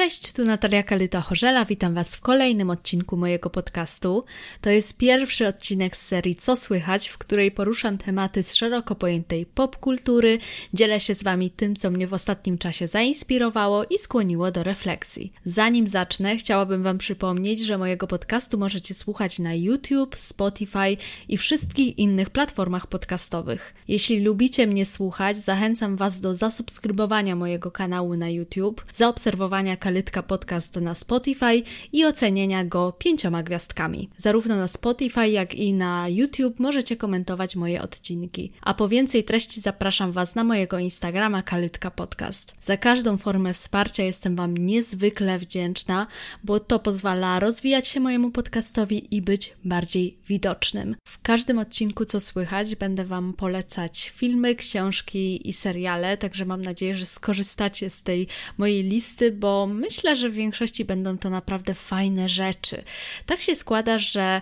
Cześć, 0.00 0.32
tu 0.32 0.44
Natalia 0.44 0.82
Kalyta-Chorzela, 0.82 1.66
witam 1.66 1.94
Was 1.94 2.16
w 2.16 2.20
kolejnym 2.20 2.70
odcinku 2.70 3.16
mojego 3.16 3.50
podcastu. 3.50 4.24
To 4.60 4.70
jest 4.70 4.96
pierwszy 4.96 5.46
odcinek 5.46 5.96
z 5.96 6.06
serii 6.06 6.34
Co 6.34 6.56
Słychać, 6.56 7.08
w 7.08 7.18
której 7.18 7.50
poruszam 7.50 7.98
tematy 7.98 8.42
z 8.42 8.54
szeroko 8.54 8.94
pojętej 8.94 9.46
popkultury, 9.46 10.38
dzielę 10.74 11.00
się 11.00 11.14
z 11.14 11.22
Wami 11.22 11.50
tym, 11.50 11.76
co 11.76 11.90
mnie 11.90 12.06
w 12.06 12.14
ostatnim 12.14 12.58
czasie 12.58 12.86
zainspirowało 12.86 13.84
i 13.84 13.98
skłoniło 13.98 14.50
do 14.50 14.62
refleksji. 14.62 15.32
Zanim 15.44 15.86
zacznę, 15.86 16.36
chciałabym 16.36 16.82
Wam 16.82 16.98
przypomnieć, 16.98 17.60
że 17.60 17.78
mojego 17.78 18.06
podcastu 18.06 18.58
możecie 18.58 18.94
słuchać 18.94 19.38
na 19.38 19.54
YouTube, 19.54 20.16
Spotify 20.16 20.96
i 21.28 21.36
wszystkich 21.36 21.98
innych 21.98 22.30
platformach 22.30 22.86
podcastowych. 22.86 23.74
Jeśli 23.88 24.20
lubicie 24.20 24.66
mnie 24.66 24.86
słuchać, 24.86 25.36
zachęcam 25.36 25.96
Was 25.96 26.20
do 26.20 26.34
zasubskrybowania 26.34 27.36
mojego 27.36 27.70
kanału 27.70 28.16
na 28.16 28.28
YouTube, 28.28 28.84
zaobserwowania 28.94 29.76
Kalytka 29.90 30.22
Podcast 30.22 30.76
na 30.76 30.94
Spotify 30.94 31.62
i 31.92 32.04
ocenienia 32.04 32.64
go 32.64 32.92
pięcioma 32.92 33.42
gwiazdkami. 33.42 34.08
Zarówno 34.16 34.56
na 34.56 34.68
Spotify, 34.68 35.28
jak 35.28 35.54
i 35.54 35.74
na 35.74 36.08
YouTube 36.08 36.60
możecie 36.60 36.96
komentować 36.96 37.56
moje 37.56 37.82
odcinki. 37.82 38.52
A 38.62 38.74
po 38.74 38.88
więcej 38.88 39.24
treści 39.24 39.60
zapraszam 39.60 40.12
Was 40.12 40.34
na 40.34 40.44
mojego 40.44 40.78
Instagrama 40.78 41.42
Kalytka 41.42 41.90
Podcast. 41.90 42.54
Za 42.60 42.76
każdą 42.76 43.16
formę 43.16 43.52
wsparcia 43.54 44.02
jestem 44.02 44.36
Wam 44.36 44.56
niezwykle 44.56 45.38
wdzięczna, 45.38 46.06
bo 46.44 46.60
to 46.60 46.78
pozwala 46.78 47.40
rozwijać 47.40 47.88
się 47.88 48.00
mojemu 48.00 48.30
podcastowi 48.30 49.16
i 49.16 49.22
być 49.22 49.56
bardziej 49.64 50.18
widocznym. 50.28 50.96
W 51.04 51.22
każdym 51.22 51.58
odcinku, 51.58 52.04
co 52.04 52.20
słychać, 52.20 52.74
będę 52.76 53.04
Wam 53.04 53.32
polecać 53.32 54.12
filmy, 54.16 54.54
książki 54.54 55.48
i 55.48 55.52
seriale, 55.52 56.16
także 56.16 56.44
mam 56.44 56.62
nadzieję, 56.62 56.94
że 56.94 57.06
skorzystacie 57.06 57.90
z 57.90 58.02
tej 58.02 58.26
mojej 58.58 58.82
listy, 58.82 59.32
bo 59.32 59.68
myślę, 59.80 60.16
że 60.16 60.28
w 60.28 60.34
większości 60.34 60.84
będą 60.84 61.18
to 61.18 61.30
naprawdę 61.30 61.74
fajne 61.74 62.28
rzeczy. 62.28 62.82
Tak 63.26 63.40
się 63.40 63.54
składa, 63.54 63.98
że 63.98 64.40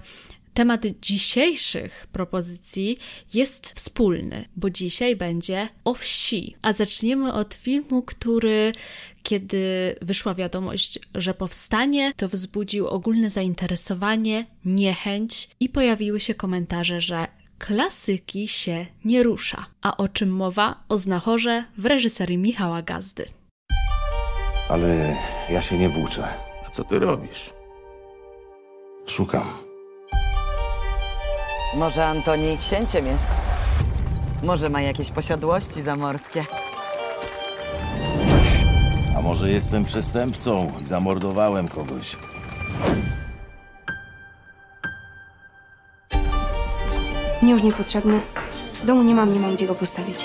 temat 0.55 0.86
dzisiejszych 1.03 2.06
propozycji 2.12 2.98
jest 3.34 3.72
wspólny, 3.72 4.48
bo 4.56 4.70
dzisiaj 4.70 5.16
będzie 5.16 5.69
o 5.84 5.94
wsi. 5.94 6.56
A 6.62 6.72
zaczniemy 6.72 7.33
od 7.33 7.55
filmu, 7.55 8.03
który 8.03 8.72
kiedy 9.22 9.97
wyszła 10.03 10.34
wiadomość, 10.34 10.98
że 11.14 11.34
powstanie, 11.34 12.12
to 12.16 12.28
wzbudził 12.28 12.86
ogólne 12.86 13.31
zainteresowanie, 13.31 14.47
niechęć 14.64 15.48
i 15.61 15.69
pojawiły 15.69 16.20
się 16.20 16.34
komentarze, 16.34 17.00
że 17.00 17.27
klasyki 17.59 18.48
się 18.48 18.86
nie 19.05 19.22
rusza. 19.22 19.66
A 19.83 19.97
o 19.97 20.09
czym 20.09 20.31
mowa? 20.31 20.84
O 20.89 20.98
znachorze 20.98 21.64
w 21.78 21.86
reżyserii 21.86 22.39
Michała 22.39 22.83
Gazdy. 22.83 23.38
Ale 24.69 25.16
ja 25.48 25.62
się 25.62 25.78
nie 25.78 25.88
włóczę. 25.88 26.24
A 26.66 26.70
co 26.70 26.84
ty 26.84 26.98
robisz? 26.98 27.50
Szukam. 29.06 29.44
Może 31.75 32.06
Antoni 32.06 32.58
księciem 32.58 33.06
jest? 33.06 33.27
Może 34.42 34.69
ma 34.69 34.80
jakieś 34.80 35.10
posiadłości 35.10 35.83
zamorskie? 35.83 36.44
A 39.16 39.20
może 39.22 39.50
jestem 39.50 39.84
przestępcą 39.84 40.72
i 40.82 40.84
zamordowałem 40.84 41.69
kogoś? 41.69 42.16
Mnie 47.42 47.53
już 47.53 47.62
niepotrzebny. 47.62 48.20
W 48.82 48.86
domu 48.86 49.03
nie 49.03 49.14
mam, 49.14 49.32
nie 49.34 49.41
mam 49.41 49.55
gdzie 49.55 49.66
go 49.66 49.75
postawić. 49.75 50.25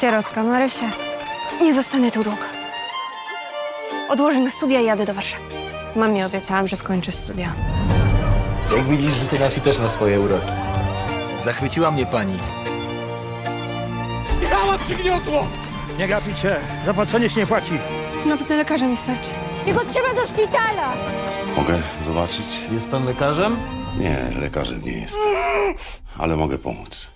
Sierotka, 0.00 0.42
Marysia. 0.42 0.90
Nie 1.62 1.74
zostanę 1.74 2.10
tu 2.10 2.22
długo. 2.24 2.57
Odłożę 4.08 4.40
na 4.40 4.50
studia 4.50 4.80
i 4.80 4.84
jadę 4.84 5.04
do 5.06 5.14
Warszawy. 5.14 5.44
Mamie 5.96 6.26
obiecałam, 6.26 6.68
że 6.68 6.76
skończę 6.76 7.12
studia. 7.12 7.52
Jak 8.76 8.84
widzisz, 8.86 9.12
życie 9.12 9.38
na 9.38 9.48
wsi 9.48 9.60
też 9.60 9.78
ma 9.78 9.88
swoje 9.88 10.20
uroki. 10.20 10.46
Zachwyciła 11.40 11.90
mnie 11.90 12.06
pani. 12.06 12.36
Nie 15.98 16.08
gapicie, 16.08 16.56
zapłacenie 16.84 17.28
się 17.28 17.40
nie 17.40 17.46
płaci. 17.46 17.72
Nawet 18.26 18.50
na 18.50 18.56
lekarza 18.56 18.86
nie 18.86 18.96
starczy. 18.96 19.30
Jego 19.66 19.84
trzeba 19.84 20.14
do 20.14 20.26
szpitala! 20.26 20.92
Mogę 21.56 21.78
zobaczyć? 22.00 22.46
Jest 22.72 22.88
pan 22.88 23.04
lekarzem? 23.04 23.56
Nie, 23.98 24.40
lekarzem 24.40 24.82
nie 24.84 24.92
jest. 24.92 25.16
Ale 26.18 26.36
mogę 26.36 26.58
pomóc. 26.58 27.10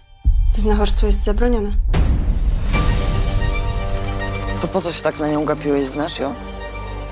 Znachorstwo 0.53 1.07
jest 1.07 1.25
zabronione. 1.25 1.71
To 4.61 4.69
po 4.69 4.81
co 4.81 4.93
się 4.93 5.03
tak 5.03 5.19
na 5.19 5.29
nią 5.29 5.45
gapiłeś? 5.45 5.87
Znasz 5.89 6.19
ją? 6.19 6.35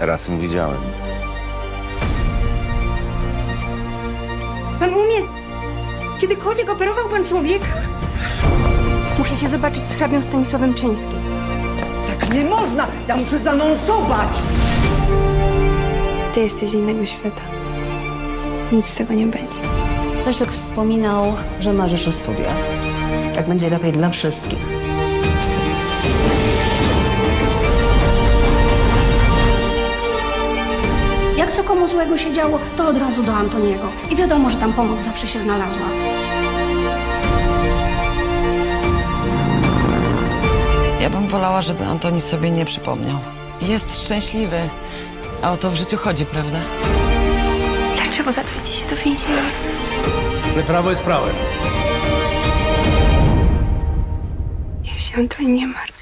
Raz 0.01 0.29
ją 0.29 0.39
widziałem. 0.39 0.77
Pan 4.79 4.95
umie... 4.95 5.17
Kiedykolwiek 6.21 6.71
operował 6.71 7.09
pan 7.09 7.25
człowieka? 7.25 7.67
Muszę 9.19 9.37
się 9.37 9.49
zobaczyć 9.49 9.89
z 9.89 9.95
hrabią 9.95 10.23
Stanisławem 10.23 10.75
Czyńskim. 10.75 11.19
Tak 12.21 12.35
nie 12.35 12.45
można! 12.45 12.87
Ja 13.09 13.17
muszę 13.17 13.39
zanonsować! 13.39 14.29
Ty 16.35 16.41
jesteś 16.41 16.71
z 16.71 16.75
innego 16.75 17.07
świata. 17.07 17.43
Nic 18.73 18.87
z 18.87 18.95
tego 18.95 19.15
nie 19.15 19.27
będzie. 19.27 19.63
Leszek 20.27 20.53
wspominał, 20.53 21.35
że 21.61 21.73
marzysz 21.73 22.09
o 22.09 22.13
studiach. 22.13 22.57
Tak 23.35 23.49
będzie 23.49 23.71
lepiej 23.71 23.93
dla 23.93 24.11
wszystkich. 24.11 24.80
Komu 31.71 31.89
złego 31.89 32.19
się 32.19 32.33
działo, 32.33 32.59
to 32.77 32.89
od 32.89 32.97
razu 32.99 33.23
do 33.23 33.33
Antoniego. 33.35 33.89
I 34.11 34.17
wiadomo, 34.17 34.51
że 34.51 34.57
tam 34.57 34.73
pomoc 34.73 35.01
zawsze 35.01 35.29
się 35.29 35.41
znalazła. 35.41 35.87
Ja 41.01 41.11
bym 41.11 41.29
wolała, 41.29 41.63
żeby 41.63 41.85
Antoni 41.85 42.21
sobie 42.21 42.51
nie 42.51 42.65
przypomniał. 42.65 43.19
Jest 43.63 44.03
szczęśliwy, 44.05 44.69
a 45.43 45.53
o 45.53 45.57
to 45.57 45.71
w 45.71 45.75
życiu 45.75 45.97
chodzi, 45.97 46.27
prawda? 46.27 46.59
Dlaczego 47.97 48.33
zatwiecie 48.33 48.73
się 48.73 48.89
do 48.89 48.97
więzienia? 48.97 49.43
Ale 50.55 50.63
prawo 50.63 50.91
jest 50.91 51.03
prawem. 51.03 51.35
Niech 54.85 55.01
się 55.01 55.19
Antoni 55.19 55.53
nie 55.53 55.67
martwi. 55.67 56.00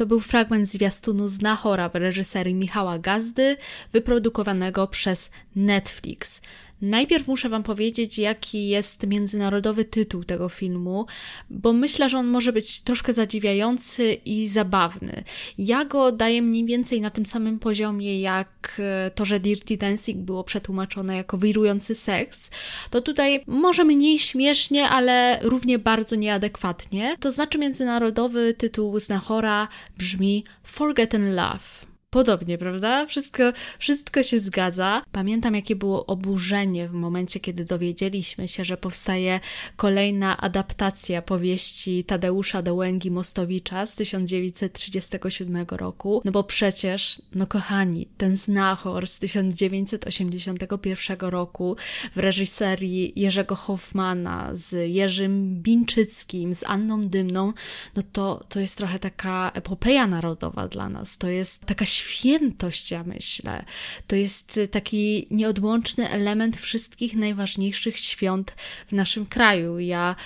To 0.00 0.06
był 0.06 0.20
fragment 0.20 0.68
zwiastunu 0.68 1.28
Znachora 1.28 1.88
w 1.88 1.94
reżyserii 1.94 2.54
Michała 2.54 2.98
Gazdy, 2.98 3.56
wyprodukowanego 3.92 4.86
przez 4.86 5.30
Netflix. 5.56 6.42
Najpierw 6.82 7.28
muszę 7.28 7.48
Wam 7.48 7.62
powiedzieć, 7.62 8.18
jaki 8.18 8.68
jest 8.68 9.06
międzynarodowy 9.06 9.84
tytuł 9.84 10.24
tego 10.24 10.48
filmu, 10.48 11.06
bo 11.50 11.72
myślę, 11.72 12.08
że 12.08 12.18
on 12.18 12.26
może 12.26 12.52
być 12.52 12.80
troszkę 12.80 13.12
zadziwiający 13.12 14.12
i 14.12 14.48
zabawny. 14.48 15.24
Ja 15.58 15.84
go 15.84 16.12
daję 16.12 16.42
mniej 16.42 16.64
więcej 16.64 17.00
na 17.00 17.10
tym 17.10 17.26
samym 17.26 17.58
poziomie, 17.58 18.20
jak 18.20 18.76
e, 18.78 19.10
to, 19.10 19.24
że 19.24 19.40
Dirty 19.40 19.76
Dancing 19.76 20.18
było 20.18 20.44
przetłumaczone 20.44 21.16
jako 21.16 21.38
wirujący 21.38 21.94
seks. 21.94 22.50
To 22.90 23.00
tutaj 23.00 23.44
może 23.46 23.84
mniej 23.84 24.18
śmiesznie, 24.18 24.88
ale 24.88 25.38
równie 25.42 25.78
bardzo 25.78 26.16
nieadekwatnie. 26.16 27.16
To 27.20 27.32
znaczy, 27.32 27.58
międzynarodowy 27.58 28.54
tytuł 28.54 29.00
Znachora 29.00 29.68
brzmi 29.98 30.44
Forgotten 30.64 31.34
Love. 31.34 31.89
Podobnie, 32.10 32.58
prawda? 32.58 33.06
Wszystko, 33.06 33.42
wszystko 33.78 34.22
się 34.22 34.40
zgadza. 34.40 35.02
Pamiętam, 35.12 35.54
jakie 35.54 35.76
było 35.76 36.06
oburzenie 36.06 36.88
w 36.88 36.92
momencie, 36.92 37.40
kiedy 37.40 37.64
dowiedzieliśmy 37.64 38.48
się, 38.48 38.64
że 38.64 38.76
powstaje 38.76 39.40
kolejna 39.76 40.36
adaptacja 40.36 41.22
powieści 41.22 42.04
Tadeusza 42.04 42.62
Dołęgi 42.62 43.10
Mostowicza 43.10 43.86
z 43.86 43.94
1937 43.94 45.66
roku. 45.70 46.22
No 46.24 46.32
bo 46.32 46.44
przecież, 46.44 47.22
no 47.34 47.46
kochani, 47.46 48.08
ten 48.18 48.36
znachor 48.36 49.06
z 49.06 49.18
1981 49.18 51.18
roku 51.20 51.76
w 52.16 52.18
reżyserii 52.18 53.12
Jerzego 53.16 53.54
Hoffmana 53.54 54.50
z 54.52 54.90
Jerzym 54.90 55.62
Binczyckim, 55.62 56.54
z 56.54 56.64
Anną 56.64 57.02
Dymną, 57.02 57.52
no 57.96 58.02
to, 58.12 58.44
to 58.48 58.60
jest 58.60 58.78
trochę 58.78 58.98
taka 58.98 59.50
epopeja 59.54 60.06
narodowa 60.06 60.68
dla 60.68 60.88
nas. 60.88 61.18
To 61.18 61.28
jest 61.28 61.66
taka 61.66 61.84
świętość, 62.00 62.90
ja 62.90 63.04
myślę. 63.04 63.64
To 64.06 64.16
jest 64.16 64.60
taki 64.70 65.26
nieodłączny 65.30 66.10
element 66.10 66.56
wszystkich 66.56 67.14
najważniejszych 67.16 67.98
świąt 67.98 68.54
w 68.86 68.92
naszym 68.92 69.26
kraju. 69.26 69.78
Ja 69.78 70.16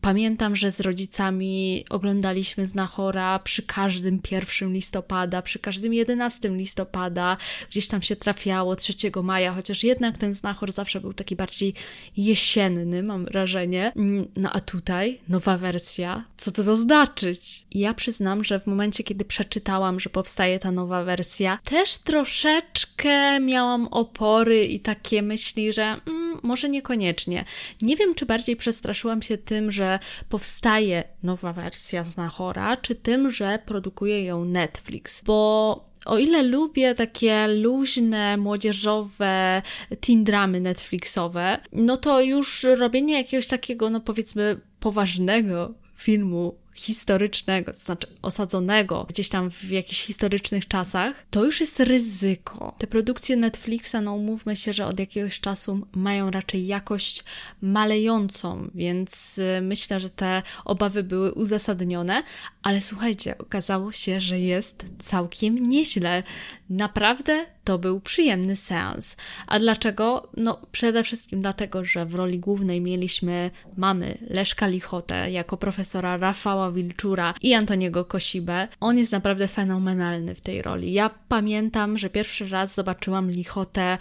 Pamiętam, 0.00 0.56
że 0.56 0.70
z 0.70 0.80
rodzicami 0.80 1.84
oglądaliśmy 1.90 2.66
Znachora 2.66 3.38
przy 3.38 3.62
każdym 3.62 4.20
1 4.30 4.72
listopada, 4.72 5.42
przy 5.42 5.58
każdym 5.58 5.94
11 5.94 6.48
listopada, 6.48 7.36
gdzieś 7.70 7.88
tam 7.88 8.02
się 8.02 8.16
trafiało 8.16 8.76
3 8.76 8.94
maja, 9.22 9.52
chociaż 9.52 9.84
jednak 9.84 10.18
ten 10.18 10.34
Znachor 10.34 10.72
zawsze 10.72 11.00
był 11.00 11.12
taki 11.12 11.36
bardziej 11.36 11.74
jesienny, 12.16 13.02
mam 13.02 13.24
wrażenie. 13.24 13.92
Mm, 13.96 14.26
no 14.36 14.52
a 14.52 14.60
tutaj 14.60 15.20
nowa 15.28 15.58
wersja, 15.58 16.24
co 16.36 16.52
to 16.52 16.76
znaczyć? 16.76 17.66
I 17.70 17.78
ja 17.78 17.94
przyznam, 17.94 18.44
że 18.44 18.60
w 18.60 18.66
momencie, 18.66 19.04
kiedy 19.04 19.24
przeczytałam, 19.24 20.00
że 20.00 20.10
powstaje 20.10 20.58
ta 20.58 20.70
nowa 20.70 21.04
wersja, 21.04 21.58
też 21.64 21.98
troszeczkę 21.98 23.40
miałam 23.40 23.86
opory 23.86 24.64
i 24.64 24.80
takie 24.80 25.22
myśli, 25.22 25.72
że 25.72 25.82
mm, 25.82 26.40
może 26.42 26.68
niekoniecznie. 26.68 27.44
Nie 27.82 27.96
wiem, 27.96 28.14
czy 28.14 28.26
bardziej 28.26 28.56
przestraszyłam 28.56 29.22
się 29.22 29.38
tym, 29.38 29.70
że 29.70 29.89
powstaje 30.28 31.04
nowa 31.22 31.52
wersja 31.52 32.04
Znachora, 32.04 32.76
czy 32.76 32.94
tym, 32.94 33.30
że 33.30 33.58
produkuje 33.66 34.24
ją 34.24 34.44
Netflix, 34.44 35.22
bo 35.24 35.90
o 36.06 36.18
ile 36.18 36.42
lubię 36.42 36.94
takie 36.94 37.46
luźne, 37.48 38.36
młodzieżowe 38.36 39.62
teen 40.00 40.24
dramy 40.24 40.60
Netflixowe, 40.60 41.58
no 41.72 41.96
to 41.96 42.20
już 42.20 42.66
robienie 42.78 43.14
jakiegoś 43.14 43.46
takiego, 43.46 43.90
no 43.90 44.00
powiedzmy, 44.00 44.60
poważnego 44.80 45.74
filmu 45.96 46.54
historycznego, 46.82 47.72
to 47.72 47.78
znaczy 47.78 48.06
osadzonego 48.22 49.06
gdzieś 49.08 49.28
tam 49.28 49.50
w 49.50 49.70
jakichś 49.70 50.02
historycznych 50.02 50.68
czasach, 50.68 51.26
to 51.30 51.44
już 51.44 51.60
jest 51.60 51.80
ryzyko. 51.80 52.74
Te 52.78 52.86
produkcje 52.86 53.36
Netflixa, 53.36 53.94
no 54.02 54.14
umówmy 54.14 54.56
się, 54.56 54.72
że 54.72 54.86
od 54.86 55.00
jakiegoś 55.00 55.40
czasu 55.40 55.86
mają 55.94 56.30
raczej 56.30 56.66
jakość 56.66 57.24
malejącą, 57.62 58.70
więc 58.74 59.38
y, 59.38 59.60
myślę, 59.62 60.00
że 60.00 60.10
te 60.10 60.42
obawy 60.64 61.02
były 61.02 61.32
uzasadnione, 61.32 62.22
ale 62.62 62.80
słuchajcie, 62.80 63.38
okazało 63.38 63.92
się, 63.92 64.20
że 64.20 64.40
jest 64.40 64.84
całkiem 64.98 65.58
nieźle. 65.58 66.22
Naprawdę 66.70 67.46
to 67.64 67.78
był 67.78 68.00
przyjemny 68.00 68.56
seans. 68.56 69.16
A 69.46 69.58
dlaczego? 69.58 70.28
No, 70.36 70.60
przede 70.72 71.04
wszystkim 71.04 71.42
dlatego, 71.42 71.84
że 71.84 72.06
w 72.06 72.14
roli 72.14 72.38
głównej 72.38 72.80
mieliśmy 72.80 73.50
mamy 73.76 74.18
Leszka 74.30 74.66
Lichotę 74.66 75.30
jako 75.30 75.56
profesora 75.56 76.16
Rafała 76.16 76.69
Wilczura 76.72 77.34
i 77.42 77.54
Antoniego 77.54 78.04
Kosibę. 78.04 78.68
On 78.80 78.98
jest 78.98 79.12
naprawdę 79.12 79.48
fenomenalny 79.48 80.34
w 80.34 80.40
tej 80.40 80.62
roli. 80.62 80.92
Ja 80.92 81.10
pamiętam, 81.28 81.98
że 81.98 82.10
pierwszy 82.10 82.48
raz 82.48 82.74
zobaczyłam 82.74 83.30
Lichotę 83.30 83.98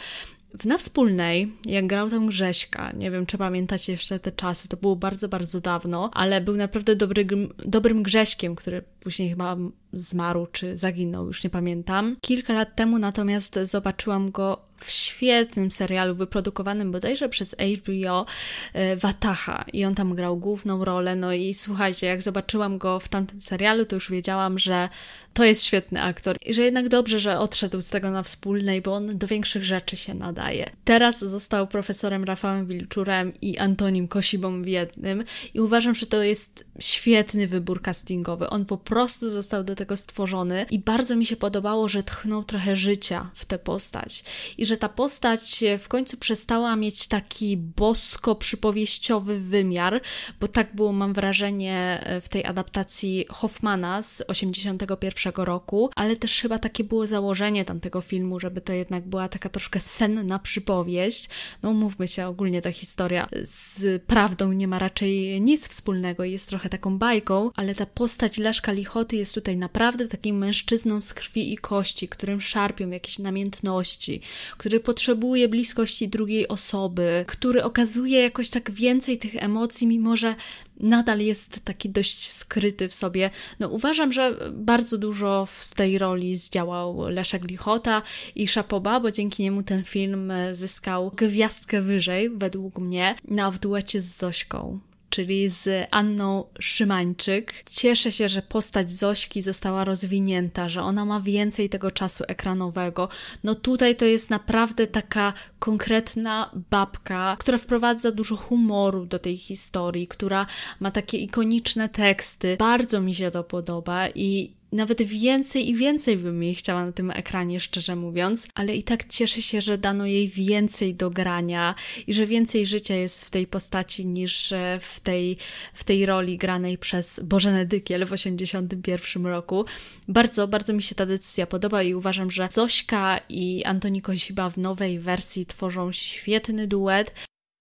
w 0.60 0.66
Na 0.66 0.77
Wspólnej, 0.77 1.54
jak 1.66 1.88
grał 1.88 2.10
tam 2.10 2.27
Grześka, 2.27 2.92
nie 2.92 3.12
wiem, 3.12 3.25
czy 3.25 3.38
pamiętacie 3.38 3.92
jeszcze 3.92 4.19
te 4.19 4.31
czasy, 4.31 4.68
to 4.68 4.77
było 4.77 4.95
bardzo, 4.95 5.30
bardzo 5.30 5.62
dawno, 5.62 6.12
ale 6.13 6.42
był 6.42 6.56
naprawdę 6.56 6.95
dobry, 6.95 7.27
dobrym 7.66 8.04
Grześkiem, 8.04 8.56
który 8.56 8.83
później 9.00 9.30
chyba 9.30 9.57
zmarł 9.94 10.48
czy 10.51 10.78
zaginął, 10.78 11.28
już 11.28 11.44
nie 11.44 11.50
pamiętam. 11.50 12.16
Kilka 12.22 12.54
lat 12.54 12.75
temu 12.75 13.00
natomiast 13.00 13.60
zobaczyłam 13.63 14.31
go 14.31 14.69
w 14.80 14.92
świetnym 14.92 15.72
serialu 15.72 16.16
wyprodukowanym 16.16 16.92
bodajże 16.92 17.30
przez 17.30 17.56
HBO 17.78 18.25
e, 18.74 18.96
Wataha 18.96 19.66
i 19.74 19.86
on 19.86 19.96
tam 19.96 20.16
grał 20.16 20.38
główną 20.38 20.86
rolę. 20.86 21.16
No 21.16 21.34
i 21.34 21.54
słuchajcie, 21.54 22.07
jak 22.07 22.22
zobaczyłam 22.22 22.78
go 22.78 23.00
w 23.00 23.07
tamtym 23.07 23.42
serialu, 23.42 23.86
to 23.86 23.96
już 23.96 24.12
wiedziałam, 24.12 24.60
że 24.60 24.90
to 25.34 25.46
jest 25.46 25.63
świetny 25.63 26.01
aktor 26.01 26.38
i 26.46 26.54
że 26.54 26.62
jednak 26.62 26.90
dobrze, 26.90 27.19
że 27.19 27.40
odszedł 27.40 27.81
z 27.81 27.90
tego 27.90 28.12
na 28.12 28.24
wspólnej, 28.24 28.81
bo 28.81 28.94
on 28.94 29.18
do 29.18 29.28
większych 29.28 29.63
rzeczy 29.63 29.98
się 29.98 30.13
nadaje. 30.13 30.69
Teraz 30.86 31.19
został 31.19 31.68
profesorem 31.68 32.24
Rafałem 32.24 32.66
Wilczurem 32.66 33.34
i 33.42 33.57
Antonim 33.57 34.07
Kosibą 34.07 34.62
w 34.62 34.68
jednym 34.68 35.24
i 35.54 35.60
uważam, 35.60 35.96
że 35.96 36.07
to 36.07 36.24
jest 36.24 36.66
świetny 36.80 37.48
wybór 37.48 37.81
castingowy. 37.81 38.50
On 38.50 38.66
po 38.66 38.78
prostu 38.89 39.30
został 39.30 39.63
do 39.63 39.75
tego 39.75 39.97
stworzony 39.97 40.65
i 40.71 40.80
bardzo 40.80 41.15
mi 41.15 41.25
się 41.25 41.36
podobało, 41.36 41.88
że 41.88 42.03
tchnął 42.03 42.44
trochę 42.44 42.75
życia 42.75 43.30
w 43.36 43.45
tę 43.45 43.59
postać 43.59 44.24
i 44.57 44.65
że 44.65 44.77
ta 44.77 44.89
postać 44.89 45.63
w 45.80 45.88
końcu 45.88 46.18
przestała 46.18 46.75
mieć 46.75 47.07
taki 47.07 47.57
bosko-przypowieściowy 47.57 49.39
wymiar, 49.39 50.01
bo 50.39 50.47
tak 50.47 50.75
było, 50.75 50.91
mam 50.91 51.13
wrażenie, 51.13 52.06
w 52.21 52.30
tej 52.30 52.45
adaptacji 52.45 53.25
Hoffmana 53.30 54.03
z 54.03 54.24
81 54.27 55.33
roku, 55.36 55.89
ale 55.95 56.15
też 56.15 56.41
chyba 56.41 56.59
takie 56.59 56.83
było 56.83 57.07
założenie 57.07 57.65
tamtego 57.65 58.01
filmu, 58.01 58.39
żeby 58.39 58.62
to 58.62 58.74
jednak 58.74 59.07
była 59.07 59.30
taka 59.30 59.50
troszkę 59.50 59.80
senna 59.80 60.39
przypowieść. 60.39 61.30
No 61.63 61.74
mówmy 61.74 62.07
się, 62.07 62.27
ogólnie 62.27 62.62
ta 62.62 62.71
historia 62.71 63.30
z 63.44 64.03
prawdą 64.03 64.51
nie 64.51 64.68
ma 64.68 64.80
raczej 64.80 65.41
nic 65.41 65.68
wspólnego 65.68 66.24
jest 66.24 66.50
trochę 66.50 66.69
taką 66.69 66.97
bajką, 66.97 67.51
ale 67.56 67.75
ta 67.75 67.86
postać 67.86 68.38
Leszka 68.38 68.71
Lichoty 68.79 69.15
jest 69.15 69.35
tutaj 69.35 69.57
naprawdę 69.57 70.07
takim 70.07 70.37
mężczyzną 70.37 71.01
z 71.01 71.13
krwi 71.13 71.53
i 71.53 71.57
kości, 71.57 72.07
którym 72.07 72.41
szarpią 72.41 72.89
jakieś 72.89 73.19
namiętności, 73.19 74.21
który 74.57 74.79
potrzebuje 74.79 75.49
bliskości 75.49 76.09
drugiej 76.09 76.47
osoby, 76.47 77.25
który 77.27 77.63
okazuje 77.63 78.19
jakoś 78.19 78.49
tak 78.49 78.71
więcej 78.71 79.17
tych 79.17 79.43
emocji, 79.43 79.87
mimo 79.87 80.17
że 80.17 80.35
nadal 80.79 81.19
jest 81.19 81.65
taki 81.65 81.89
dość 81.89 82.31
skryty 82.31 82.87
w 82.87 82.93
sobie. 82.93 83.29
No 83.59 83.69
uważam, 83.69 84.11
że 84.11 84.51
bardzo 84.51 84.97
dużo 84.97 85.45
w 85.45 85.75
tej 85.75 85.97
roli 85.97 86.35
zdziałał 86.35 87.09
Leszek 87.09 87.43
Lichota 87.43 88.01
i 88.35 88.47
Szapoba, 88.47 88.99
bo 88.99 89.11
dzięki 89.11 89.43
niemu 89.43 89.63
ten 89.63 89.83
film 89.83 90.33
zyskał 90.53 91.11
gwiazdkę 91.15 91.81
wyżej, 91.81 92.29
według 92.29 92.79
mnie, 92.79 93.15
na 93.27 93.51
w 93.51 93.59
duecie 93.59 94.01
z 94.01 94.17
Zośką 94.17 94.79
czyli 95.09 95.50
z 95.50 95.88
Anną 95.91 96.44
Szymańczyk. 96.59 97.63
Cieszę 97.69 98.11
się, 98.11 98.29
że 98.29 98.41
postać 98.41 98.91
Zośki 98.91 99.41
została 99.41 99.83
rozwinięta, 99.83 100.69
że 100.69 100.81
ona 100.81 101.06
ma 101.06 101.21
więcej 101.21 101.69
tego 101.69 101.91
czasu 101.91 102.23
ekranowego. 102.27 103.09
No 103.44 103.56
tutaj 103.56 103.95
to 103.95 104.06
jest 104.06 104.29
naprawdę 104.29 104.88
taka 104.88 105.33
konkretna 105.59 106.51
babka, 106.69 107.35
która 107.39 107.57
wprowadza 107.57 108.11
dużo 108.11 108.35
humoru 108.35 109.06
do 109.06 109.19
tej 109.19 109.38
historii, 109.38 110.07
która 110.07 110.45
ma 110.79 110.91
takie 110.91 111.17
ikoniczne 111.17 111.89
teksty. 111.89 112.55
Bardzo 112.59 113.01
mi 113.01 113.15
się 113.15 113.31
to 113.31 113.44
podoba 113.44 114.09
i 114.09 114.58
nawet 114.71 115.01
więcej 115.01 115.69
i 115.69 115.75
więcej 115.75 116.18
bym 116.18 116.44
jej 116.44 116.56
chciała 116.56 116.86
na 116.86 116.92
tym 116.92 117.12
ekranie, 117.12 117.60
szczerze 117.60 117.95
mówiąc, 117.95 118.48
ale 118.56 118.75
i 118.75 118.83
tak 118.83 119.07
cieszę 119.07 119.42
się, 119.42 119.62
że 119.62 119.77
dano 119.77 120.06
jej 120.06 120.27
więcej 120.27 120.95
do 120.95 121.10
grania 121.10 121.75
i 122.07 122.13
że 122.13 122.25
więcej 122.25 122.66
życia 122.66 122.95
jest 122.95 123.25
w 123.25 123.30
tej 123.30 123.48
postaci 123.48 124.07
niż 124.07 124.51
e, 124.51 124.80
w 124.81 125.00
tej, 125.00 125.38
w 125.74 125.83
tej 125.83 126.06
roli 126.06 126.38
granej 126.38 126.77
przez 126.77 127.19
Bożenę 127.24 127.66
Dykiel 127.66 128.06
w 128.06 128.10
1981 128.10 129.25
roku. 129.25 129.66
Bardzo, 130.07 130.48
bardzo 130.48 130.74
mi 130.74 130.83
się 130.83 130.95
ta 130.95 131.06
decyzja 131.06 131.48
podoba 131.48 131.83
i 131.83 131.94
uważam, 131.94 132.31
że 132.31 132.48
Zośka 132.51 133.19
i 133.30 133.63
Antoni 133.65 134.01
Koziba 134.01 134.50
w 134.50 134.57
nowej 134.57 135.00
wersji 135.00 135.45
tworzą 135.45 135.92
świetny 135.92 136.68
duet 136.68 137.13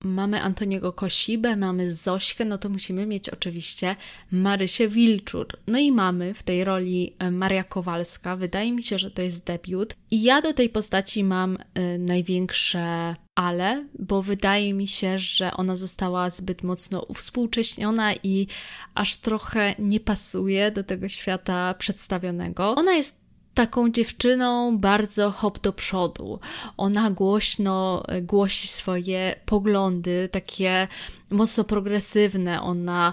mamy 0.05 0.43
Antoniego 0.43 0.93
Kosibę, 0.93 1.57
mamy 1.57 1.95
Zośkę, 1.95 2.45
no 2.45 2.59
to 2.59 2.69
musimy 2.69 3.07
mieć 3.07 3.29
oczywiście 3.29 3.97
Marysię 4.31 4.89
Wilczur. 4.89 5.47
No 5.67 5.79
i 5.79 5.93
mamy 5.93 6.35
w 6.35 6.43
tej 6.43 6.65
roli 6.65 7.15
e, 7.19 7.31
Maria 7.31 7.65
Kowalska. 7.65 8.37
Wydaje 8.37 8.73
mi 8.73 8.83
się, 8.83 8.99
że 8.99 9.11
to 9.11 9.23
jest 9.23 9.45
debiut. 9.45 9.95
I 10.11 10.23
ja 10.23 10.43
do 10.43 10.53
tej 10.53 10.69
postaci 10.69 11.25
mam 11.25 11.57
y, 11.57 11.99
największe 11.99 13.15
ale, 13.35 13.87
bo 13.99 14.23
wydaje 14.23 14.75
mi 14.75 14.89
się, 14.89 15.19
że 15.19 15.53
ona 15.53 15.77
została 15.77 16.31
zbyt 16.31 16.63
mocno 16.63 17.03
uwspółcześniona 17.03 18.15
i 18.15 18.47
aż 18.95 19.17
trochę 19.17 19.75
nie 19.79 20.01
pasuje 20.01 20.71
do 20.71 20.85
tego 20.85 21.09
świata 21.09 21.75
przedstawionego. 21.79 22.75
Ona 22.75 22.95
jest 22.95 23.28
taką 23.59 23.91
dziewczyną 23.91 24.79
bardzo 24.79 25.31
hop 25.31 25.59
do 25.59 25.73
przodu. 25.73 26.41
Ona 26.77 27.11
głośno 27.11 28.03
e, 28.09 28.23
głosi 28.23 28.69
swoje 28.69 29.35
poglądy, 29.47 30.29
takie 30.33 30.89
mocno 31.31 31.65
progresywne. 31.65 32.63
Ona 32.63 33.13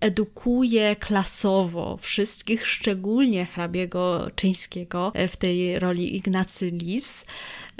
edukuje 0.00 0.96
klasowo 0.96 1.96
wszystkich, 1.96 2.66
szczególnie 2.66 3.46
hrabiego 3.46 4.30
Czyńskiego 4.36 5.12
e, 5.14 5.28
w 5.28 5.36
tej 5.36 5.78
roli 5.78 6.16
Ignacy 6.16 6.70
Lis. 6.70 7.24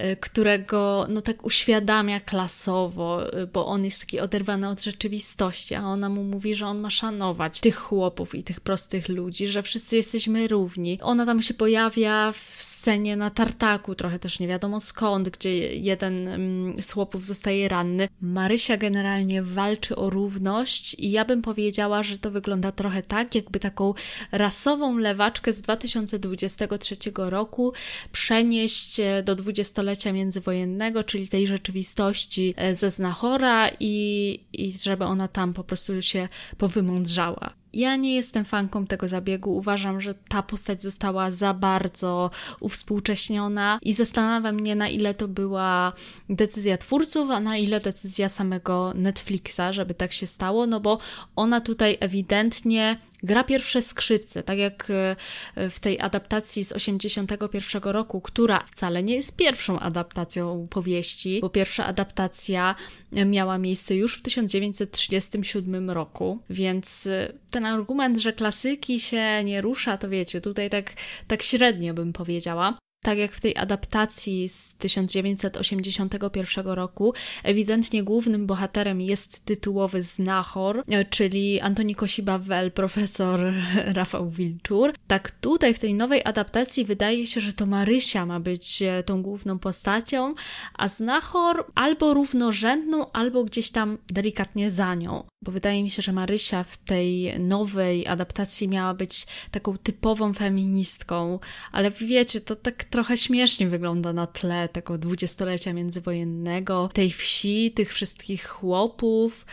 Y, 0.04 0.16
którego 0.16 1.06
no 1.08 1.22
tak 1.22 1.44
uświadamia 1.44 2.20
klasowo, 2.20 3.38
y, 3.38 3.46
bo 3.46 3.66
on 3.66 3.84
jest 3.84 4.00
taki 4.00 4.20
oderwany 4.20 4.68
od 4.68 4.82
rzeczywistości, 4.82 5.74
a 5.74 5.84
ona 5.84 6.08
mu 6.08 6.24
mówi, 6.24 6.54
że 6.54 6.66
on 6.66 6.80
ma 6.80 6.90
szanować 6.90 7.60
tych 7.60 7.76
chłopów 7.76 8.34
i 8.34 8.42
tych 8.42 8.60
prostych 8.60 9.08
ludzi, 9.08 9.48
że 9.48 9.62
wszyscy 9.62 9.96
jesteśmy 9.96 10.48
równi. 10.48 10.98
Ona 11.02 11.26
tam 11.26 11.42
się 11.42 11.54
pojawia 11.54 12.32
w 12.32 12.36
scenie 12.36 13.16
na 13.16 13.30
tartaku, 13.30 13.94
trochę 13.94 14.18
też 14.18 14.40
nie 14.40 14.48
wiadomo 14.48 14.80
skąd, 14.80 15.28
gdzie 15.28 15.74
jeden 15.74 16.28
mm, 16.28 16.82
z 16.82 16.92
chłopów 16.92 17.24
zostaje 17.24 17.68
ranny. 17.68 18.08
Marysia 18.20 18.76
generalnie 18.76 19.42
walczy 19.42 19.96
o 19.96 20.10
równość 20.10 20.94
i 20.94 21.10
ja 21.10 21.24
bym 21.24 21.42
powiedziała, 21.42 22.02
że 22.02 22.18
to 22.18 22.30
wygląda 22.30 22.72
trochę 22.72 23.02
tak, 23.02 23.34
jakby 23.34 23.60
taką 23.60 23.94
rasową 24.32 24.98
lewaczkę 24.98 25.52
z 25.52 25.60
2023 25.60 26.96
roku 27.16 27.72
przenieść 28.12 29.00
e, 29.00 29.22
do 29.22 29.36
20 29.36 29.82
dwudziestolecia 29.90 30.12
międzywojennego, 30.12 31.04
czyli 31.04 31.28
tej 31.28 31.46
rzeczywistości 31.46 32.54
e, 32.56 32.74
ze 32.74 32.90
Znachora 32.90 33.70
i, 33.80 34.40
i 34.52 34.72
żeby 34.72 35.04
ona 35.04 35.28
tam 35.28 35.54
po 35.54 35.64
prostu 35.64 36.02
się 36.02 36.28
powymądrzała. 36.58 37.59
Ja 37.72 37.96
nie 37.96 38.14
jestem 38.14 38.44
fanką 38.44 38.86
tego 38.86 39.08
zabiegu. 39.08 39.56
Uważam, 39.56 40.00
że 40.00 40.14
ta 40.14 40.42
postać 40.42 40.82
została 40.82 41.30
za 41.30 41.54
bardzo 41.54 42.30
uwspółcześniona 42.60 43.78
i 43.82 43.92
zastanawia 43.92 44.52
mnie, 44.52 44.76
na 44.76 44.88
ile 44.88 45.14
to 45.14 45.28
była 45.28 45.92
decyzja 46.28 46.78
twórców, 46.78 47.30
a 47.30 47.40
na 47.40 47.56
ile 47.56 47.80
decyzja 47.80 48.28
samego 48.28 48.92
Netflixa, 48.94 49.60
żeby 49.70 49.94
tak 49.94 50.12
się 50.12 50.26
stało, 50.26 50.66
no 50.66 50.80
bo 50.80 50.98
ona 51.36 51.60
tutaj 51.60 51.96
ewidentnie 52.00 52.98
gra 53.22 53.44
pierwsze 53.44 53.82
skrzypce, 53.82 54.42
tak 54.42 54.58
jak 54.58 54.88
e, 54.90 55.70
w 55.70 55.80
tej 55.80 56.00
adaptacji 56.00 56.64
z 56.64 56.72
81 56.72 57.82
roku, 57.82 58.20
która 58.20 58.64
wcale 58.66 59.02
nie 59.02 59.14
jest 59.14 59.36
pierwszą 59.36 59.80
adaptacją 59.80 60.66
powieści, 60.70 61.38
bo 61.40 61.50
pierwsza 61.50 61.86
adaptacja 61.86 62.74
miała 63.12 63.58
miejsce 63.58 63.96
już 63.96 64.18
w 64.18 64.22
1937 64.22 65.90
roku, 65.90 66.38
więc 66.50 67.06
e, 67.06 67.32
ten 67.50 67.66
argument, 67.66 68.18
że 68.18 68.32
klasyki 68.32 69.00
się 69.00 69.44
nie 69.44 69.60
rusza, 69.60 69.96
to 69.96 70.08
wiecie, 70.08 70.40
tutaj 70.40 70.70
tak, 70.70 70.92
tak 71.26 71.42
średnio 71.42 71.94
bym 71.94 72.12
powiedziała 72.12 72.78
tak 73.02 73.18
jak 73.18 73.32
w 73.32 73.40
tej 73.40 73.56
adaptacji 73.56 74.48
z 74.48 74.74
1981 74.74 76.66
roku, 76.66 77.14
ewidentnie 77.42 78.02
głównym 78.02 78.46
bohaterem 78.46 79.00
jest 79.00 79.44
tytułowy 79.44 80.02
znachor, 80.02 80.84
czyli 81.10 81.60
Antoni 81.60 81.96
Kosiba-Wel, 81.96 82.70
profesor 82.70 83.40
Rafał 83.98 84.30
Wilczur. 84.30 84.94
Tak 85.06 85.30
tutaj 85.30 85.74
w 85.74 85.78
tej 85.78 85.94
nowej 85.94 86.20
adaptacji 86.24 86.84
wydaje 86.84 87.26
się, 87.26 87.40
że 87.40 87.52
to 87.52 87.66
Marysia 87.66 88.26
ma 88.26 88.40
być 88.40 88.82
e, 88.82 89.02
tą 89.02 89.22
główną 89.22 89.58
postacią, 89.58 90.34
a 90.74 90.88
znachor 90.88 91.64
albo 91.74 92.14
równorzędną, 92.14 93.12
albo 93.12 93.44
gdzieś 93.44 93.70
tam 93.70 93.98
delikatnie 94.08 94.70
za 94.70 94.94
nią. 94.94 95.24
Bo 95.44 95.52
wydaje 95.52 95.82
mi 95.82 95.90
się, 95.90 96.02
że 96.02 96.12
Marysia 96.12 96.64
w 96.64 96.76
tej 96.76 97.38
nowej 97.38 98.06
adaptacji 98.06 98.68
miała 98.68 98.94
być 98.94 99.26
taką 99.50 99.78
typową 99.78 100.34
feministką, 100.34 101.38
ale 101.72 101.90
wiecie, 101.90 102.40
to 102.40 102.56
tak 102.56 102.84
trochę 102.90 103.16
śmiesznie 103.16 103.68
wygląda 103.68 104.12
na 104.12 104.26
tle 104.26 104.68
tego 104.68 104.98
dwudziestolecia 104.98 105.72
międzywojennego, 105.72 106.90
tej 106.92 107.10
wsi, 107.10 107.72
tych 107.76 107.92
wszystkich 107.92 108.46
chłopów, 108.46 109.46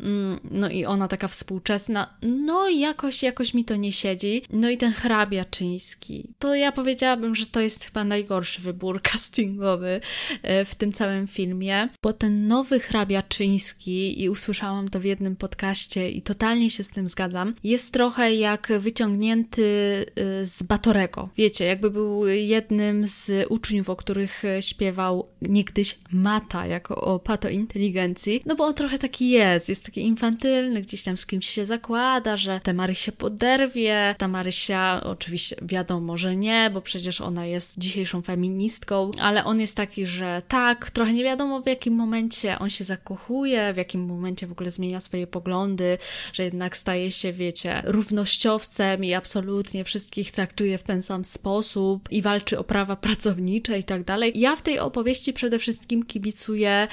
mm, 0.00 0.40
no 0.50 0.70
i 0.70 0.84
ona 0.84 1.08
taka 1.08 1.28
współczesna, 1.28 2.14
no 2.22 2.68
jakoś, 2.68 3.22
jakoś 3.22 3.54
mi 3.54 3.64
to 3.64 3.76
nie 3.76 3.92
siedzi. 3.92 4.42
No 4.50 4.70
i 4.70 4.76
ten 4.76 4.92
hrabia 4.92 5.44
czyński, 5.44 6.28
to 6.38 6.54
ja 6.54 6.72
powiedziałabym, 6.72 7.34
że 7.34 7.46
to 7.46 7.60
jest 7.60 7.84
chyba 7.84 8.04
najgorszy 8.04 8.62
wybór 8.62 9.02
castingowy 9.12 10.00
e, 10.42 10.64
w 10.64 10.74
tym 10.74 10.92
całym 10.92 11.26
filmie, 11.26 11.88
bo 12.02 12.12
ten 12.12 12.46
nowy 12.46 12.80
hrabia 12.80 13.22
czyński, 13.22 14.22
i 14.22 14.28
usłyszałam 14.28 14.88
to 14.88 15.00
w 15.00 15.04
jednym 15.04 15.36
podcaście 15.36 16.10
i 16.10 16.22
totalnie 16.22 16.70
się 16.70 16.84
z 16.84 16.90
tym 16.90 17.08
zgadzam, 17.08 17.54
jest 17.64 17.92
trochę 17.92 18.34
jak 18.34 18.72
wyciągnięty 18.78 19.62
e, 20.16 20.46
z 20.46 20.62
Batorego. 20.62 21.28
Wiecie, 21.36 21.64
jakby 21.64 21.90
był 21.90 22.26
jednym 22.26 22.79
z 23.04 23.46
uczniów, 23.48 23.90
o 23.90 23.96
których 23.96 24.42
śpiewał 24.60 25.28
niegdyś 25.42 25.98
Mata, 26.12 26.66
jako 26.66 27.00
o 27.00 27.18
pato 27.18 27.48
inteligencji, 27.48 28.42
no 28.46 28.56
bo 28.56 28.64
on 28.64 28.74
trochę 28.74 28.98
taki 28.98 29.30
jest, 29.30 29.68
jest 29.68 29.84
taki 29.84 30.00
infantylny, 30.00 30.80
gdzieś 30.80 31.02
tam 31.02 31.16
z 31.16 31.26
kimś 31.26 31.50
się 31.50 31.64
zakłada, 31.64 32.36
że 32.36 32.60
ta 32.62 32.72
Marysia 32.72 33.12
poderwie, 33.12 34.14
ta 34.18 34.28
Marysia 34.28 35.00
oczywiście 35.04 35.56
wiadomo, 35.62 36.16
że 36.16 36.36
nie, 36.36 36.70
bo 36.74 36.80
przecież 36.80 37.20
ona 37.20 37.46
jest 37.46 37.74
dzisiejszą 37.78 38.22
feministką, 38.22 39.10
ale 39.20 39.44
on 39.44 39.60
jest 39.60 39.76
taki, 39.76 40.06
że 40.06 40.42
tak, 40.48 40.90
trochę 40.90 41.12
nie 41.12 41.24
wiadomo 41.24 41.62
w 41.62 41.66
jakim 41.66 41.94
momencie 41.94 42.58
on 42.58 42.70
się 42.70 42.84
zakochuje, 42.84 43.72
w 43.74 43.76
jakim 43.76 44.06
momencie 44.06 44.46
w 44.46 44.52
ogóle 44.52 44.70
zmienia 44.70 45.00
swoje 45.00 45.26
poglądy, 45.26 45.98
że 46.32 46.44
jednak 46.44 46.76
staje 46.76 47.10
się, 47.10 47.32
wiecie, 47.32 47.82
równościowcem 47.84 49.04
i 49.04 49.14
absolutnie 49.14 49.84
wszystkich 49.84 50.32
traktuje 50.32 50.78
w 50.78 50.82
ten 50.82 51.02
sam 51.02 51.24
sposób 51.24 52.08
i 52.10 52.22
walczy 52.22 52.58
o 52.58 52.64
prawa 52.70 52.96
pracownicze 52.96 53.78
i 53.78 53.84
tak 53.84 54.04
dalej. 54.04 54.32
Ja 54.34 54.56
w 54.56 54.62
tej 54.62 54.78
opowieści 54.78 55.32
przede 55.32 55.58
wszystkim 55.58 56.02
kibicuję 56.02 56.88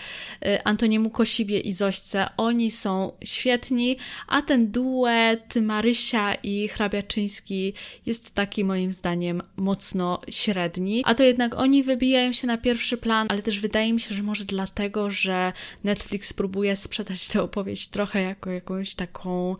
y, 0.46 0.64
Antoniemu 0.64 1.10
Kosibie 1.10 1.60
i 1.60 1.74
Zośce. 1.74 2.30
Oni 2.38 2.72
są 2.72 3.12
świetni, 3.24 3.98
a 4.28 4.42
ten 4.42 4.72
duet 4.72 5.56
Marysia 5.62 6.36
i 6.36 6.68
Hrabiaczyński 6.68 7.74
jest 8.06 8.32
taki 8.32 8.64
moim 8.64 8.92
zdaniem 8.92 9.42
mocno 9.58 10.22
średni. 10.30 11.04
A 11.06 11.16
to 11.16 11.24
jednak 11.24 11.56
oni 11.56 11.84
wybijają 11.84 12.34
się 12.34 12.48
na 12.48 12.58
pierwszy 12.58 12.98
plan, 12.98 13.28
ale 13.30 13.42
też 13.42 13.60
wydaje 13.60 13.94
mi 13.94 14.00
się, 14.00 14.16
że 14.16 14.24
może 14.24 14.46
dlatego, 14.46 15.10
że 15.10 15.54
Netflix 15.84 16.34
próbuje 16.34 16.76
sprzedać 16.76 17.28
tę 17.28 17.42
opowieść 17.42 17.88
trochę 17.88 18.22
jako 18.22 18.52
jakąś 18.52 18.96
taką 18.96 19.56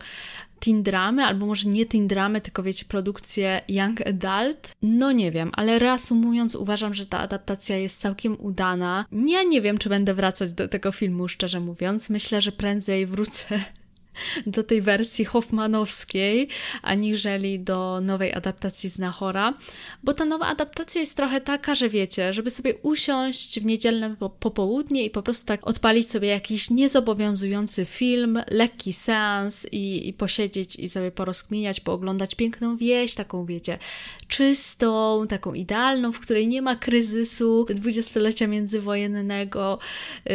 teen 0.60 0.82
dramy, 0.82 1.24
albo 1.24 1.46
może 1.46 1.68
nie 1.68 1.86
teen 1.86 2.08
dramy, 2.08 2.40
tylko 2.40 2.62
wiecie, 2.62 2.84
produkcję 2.84 3.60
young 3.68 4.00
adult. 4.00 4.72
No 4.82 5.12
nie 5.12 5.30
wiem, 5.30 5.50
ale 5.52 5.78
reasumując, 5.78 6.54
uważam, 6.54 6.94
że 6.94 7.06
ta 7.06 7.18
adaptacja 7.18 7.76
jest 7.76 8.00
całkiem 8.00 8.36
udana. 8.40 9.04
Ja 9.26 9.42
nie 9.42 9.60
wiem, 9.60 9.78
czy 9.78 9.88
będę 9.88 10.14
wracać 10.14 10.52
do 10.52 10.68
tego 10.68 10.92
filmu, 10.92 11.28
szczerze 11.28 11.60
mówiąc. 11.60 12.10
Myślę, 12.10 12.40
że 12.40 12.52
prędzej 12.52 13.06
wrócę 13.06 13.60
do 14.46 14.62
tej 14.62 14.82
wersji 14.82 15.24
Hoffmanowskiej, 15.24 16.48
aniżeli 16.82 17.60
do 17.60 18.00
nowej 18.00 18.34
adaptacji 18.34 18.90
z 18.90 18.98
Nahora, 18.98 19.54
bo 20.02 20.14
ta 20.14 20.24
nowa 20.24 20.46
adaptacja 20.46 21.00
jest 21.00 21.16
trochę 21.16 21.40
taka, 21.40 21.74
że 21.74 21.88
wiecie, 21.88 22.32
żeby 22.32 22.50
sobie 22.50 22.74
usiąść 22.74 23.60
w 23.60 23.64
niedzielne 23.64 24.16
popołudnie 24.40 25.04
i 25.04 25.10
po 25.10 25.22
prostu 25.22 25.46
tak 25.46 25.66
odpalić 25.66 26.10
sobie 26.10 26.28
jakiś 26.28 26.70
niezobowiązujący 26.70 27.84
film, 27.84 28.42
lekki 28.48 28.92
seans 28.92 29.66
i, 29.72 30.08
i 30.08 30.12
posiedzieć 30.12 30.76
i 30.76 30.88
sobie 30.88 31.10
porozkminiać, 31.10 31.80
pooglądać 31.80 32.34
piękną 32.34 32.76
wieś, 32.76 33.14
taką 33.14 33.46
wiecie, 33.46 33.78
czystą, 34.28 35.26
taką 35.28 35.54
idealną, 35.54 36.12
w 36.12 36.20
której 36.20 36.48
nie 36.48 36.62
ma 36.62 36.76
kryzysu 36.76 37.66
dwudziestolecia 37.74 38.46
międzywojennego, 38.46 39.78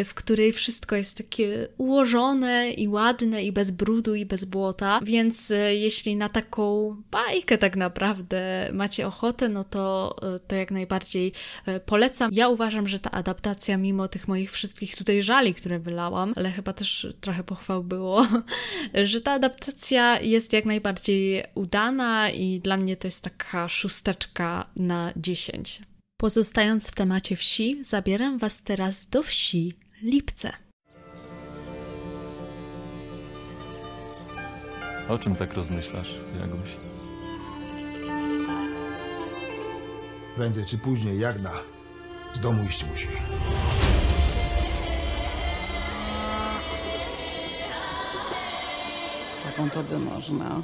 w 0.06 0.14
której 0.14 0.54
wszystko 0.54 0.96
jest 0.96 1.18
takie 1.18 1.68
ułożone 1.78 2.72
i 2.72 2.88
ładne 2.88 3.44
i 3.44 3.52
bez 3.52 3.72
brudu 3.74 4.16
i 4.16 4.26
bez 4.26 4.46
błota, 4.46 5.00
więc 5.04 5.52
e, 5.52 5.76
jeśli 5.76 6.16
na 6.16 6.30
taką 6.30 6.96
bajkę 7.12 7.58
tak 7.58 7.76
naprawdę 7.76 8.70
macie 8.74 9.08
ochotę, 9.08 9.50
no 9.50 9.64
to, 9.64 10.16
e, 10.36 10.40
to 10.40 10.56
jak 10.56 10.72
najbardziej 10.72 11.32
e, 11.66 11.80
polecam. 11.80 12.30
Ja 12.34 12.50
uważam, 12.50 12.88
że 12.88 13.00
ta 13.00 13.12
adaptacja, 13.12 13.78
mimo 13.78 14.08
tych 14.08 14.28
moich 14.28 14.52
wszystkich 14.52 14.96
tutaj 14.96 15.24
żali, 15.24 15.54
które 15.54 15.80
wylałam, 15.80 16.34
ale 16.36 16.52
chyba 16.52 16.74
też 16.74 17.08
trochę 17.22 17.44
pochwał 17.44 17.84
było, 17.84 18.28
że 19.04 19.22
ta 19.22 19.32
adaptacja 19.32 20.20
jest 20.20 20.54
jak 20.54 20.66
najbardziej 20.66 21.44
udana 21.56 22.30
i 22.30 22.60
dla 22.60 22.78
mnie 22.78 22.98
to 22.98 23.08
jest 23.08 23.24
taka 23.24 23.70
szósteczka 23.70 24.70
na 24.76 25.14
10. 25.16 25.82
Pozostając 26.18 26.88
w 26.88 26.96
temacie 26.96 27.36
wsi, 27.36 27.84
zabieram 27.84 28.38
Was 28.38 28.64
teraz 28.64 29.06
do 29.10 29.24
wsi 29.24 29.74
Lipce. 30.02 30.63
O 35.10 35.18
czym 35.18 35.36
tak 35.36 35.54
rozmyślasz, 35.54 36.14
Jaguś? 36.40 36.70
Prędzej 40.36 40.66
czy 40.66 40.78
później 40.78 41.20
Jagna 41.20 41.52
z 42.34 42.40
domu 42.40 42.64
iść 42.64 42.86
musi. 42.86 43.08
Taką 49.44 49.70
to 49.70 49.84
by 49.84 50.00
można 50.00 50.62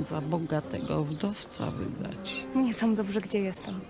za 0.00 0.20
bogatego 0.20 1.04
wdowca 1.04 1.70
wydać. 1.70 2.44
Nie 2.54 2.74
tam 2.74 2.94
dobrze, 2.94 3.20
gdzie 3.20 3.38
jestem. 3.38 3.80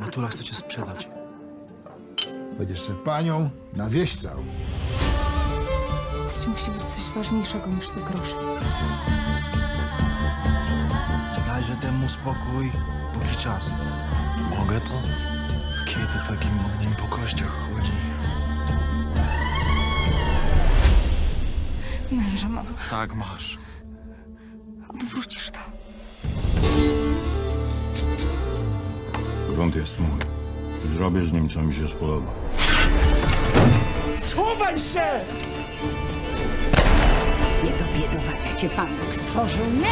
Natura 0.00 0.28
chce 0.28 0.44
cię 0.44 0.54
sprzedać. 0.54 1.08
Będziesz 2.58 2.80
se 2.80 2.94
panią 2.94 3.50
na 3.76 3.90
wieś 3.90 4.16
całą. 4.16 4.44
Musi 6.34 6.70
być 6.70 6.82
coś 6.82 7.14
ważniejszego 7.14 7.66
niż 7.66 7.88
te 7.88 8.00
grosze. 8.00 8.36
Dajże 11.46 11.76
temu 11.76 12.08
spokój, 12.08 12.72
póki 13.14 13.36
czas. 13.36 13.70
Mogę 14.58 14.80
to? 14.80 15.02
Kiedy 15.86 16.12
takim 16.28 16.50
ogniem 16.66 16.94
po 16.96 17.16
kościach 17.16 17.48
chodzi? 17.48 17.92
Męża 22.12 22.48
mam. 22.48 22.66
Tak 22.90 23.14
masz. 23.14 23.58
Odwrócisz 24.88 25.50
to. 25.50 25.58
Grunt 29.54 29.76
jest 29.76 30.00
mój. 30.00 30.20
Zrobię 30.96 31.24
z 31.24 31.32
nim, 31.32 31.48
co 31.48 31.62
mi 31.62 31.74
się 31.74 31.88
spodoba. 31.88 32.32
Schowaj 34.16 34.80
się! 34.80 35.20
Nie 38.04 38.10
do 38.10 38.20
Pan 38.68 38.96
Bóg 38.96 39.14
stworzył, 39.14 39.66
nie? 39.66 39.90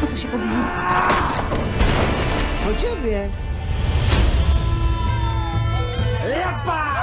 Po 0.00 0.06
co 0.06 0.16
się 0.16 0.28
powinien? 0.28 0.64
Po 2.64 2.74
ciebie! 2.74 3.28
Lepa! 6.28 6.96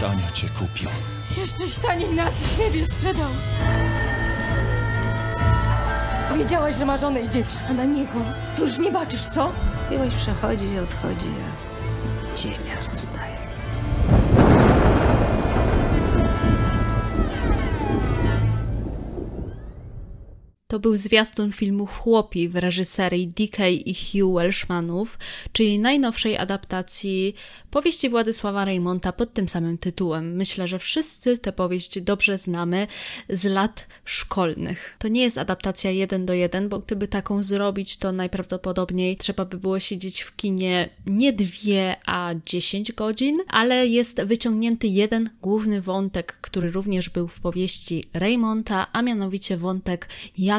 Tania 0.00 0.32
cię 0.32 0.48
kupił. 0.48 0.88
Jeszcze 1.36 1.68
taniej 1.82 2.14
nas 2.14 2.34
siebie 2.56 2.86
sprzedał. 2.86 3.30
Wiedziałaś, 6.38 6.76
że 6.76 6.84
ma 6.84 6.96
żonę 6.96 7.20
i 7.20 7.30
dzieci, 7.30 7.56
a 7.70 7.72
na 7.72 7.84
niego 7.84 8.20
to 8.56 8.62
już 8.62 8.78
nie 8.78 8.92
baczysz, 8.92 9.26
co? 9.26 9.52
Miłość 9.90 10.16
przechodzi 10.16 10.64
i 10.66 10.78
odchodzi, 10.78 11.28
a 12.32 12.36
ziemia 12.36 12.80
zostaje. 12.80 13.35
To 20.76 20.80
był 20.80 20.96
zwiastun 20.96 21.52
filmu 21.52 21.86
Chłopi 21.86 22.48
w 22.48 22.56
reżyserii 22.56 23.28
DK 23.28 23.68
i 23.68 23.94
Hugh 23.94 24.34
Welshmanów, 24.34 25.18
czyli 25.52 25.78
najnowszej 25.78 26.36
adaptacji 26.36 27.34
powieści 27.70 28.08
Władysława 28.08 28.64
Reymonta 28.64 29.12
pod 29.12 29.34
tym 29.34 29.48
samym 29.48 29.78
tytułem. 29.78 30.36
Myślę, 30.36 30.68
że 30.68 30.78
wszyscy 30.78 31.38
tę 31.38 31.52
powieść 31.52 32.00
dobrze 32.00 32.38
znamy 32.38 32.86
z 33.28 33.44
lat 33.44 33.86
szkolnych. 34.04 34.96
To 34.98 35.08
nie 35.08 35.22
jest 35.22 35.38
adaptacja 35.38 35.90
jeden 35.90 36.26
do 36.26 36.34
jeden, 36.34 36.68
bo 36.68 36.78
gdyby 36.78 37.08
taką 37.08 37.42
zrobić, 37.42 37.96
to 37.96 38.12
najprawdopodobniej 38.12 39.16
trzeba 39.16 39.44
by 39.44 39.56
było 39.56 39.80
siedzieć 39.80 40.20
w 40.22 40.36
kinie 40.36 40.88
nie 41.06 41.32
dwie, 41.32 41.96
a 42.06 42.34
dziesięć 42.46 42.92
godzin, 42.92 43.38
ale 43.48 43.86
jest 43.86 44.22
wyciągnięty 44.22 44.86
jeden 44.86 45.30
główny 45.42 45.80
wątek, 45.82 46.38
który 46.40 46.70
również 46.70 47.08
był 47.08 47.28
w 47.28 47.40
powieści 47.40 48.04
Reymonta, 48.14 48.86
a 48.92 49.02
mianowicie 49.02 49.56
wątek 49.56 50.08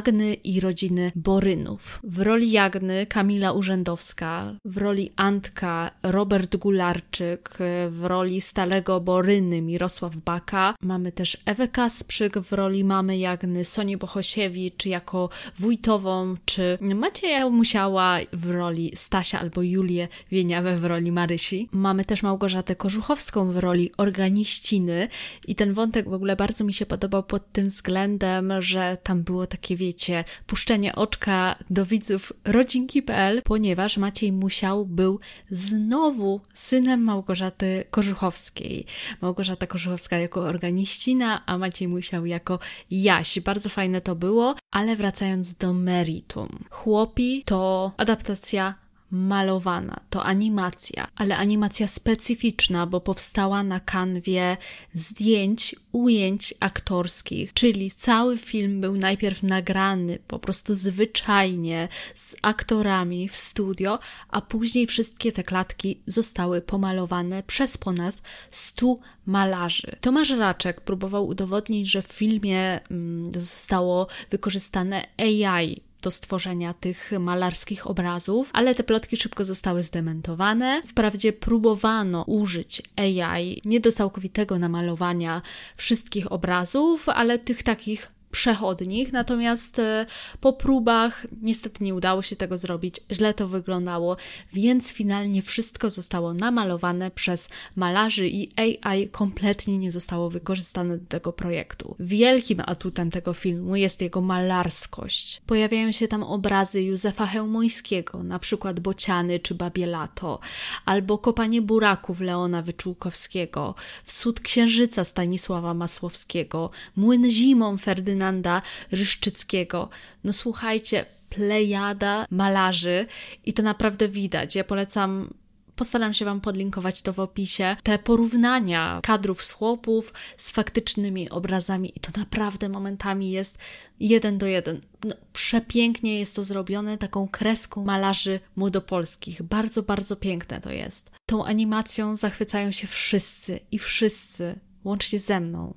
Jagny 0.07 0.33
i 0.33 0.59
rodziny 0.59 1.11
Borynów. 1.15 1.99
W 2.03 2.19
roli 2.19 2.51
Jagny 2.51 3.05
Kamila 3.05 3.51
Urzędowska, 3.51 4.55
w 4.65 4.77
roli 4.77 5.11
Antka 5.15 5.91
Robert 6.03 6.55
Gularczyk, 6.55 7.57
w 7.89 7.99
roli 8.03 8.41
Stalego 8.41 9.01
Boryny 9.01 9.61
Mirosław 9.61 10.15
Baka. 10.15 10.75
Mamy 10.81 11.11
też 11.11 11.37
Ewę 11.45 11.67
Kasprzyk 11.67 12.39
w 12.39 12.53
roli 12.53 12.83
mamy 12.83 13.17
Jagny, 13.17 13.65
Sonię 13.65 13.97
Bohosiewicz 13.97 14.85
jako 14.85 15.29
wójtową, 15.59 16.35
czy 16.45 16.77
Macieja 16.81 17.49
Musiała 17.49 18.17
w 18.33 18.49
roli 18.49 18.91
Stasia 18.95 19.39
albo 19.39 19.61
Julię 19.61 20.07
Wieniawę 20.31 20.75
w 20.75 20.85
roli 20.85 21.11
Marysi. 21.11 21.69
Mamy 21.71 22.05
też 22.05 22.23
Małgorzatę 22.23 22.75
Kożuchowską 22.75 23.51
w 23.51 23.57
roli 23.57 23.91
organiściny 23.97 25.07
i 25.47 25.55
ten 25.55 25.73
wątek 25.73 26.09
w 26.09 26.13
ogóle 26.13 26.35
bardzo 26.35 26.63
mi 26.63 26.73
się 26.73 26.85
podobał 26.85 27.23
pod 27.23 27.51
tym 27.51 27.67
względem, 27.67 28.53
że 28.59 28.97
tam 29.03 29.23
było 29.23 29.47
takie, 29.47 29.75
wiecie, 29.87 30.23
puszczenie 30.47 30.95
oczka 30.95 31.55
do 31.69 31.85
widzów 31.85 32.33
rodzinki.pl, 32.45 33.41
ponieważ 33.43 33.97
Maciej 33.97 34.31
Musiał 34.31 34.85
był 34.85 35.19
znowu 35.51 36.41
synem 36.53 37.03
Małgorzaty 37.03 37.83
Kożuchowskiej. 37.91 38.85
Małgorzata 39.21 39.67
Kożuchowska 39.67 40.17
jako 40.17 40.41
organiścina, 40.41 41.45
a 41.45 41.57
Maciej 41.57 41.87
Musiał 41.87 42.25
jako 42.25 42.59
Jaś. 42.91 43.39
Bardzo 43.39 43.69
fajne 43.69 44.01
to 44.01 44.15
było, 44.15 44.55
ale 44.71 44.95
wracając 44.95 45.55
do 45.55 45.73
meritum. 45.73 46.49
Chłopi 46.69 47.43
to 47.45 47.91
adaptacja 47.97 48.86
malowana, 49.11 49.99
to 50.09 50.23
animacja, 50.23 51.07
ale 51.15 51.37
animacja 51.37 51.87
specyficzna, 51.87 52.85
bo 52.85 53.01
powstała 53.01 53.63
na 53.63 53.79
kanwie 53.79 54.57
zdjęć, 54.93 55.75
ujęć 55.91 56.53
aktorskich, 56.59 57.53
czyli 57.53 57.91
cały 57.91 58.37
film 58.37 58.81
był 58.81 58.97
najpierw 58.97 59.43
nagrany 59.43 60.19
po 60.27 60.39
prostu 60.39 60.75
zwyczajnie 60.75 61.87
z 62.15 62.35
aktorami 62.41 63.29
w 63.29 63.35
studio, 63.35 63.99
a 64.29 64.41
później 64.41 64.87
wszystkie 64.87 65.31
te 65.31 65.43
klatki 65.43 66.01
zostały 66.07 66.61
pomalowane 66.61 67.43
przez 67.43 67.77
ponad 67.77 68.15
100 68.51 68.97
malarzy. 69.25 69.95
Tomasz 70.01 70.29
Raczek 70.29 70.81
próbował 70.81 71.27
udowodnić, 71.27 71.91
że 71.91 72.01
w 72.01 72.07
filmie 72.07 72.79
mm, 72.91 73.31
zostało 73.39 74.07
wykorzystane 74.29 75.07
AI 75.17 75.86
do 76.01 76.11
stworzenia 76.11 76.73
tych 76.73 77.11
malarskich 77.19 77.87
obrazów, 77.87 78.49
ale 78.53 78.75
te 78.75 78.83
plotki 78.83 79.17
szybko 79.17 79.45
zostały 79.45 79.83
zdementowane. 79.83 80.81
Wprawdzie 80.85 81.33
próbowano 81.33 82.23
użyć 82.23 82.81
AI 82.95 83.61
nie 83.65 83.79
do 83.79 83.91
całkowitego 83.91 84.59
namalowania 84.59 85.41
wszystkich 85.77 86.31
obrazów, 86.31 87.09
ale 87.09 87.39
tych 87.39 87.63
takich 87.63 88.16
przechodnich, 88.37 89.13
natomiast 89.13 89.79
e, 89.79 90.05
po 90.41 90.53
próbach 90.53 91.25
niestety 91.41 91.83
nie 91.83 91.95
udało 91.95 92.21
się 92.21 92.35
tego 92.35 92.57
zrobić, 92.57 92.99
źle 93.11 93.33
to 93.33 93.47
wyglądało, 93.47 94.17
więc 94.53 94.91
finalnie 94.91 95.41
wszystko 95.41 95.89
zostało 95.89 96.33
namalowane 96.33 97.11
przez 97.11 97.49
malarzy 97.75 98.27
i 98.27 98.49
AI 98.55 99.09
kompletnie 99.09 99.77
nie 99.77 99.91
zostało 99.91 100.29
wykorzystane 100.29 100.97
do 100.97 101.05
tego 101.05 101.33
projektu. 101.33 101.95
Wielkim 101.99 102.63
atutem 102.65 103.11
tego 103.11 103.33
filmu 103.33 103.75
jest 103.75 104.01
jego 104.01 104.21
malarskość. 104.21 105.41
Pojawiają 105.45 105.91
się 105.91 106.07
tam 106.07 106.23
obrazy 106.23 106.81
Józefa 106.81 107.25
Hełmońskiego, 107.25 108.23
na 108.23 108.39
przykład 108.39 108.79
Bociany 108.79 109.39
czy 109.39 109.55
Babielato, 109.55 110.39
albo 110.85 111.17
Kopanie 111.17 111.61
buraków 111.61 112.21
Leona 112.21 112.61
Wyczółkowskiego, 112.61 113.75
Wsód 114.05 114.39
Księżyca 114.39 115.03
Stanisława 115.03 115.73
Masłowskiego, 115.73 116.69
Młyn 116.95 117.31
zimą 117.31 117.77
Ferdynanda 117.77 118.26
Ferdynanda 118.27 118.61
Ryszczyckiego. 118.91 119.89
No 120.23 120.33
słuchajcie, 120.33 121.05
plejada 121.29 122.25
malarzy 122.31 123.05
i 123.45 123.53
to 123.53 123.63
naprawdę 123.63 124.09
widać. 124.09 124.55
Ja 124.55 124.63
polecam 124.63 125.33
Postaram 125.75 126.13
się 126.13 126.25
Wam 126.25 126.41
podlinkować 126.41 127.01
to 127.01 127.13
w 127.13 127.19
opisie. 127.19 127.75
Te 127.83 127.99
porównania 127.99 128.99
kadrów 129.03 129.43
z 129.43 129.51
chłopów 129.51 130.13
z 130.37 130.51
faktycznymi 130.51 131.29
obrazami 131.29 131.91
i 131.95 131.99
to 131.99 132.19
naprawdę 132.19 132.69
momentami 132.69 133.31
jest 133.31 133.57
jeden 133.99 134.37
do 134.37 134.45
jeden. 134.45 134.81
No, 135.03 135.15
przepięknie 135.33 136.19
jest 136.19 136.35
to 136.35 136.43
zrobione 136.43 136.97
taką 136.97 137.27
kreską 137.27 137.85
malarzy 137.85 138.39
młodopolskich. 138.55 139.41
Bardzo, 139.41 139.83
bardzo 139.83 140.15
piękne 140.15 140.61
to 140.61 140.71
jest. 140.71 141.11
Tą 141.25 141.45
animacją 141.45 142.15
zachwycają 142.15 142.71
się 142.71 142.87
wszyscy 142.87 143.59
i 143.71 143.79
wszyscy, 143.79 144.59
łącznie 144.83 145.19
ze 145.19 145.39
mną 145.39 145.73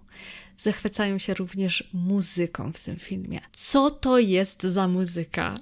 zachwycają 0.60 1.18
się 1.18 1.34
również 1.34 1.90
muzyką 1.92 2.72
w 2.72 2.84
tym 2.84 2.96
filmie. 2.96 3.40
Co 3.52 3.90
to 3.90 4.18
jest 4.18 4.62
za 4.62 4.88
muzyka? 4.88 5.54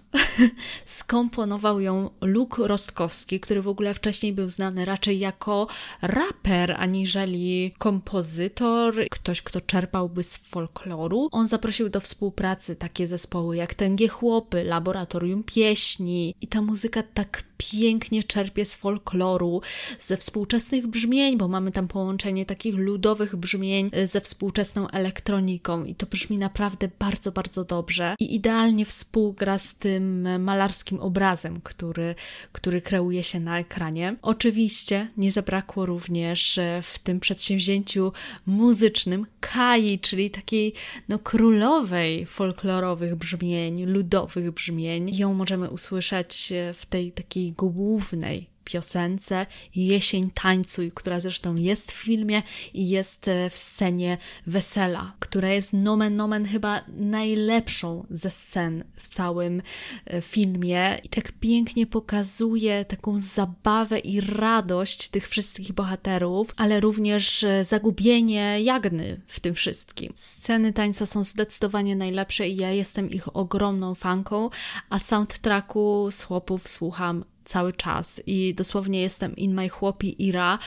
Skomponował 0.84 1.80
ją 1.80 2.10
Luke 2.20 2.68
Rostkowski, 2.68 3.40
który 3.40 3.62
w 3.62 3.68
ogóle 3.68 3.94
wcześniej 3.94 4.32
był 4.32 4.48
znany 4.48 4.84
raczej 4.84 5.18
jako 5.18 5.66
raper, 6.02 6.76
aniżeli 6.78 7.74
kompozytor, 7.78 8.94
ktoś, 9.10 9.42
kto 9.42 9.60
czerpałby 9.60 10.22
z 10.22 10.38
folkloru. 10.38 11.28
On 11.32 11.46
zaprosił 11.46 11.88
do 11.88 12.00
współpracy 12.00 12.76
takie 12.76 13.06
zespoły 13.06 13.56
jak 13.56 13.74
Tęgie 13.74 14.08
Chłopy, 14.08 14.64
Laboratorium 14.64 15.44
Pieśni 15.44 16.34
i 16.40 16.46
ta 16.46 16.62
muzyka 16.62 17.02
tak 17.02 17.47
pięknie 17.58 18.22
czerpie 18.22 18.64
z 18.64 18.74
folkloru, 18.74 19.60
ze 19.98 20.16
współczesnych 20.16 20.86
brzmień, 20.86 21.38
bo 21.38 21.48
mamy 21.48 21.72
tam 21.72 21.88
połączenie 21.88 22.46
takich 22.46 22.74
ludowych 22.74 23.36
brzmień 23.36 23.90
ze 24.06 24.20
współczesną 24.20 24.88
elektroniką 24.88 25.84
i 25.84 25.94
to 25.94 26.06
brzmi 26.06 26.38
naprawdę 26.38 26.88
bardzo, 26.98 27.32
bardzo 27.32 27.64
dobrze 27.64 28.14
i 28.20 28.34
idealnie 28.34 28.86
współgra 28.86 29.58
z 29.58 29.74
tym 29.74 30.28
malarskim 30.42 31.00
obrazem, 31.00 31.60
który, 31.60 32.14
który 32.52 32.82
kreuje 32.82 33.22
się 33.22 33.40
na 33.40 33.58
ekranie. 33.58 34.16
Oczywiście 34.22 35.08
nie 35.16 35.32
zabrakło 35.32 35.86
również 35.86 36.60
w 36.82 36.98
tym 36.98 37.20
przedsięwzięciu 37.20 38.12
muzycznym 38.46 39.26
Kai, 39.40 39.98
czyli 39.98 40.30
takiej 40.30 40.72
no, 41.08 41.18
królowej 41.18 42.26
folklorowych 42.26 43.16
brzmień, 43.16 43.84
ludowych 43.86 44.50
brzmień. 44.50 45.16
Ją 45.16 45.34
możemy 45.34 45.70
usłyszeć 45.70 46.52
w 46.74 46.86
tej 46.86 47.12
takiej 47.12 47.47
głównej 47.52 48.50
piosence 48.68 49.46
Jesień 49.74 50.30
tańcuj, 50.30 50.92
która 50.92 51.20
zresztą 51.20 51.56
jest 51.56 51.92
w 51.92 51.94
filmie 51.94 52.42
i 52.74 52.88
jest 52.88 53.28
e, 53.28 53.50
w 53.50 53.56
scenie 53.56 54.18
wesela, 54.46 55.12
która 55.18 55.48
jest 55.48 55.72
nomen 55.72 56.16
nomen 56.16 56.46
chyba 56.46 56.80
najlepszą 56.88 58.06
ze 58.10 58.30
scen 58.30 58.84
w 59.00 59.08
całym 59.08 59.62
e, 60.06 60.22
filmie 60.22 60.98
i 61.04 61.08
tak 61.08 61.32
pięknie 61.32 61.86
pokazuje 61.86 62.84
taką 62.84 63.18
zabawę 63.18 63.98
i 63.98 64.20
radość 64.20 65.08
tych 65.08 65.28
wszystkich 65.28 65.72
bohaterów, 65.72 66.54
ale 66.56 66.80
również 66.80 67.44
e, 67.44 67.64
zagubienie 67.64 68.62
Jagny 68.62 69.20
w 69.26 69.40
tym 69.40 69.54
wszystkim. 69.54 70.12
Sceny 70.16 70.72
tańca 70.72 71.06
są 71.06 71.24
zdecydowanie 71.24 71.96
najlepsze 71.96 72.48
i 72.48 72.56
ja 72.56 72.70
jestem 72.70 73.10
ich 73.10 73.36
ogromną 73.36 73.94
fanką, 73.94 74.50
a 74.90 74.98
soundtracku 74.98 76.08
z 76.10 76.22
chłopów 76.22 76.68
słucham 76.68 77.24
cały 77.48 77.72
czas 77.72 78.22
i 78.26 78.54
dosłownie 78.54 79.00
jestem 79.00 79.36
in 79.36 79.54
my 79.54 79.68
chłopi 79.68 80.22
ira. 80.26 80.58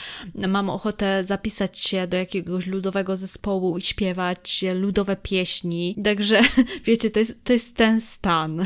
Mam 0.48 0.70
ochotę 0.70 1.24
zapisać 1.24 1.80
się 1.80 2.08
do 2.08 2.17
jakiegoś 2.17 2.67
ludowego 2.67 3.17
zespołu 3.17 3.78
i 3.78 3.82
śpiewać 3.82 4.65
ludowe 4.76 5.15
pieśni. 5.15 5.96
Także 6.04 6.41
wiecie, 6.86 7.12
to 7.12 7.20
jest, 7.20 7.44
to 7.44 7.54
jest 7.54 7.76
ten 7.76 8.02
stan. 8.02 8.65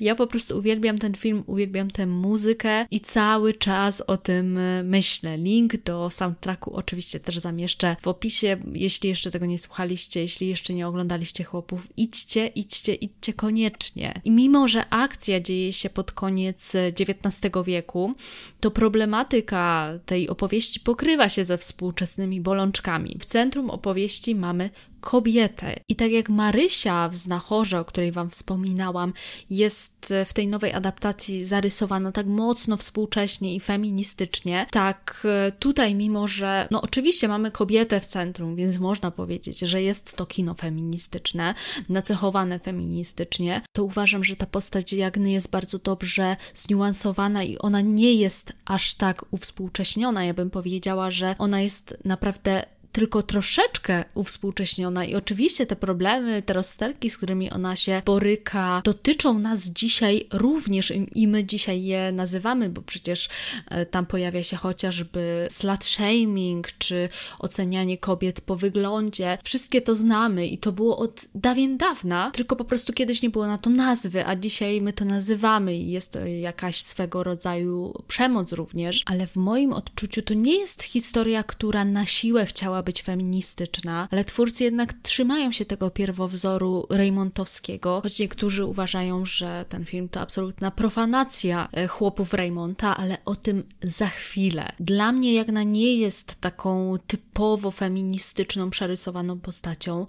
Ja 0.00 0.14
po 0.14 0.26
prostu 0.26 0.58
uwielbiam 0.58 0.98
ten 0.98 1.14
film, 1.14 1.44
uwielbiam 1.46 1.90
tę 1.90 2.06
muzykę 2.06 2.86
i 2.90 3.00
cały 3.00 3.54
czas 3.54 4.00
o 4.00 4.16
tym 4.16 4.58
myślę. 4.84 5.38
Link 5.38 5.76
do 5.76 6.10
soundtracku 6.10 6.74
oczywiście 6.74 7.20
też 7.20 7.38
zamieszczę 7.38 7.96
w 8.00 8.08
opisie. 8.08 8.56
Jeśli 8.72 9.08
jeszcze 9.08 9.30
tego 9.30 9.46
nie 9.46 9.58
słuchaliście, 9.58 10.20
jeśli 10.20 10.48
jeszcze 10.48 10.74
nie 10.74 10.88
oglądaliście 10.88 11.44
chłopów, 11.44 11.88
idźcie, 11.96 12.46
idźcie, 12.46 12.94
idźcie 12.94 13.32
koniecznie. 13.32 14.20
I 14.24 14.30
mimo, 14.30 14.68
że 14.68 14.88
akcja 14.90 15.40
dzieje 15.40 15.72
się 15.72 15.90
pod 15.90 16.12
koniec 16.12 16.72
XIX 17.00 17.41
wieku, 17.64 18.14
to 18.60 18.70
problematyka 18.70 19.92
tej 20.06 20.28
opowieści 20.28 20.80
pokrywa 20.80 21.28
się 21.28 21.44
ze 21.44 21.58
współczesnymi 21.58 22.40
bolączkami. 22.40 23.16
W 23.20 23.26
centrum 23.26 23.70
opowieści 23.70 24.34
mamy 24.34 24.70
kobietę. 25.02 25.80
I 25.88 25.96
tak 25.96 26.10
jak 26.10 26.28
Marysia 26.28 27.08
w 27.08 27.14
Znachorze, 27.14 27.80
o 27.80 27.84
której 27.84 28.12
Wam 28.12 28.30
wspominałam, 28.30 29.12
jest 29.50 30.14
w 30.26 30.34
tej 30.34 30.48
nowej 30.48 30.72
adaptacji 30.72 31.44
zarysowana 31.44 32.12
tak 32.12 32.26
mocno 32.26 32.76
współcześnie 32.76 33.54
i 33.54 33.60
feministycznie, 33.60 34.66
tak 34.70 35.22
e, 35.24 35.52
tutaj, 35.52 35.94
mimo 35.94 36.28
że, 36.28 36.68
no 36.70 36.80
oczywiście 36.80 37.28
mamy 37.28 37.50
kobietę 37.50 38.00
w 38.00 38.06
centrum, 38.06 38.56
więc 38.56 38.78
można 38.78 39.10
powiedzieć, 39.10 39.58
że 39.58 39.82
jest 39.82 40.16
to 40.16 40.26
kino 40.26 40.54
feministyczne, 40.54 41.54
nacechowane 41.88 42.58
feministycznie, 42.58 43.62
to 43.72 43.84
uważam, 43.84 44.24
że 44.24 44.36
ta 44.36 44.46
postać 44.46 44.92
Jagny 44.92 45.32
jest 45.32 45.50
bardzo 45.50 45.78
dobrze 45.78 46.36
zniuansowana 46.54 47.44
i 47.44 47.58
ona 47.58 47.80
nie 47.80 48.14
jest 48.14 48.52
aż 48.64 48.94
tak 48.94 49.24
uwspółcześniona. 49.30 50.24
Ja 50.24 50.34
bym 50.34 50.50
powiedziała, 50.50 51.10
że 51.10 51.34
ona 51.38 51.60
jest 51.60 51.96
naprawdę 52.04 52.64
tylko 52.92 53.22
troszeczkę 53.22 54.04
uwspółcześniona 54.14 55.04
i 55.04 55.14
oczywiście 55.14 55.66
te 55.66 55.76
problemy, 55.76 56.42
te 56.42 56.52
rozsterki, 56.52 57.10
z 57.10 57.16
którymi 57.16 57.50
ona 57.50 57.76
się 57.76 58.02
boryka, 58.04 58.82
dotyczą 58.84 59.38
nas 59.38 59.60
dzisiaj 59.62 60.26
również 60.32 60.92
i 61.14 61.28
my 61.28 61.44
dzisiaj 61.44 61.82
je 61.82 62.12
nazywamy, 62.12 62.68
bo 62.68 62.82
przecież 62.82 63.28
e, 63.68 63.86
tam 63.86 64.06
pojawia 64.06 64.42
się 64.42 64.56
chociażby 64.56 65.48
slut 65.50 65.84
shaming, 65.84 66.68
czy 66.78 67.08
ocenianie 67.38 67.98
kobiet 67.98 68.40
po 68.40 68.56
wyglądzie. 68.56 69.38
Wszystkie 69.42 69.80
to 69.80 69.94
znamy 69.94 70.46
i 70.46 70.58
to 70.58 70.72
było 70.72 70.98
od 70.98 71.24
dawien 71.34 71.76
dawna, 71.76 72.30
tylko 72.30 72.56
po 72.56 72.64
prostu 72.64 72.92
kiedyś 72.92 73.22
nie 73.22 73.30
było 73.30 73.46
na 73.46 73.58
to 73.58 73.70
nazwy, 73.70 74.26
a 74.26 74.36
dzisiaj 74.36 74.80
my 74.80 74.92
to 74.92 75.04
nazywamy 75.04 75.76
i 75.76 75.90
jest 75.90 76.12
to 76.12 76.26
jakaś 76.26 76.76
swego 76.76 77.22
rodzaju 77.22 78.02
przemoc 78.08 78.52
również, 78.52 79.02
ale 79.06 79.26
w 79.26 79.36
moim 79.36 79.72
odczuciu 79.72 80.22
to 80.22 80.34
nie 80.34 80.58
jest 80.58 80.82
historia, 80.82 81.42
która 81.42 81.84
na 81.84 82.06
siłę 82.06 82.46
chciała 82.46 82.81
być 82.82 83.02
feministyczna, 83.02 84.08
ale 84.10 84.24
twórcy 84.24 84.64
jednak 84.64 84.92
trzymają 84.92 85.52
się 85.52 85.64
tego 85.64 85.90
pierwowzoru 85.90 86.86
Raymontowskiego, 86.90 88.00
choć 88.02 88.18
niektórzy 88.18 88.64
uważają, 88.64 89.24
że 89.24 89.64
ten 89.68 89.84
film 89.84 90.08
to 90.08 90.20
absolutna 90.20 90.70
profanacja 90.70 91.68
e, 91.72 91.86
chłopów 91.86 92.34
Raymonta, 92.34 92.96
ale 92.96 93.16
o 93.24 93.36
tym 93.36 93.64
za 93.82 94.08
chwilę. 94.08 94.72
Dla 94.80 95.12
mnie 95.12 95.34
Jagna 95.34 95.62
nie 95.62 95.96
jest 95.96 96.40
taką 96.40 96.98
typowo 97.06 97.70
feministyczną, 97.70 98.70
przerysowaną 98.70 99.40
postacią, 99.40 100.06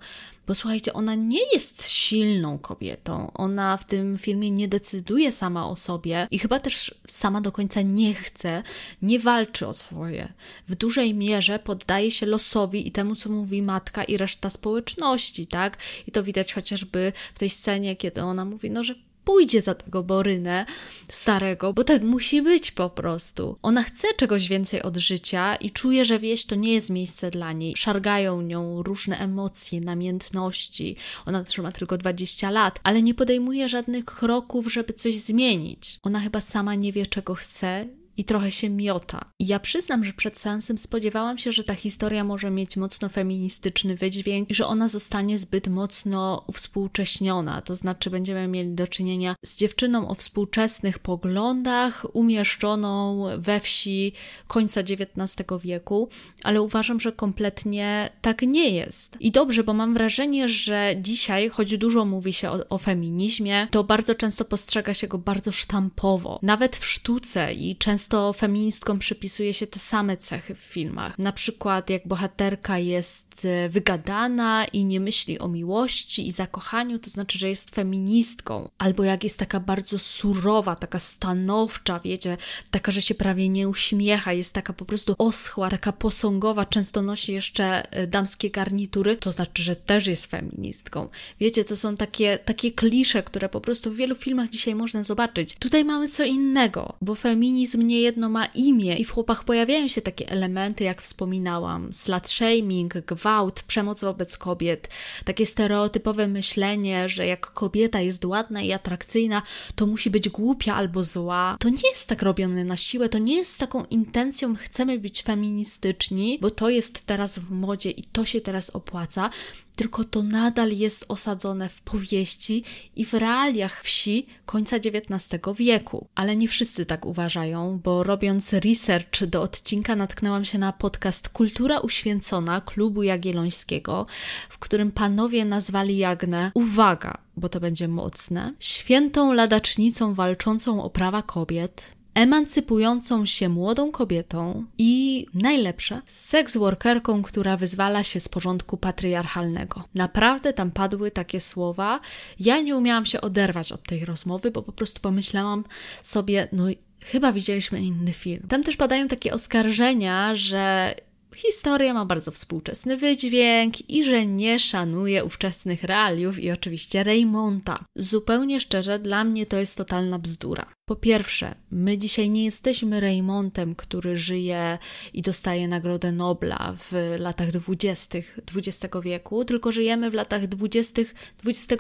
bo 0.47 0.56
słuchajcie, 0.56 0.93
ona 0.93 1.15
nie 1.15 1.41
jest 1.53 1.89
silną 1.89 2.60
kobietą. 2.60 3.32
Ona 3.34 3.77
w 3.77 3.86
tym 3.86 4.17
filmie 4.17 4.51
nie 4.51 4.67
decyduje 4.67 5.32
sama 5.32 5.67
o 5.69 5.75
sobie 5.75 6.27
i 6.32 6.39
chyba 6.39 6.60
też 6.60 6.95
sama 7.08 7.41
do 7.41 7.51
końca 7.51 7.82
nie 7.82 8.13
chce, 8.13 8.63
nie 9.01 9.19
walczy 9.19 9.67
o 9.67 9.73
swoje. 9.73 10.34
W 10.67 10.75
dużej 10.75 11.13
mierze 11.13 11.60
poddaje 11.60 12.12
się 12.12 12.25
losowi 12.25 12.88
i 12.88 12.91
temu, 12.91 13.15
co 13.15 13.29
mówi 13.29 13.62
matka 13.62 14.03
i 14.03 14.17
reszta 14.17 14.49
społeczności, 14.49 15.47
tak? 15.47 15.77
I 16.08 16.12
to 16.12 16.23
widać 16.23 16.53
chociażby 16.53 17.13
w 17.36 17.39
tej 17.39 17.49
scenie, 17.49 17.95
kiedy 17.95 18.21
ona 18.21 18.45
mówi, 18.45 18.71
no, 18.71 18.84
że 18.84 18.95
pójdzie 19.25 19.62
za 19.62 19.75
tego 19.75 20.03
Borynę 20.03 20.65
starego, 21.09 21.73
bo 21.73 21.83
tak 21.83 22.01
musi 22.01 22.41
być 22.41 22.71
po 22.71 22.89
prostu. 22.89 23.57
Ona 23.62 23.83
chce 23.83 24.07
czegoś 24.17 24.47
więcej 24.47 24.81
od 24.81 24.97
życia 24.97 25.55
i 25.55 25.71
czuje, 25.71 26.05
że 26.05 26.19
wieś 26.19 26.45
to 26.45 26.55
nie 26.55 26.73
jest 26.73 26.89
miejsce 26.89 27.31
dla 27.31 27.51
niej. 27.51 27.73
Szargają 27.77 28.41
nią 28.41 28.83
różne 28.83 29.19
emocje, 29.19 29.81
namiętności. 29.81 30.95
Ona 31.25 31.43
też 31.43 31.57
ma 31.57 31.71
tylko 31.71 31.97
20 31.97 32.51
lat, 32.51 32.79
ale 32.83 33.01
nie 33.01 33.13
podejmuje 33.13 33.69
żadnych 33.69 34.05
kroków, 34.05 34.73
żeby 34.73 34.93
coś 34.93 35.15
zmienić. 35.17 35.99
Ona 36.03 36.19
chyba 36.19 36.41
sama 36.41 36.75
nie 36.75 36.91
wie, 36.93 37.05
czego 37.05 37.36
chce 37.36 37.88
i 38.17 38.26
trochę 38.26 38.52
się 38.52 38.69
miota. 38.69 39.26
I 39.39 39.47
ja 39.47 39.60
przyznam, 39.60 40.04
że 40.04 40.13
przed 40.13 40.39
seansem 40.39 40.78
spodziewałam 40.78 41.38
się, 41.38 41.52
że 41.52 41.63
ta 41.63 41.76
historia 41.76 42.23
może 42.23 42.52
mieć 42.52 42.78
mocno 42.78 43.10
feministyczny 43.10 43.95
wydźwięk 43.95 44.49
i 44.49 44.54
że 44.54 44.65
ona 44.65 44.88
zostanie 44.88 45.38
zbyt 45.38 45.67
mocno 45.67 46.43
uwspółcześniona. 46.47 47.62
To 47.62 47.76
znaczy, 47.76 48.10
będziemy 48.10 48.47
mieli 48.47 48.73
do 48.73 48.88
czynienia 48.88 49.36
z 49.45 49.58
dziewczyną 49.58 50.08
o 50.08 50.15
współczesnych 50.15 50.99
poglądach, 50.99 52.06
umieszczoną 52.13 53.23
we 53.38 53.60
wsi 53.60 54.13
końca 54.47 54.82
XIX 54.82 55.47
wieku, 55.63 56.10
ale 56.43 56.62
uważam, 56.62 56.99
że 56.99 57.12
kompletnie 57.12 58.10
tak 58.21 58.41
nie 58.41 58.69
jest. 58.69 59.17
I 59.19 59.32
dobrze, 59.32 59.63
bo 59.63 59.73
mam 59.73 59.93
wrażenie, 59.93 60.47
że 60.47 60.95
dzisiaj, 61.02 61.49
choć 61.49 61.78
dużo 61.78 62.06
mówi 62.06 62.34
się 62.34 62.49
o, 62.49 62.69
o 62.69 62.78
feminizmie, 62.78 63.67
to 63.71 63.84
bardzo 63.84 64.15
często 64.15 64.45
postrzega 64.45 64.93
się 64.93 65.08
go 65.08 65.17
bardzo 65.17 65.52
sztampowo. 65.52 66.39
Nawet 66.41 66.78
w 66.78 66.86
sztuce 66.86 67.54
i 67.54 67.76
często 67.76 68.02
często 68.03 68.33
feministkom 68.33 68.99
przypisuje 68.99 69.53
się 69.53 69.67
te 69.67 69.79
same 69.79 70.17
cechy 70.17 70.55
w 70.55 70.57
filmach. 70.57 71.19
Na 71.19 71.31
przykład 71.31 71.89
jak 71.89 72.07
bohaterka 72.07 72.77
jest 72.77 73.32
e, 73.45 73.69
wygadana 73.69 74.65
i 74.65 74.85
nie 74.85 74.99
myśli 74.99 75.39
o 75.39 75.47
miłości 75.47 76.27
i 76.27 76.31
zakochaniu, 76.31 76.99
to 76.99 77.09
znaczy, 77.09 77.39
że 77.39 77.49
jest 77.49 77.75
feministką. 77.75 78.69
Albo 78.77 79.03
jak 79.03 79.23
jest 79.23 79.39
taka 79.39 79.59
bardzo 79.59 79.99
surowa, 79.99 80.75
taka 80.75 80.99
stanowcza, 80.99 81.99
wiecie, 81.99 82.37
taka, 82.71 82.91
że 82.91 83.01
się 83.01 83.15
prawie 83.15 83.49
nie 83.49 83.69
uśmiecha, 83.69 84.33
jest 84.33 84.53
taka 84.53 84.73
po 84.73 84.85
prostu 84.85 85.15
oschła, 85.17 85.69
taka 85.69 85.91
posągowa, 85.91 86.65
często 86.65 87.01
nosi 87.01 87.33
jeszcze 87.33 87.91
e, 87.91 88.07
damskie 88.07 88.49
garnitury, 88.49 89.15
to 89.15 89.31
znaczy, 89.31 89.63
że 89.63 89.75
też 89.75 90.07
jest 90.07 90.25
feministką. 90.25 91.07
Wiecie, 91.39 91.63
to 91.65 91.75
są 91.75 91.95
takie, 91.95 92.37
takie 92.37 92.71
klisze, 92.71 93.23
które 93.23 93.49
po 93.49 93.61
prostu 93.61 93.91
w 93.91 93.95
wielu 93.95 94.15
filmach 94.15 94.49
dzisiaj 94.49 94.75
można 94.75 95.03
zobaczyć. 95.03 95.55
Tutaj 95.55 95.85
mamy 95.85 96.07
co 96.07 96.23
innego, 96.23 96.93
bo 97.01 97.15
feminizm 97.15 97.81
nie 97.81 98.01
jedno 98.01 98.29
ma 98.29 98.45
imię 98.45 98.95
i 98.95 99.05
w 99.05 99.11
chłopach 99.11 99.43
pojawiają 99.43 99.87
się 99.87 100.01
takie 100.01 100.29
elementy, 100.29 100.83
jak 100.83 101.01
wspominałam, 101.01 101.93
slut 101.93 102.29
shaming, 102.29 102.93
gwałt, 102.93 103.22
przemoc 103.67 104.01
wobec 104.01 104.38
kobiet, 104.38 104.89
takie 105.25 105.45
stereotypowe 105.45 106.27
myślenie, 106.27 107.09
że 107.09 107.27
jak 107.27 107.51
kobieta 107.51 108.01
jest 108.01 108.25
ładna 108.25 108.62
i 108.62 108.71
atrakcyjna, 108.71 109.41
to 109.75 109.86
musi 109.86 110.09
być 110.09 110.29
głupia 110.29 110.75
albo 110.75 111.03
zła. 111.03 111.57
To 111.59 111.69
nie 111.69 111.89
jest 111.89 112.07
tak 112.07 112.21
robione 112.21 112.63
na 112.63 112.77
siłę, 112.77 113.09
to 113.09 113.17
nie 113.17 113.36
jest 113.36 113.59
taką 113.59 113.86
intencją 113.86 114.55
chcemy 114.55 114.99
być 114.99 115.23
feministyczni, 115.23 116.38
bo 116.41 116.51
to 116.51 116.69
jest 116.69 117.05
teraz 117.05 117.39
w 117.39 117.51
modzie 117.51 117.91
i 117.91 118.03
to 118.03 118.25
się 118.25 118.41
teraz 118.41 118.69
opłaca, 118.69 119.29
tylko 119.75 120.03
to 120.03 120.23
nadal 120.23 120.71
jest 120.71 121.05
osadzone 121.07 121.69
w 121.69 121.81
powieści 121.81 122.63
i 122.95 123.05
w 123.05 123.13
realiach 123.13 123.83
wsi 123.83 124.25
końca 124.45 124.75
XIX 124.75 125.41
wieku. 125.57 126.07
Ale 126.15 126.36
nie 126.36 126.47
wszyscy 126.47 126.86
tak 126.86 127.05
uważają, 127.05 127.79
bo 127.83 128.03
robiąc 128.03 128.53
research 128.53 129.25
do 129.25 129.41
odcinka 129.41 129.95
natknęłam 129.95 130.45
się 130.45 130.57
na 130.57 130.73
podcast 130.73 131.29
Kultura 131.29 131.79
Uświęcona 131.79 132.62
Klubu 132.62 133.03
Jagiellońskiego, 133.03 134.05
w 134.49 134.57
którym 134.57 134.91
panowie 134.91 135.45
nazwali 135.45 135.97
Jagnę, 135.97 136.51
uwaga, 136.53 137.17
bo 137.38 137.49
to 137.49 137.59
będzie 137.59 137.88
mocne, 137.88 138.53
świętą 138.59 139.33
ladacznicą 139.33 140.13
walczącą 140.13 140.83
o 140.83 140.89
prawa 140.89 141.21
kobiet, 141.21 141.93
emancypującą 142.13 143.26
się 143.26 143.49
młodą 143.49 143.91
kobietą 143.91 144.65
i 144.78 145.26
najlepsze, 145.34 146.02
seksworkerką, 146.06 147.23
która 147.23 147.58
wyzwala 147.58 148.04
się 148.04 148.19
z 148.19 148.30
porządku 148.30 148.78
patriarchalnego. 148.78 149.84
Naprawdę 149.95 150.54
tam 150.54 150.71
padły 150.71 151.12
takie 151.12 151.39
słowa. 151.39 151.99
Ja 152.39 152.62
nie 152.62 152.76
umiałam 152.76 153.06
się 153.06 153.21
oderwać 153.21 153.71
od 153.71 153.84
tej 153.84 154.06
rozmowy, 154.06 154.52
bo 154.52 154.62
po 154.62 154.71
prostu 154.71 155.02
pomyślałam 155.02 155.63
sobie, 156.04 156.47
no 156.52 156.63
chyba 156.99 157.32
widzieliśmy 157.32 157.82
inny 157.82 158.13
film. 158.13 158.45
Tam 158.49 158.63
też 158.63 158.78
padają 158.78 159.08
takie 159.08 159.34
oskarżenia, 159.34 160.36
że 160.36 160.95
historia 161.35 161.93
ma 161.93 162.05
bardzo 162.05 162.31
współczesny 162.31 162.97
wydźwięk 162.97 163.89
i 163.89 164.03
że 164.03 164.25
nie 164.25 164.59
szanuje 164.59 165.25
ówczesnych 165.25 165.83
realiów 165.83 166.39
i 166.39 166.51
oczywiście 166.51 167.03
Raymonta. 167.03 167.85
Zupełnie 167.95 168.59
szczerze, 168.59 168.99
dla 168.99 169.23
mnie 169.23 169.45
to 169.45 169.57
jest 169.57 169.77
totalna 169.77 170.19
bzdura. 170.19 170.65
Po 170.85 170.95
pierwsze, 170.95 171.55
my 171.71 171.97
dzisiaj 171.97 172.29
nie 172.29 172.45
jesteśmy 172.45 172.99
Raymontem, 172.99 173.75
który 173.75 174.17
żyje 174.17 174.77
i 175.13 175.21
dostaje 175.21 175.67
Nagrodę 175.67 176.11
Nobla 176.11 176.75
w 176.77 177.15
latach 177.19 177.51
dwudziestych 177.51 178.39
XX 178.55 178.95
wieku, 179.03 179.45
tylko 179.45 179.71
żyjemy 179.71 180.11
w 180.11 180.13
latach 180.13 180.47
dwudziestych 180.47 181.15
XXI 181.45 181.77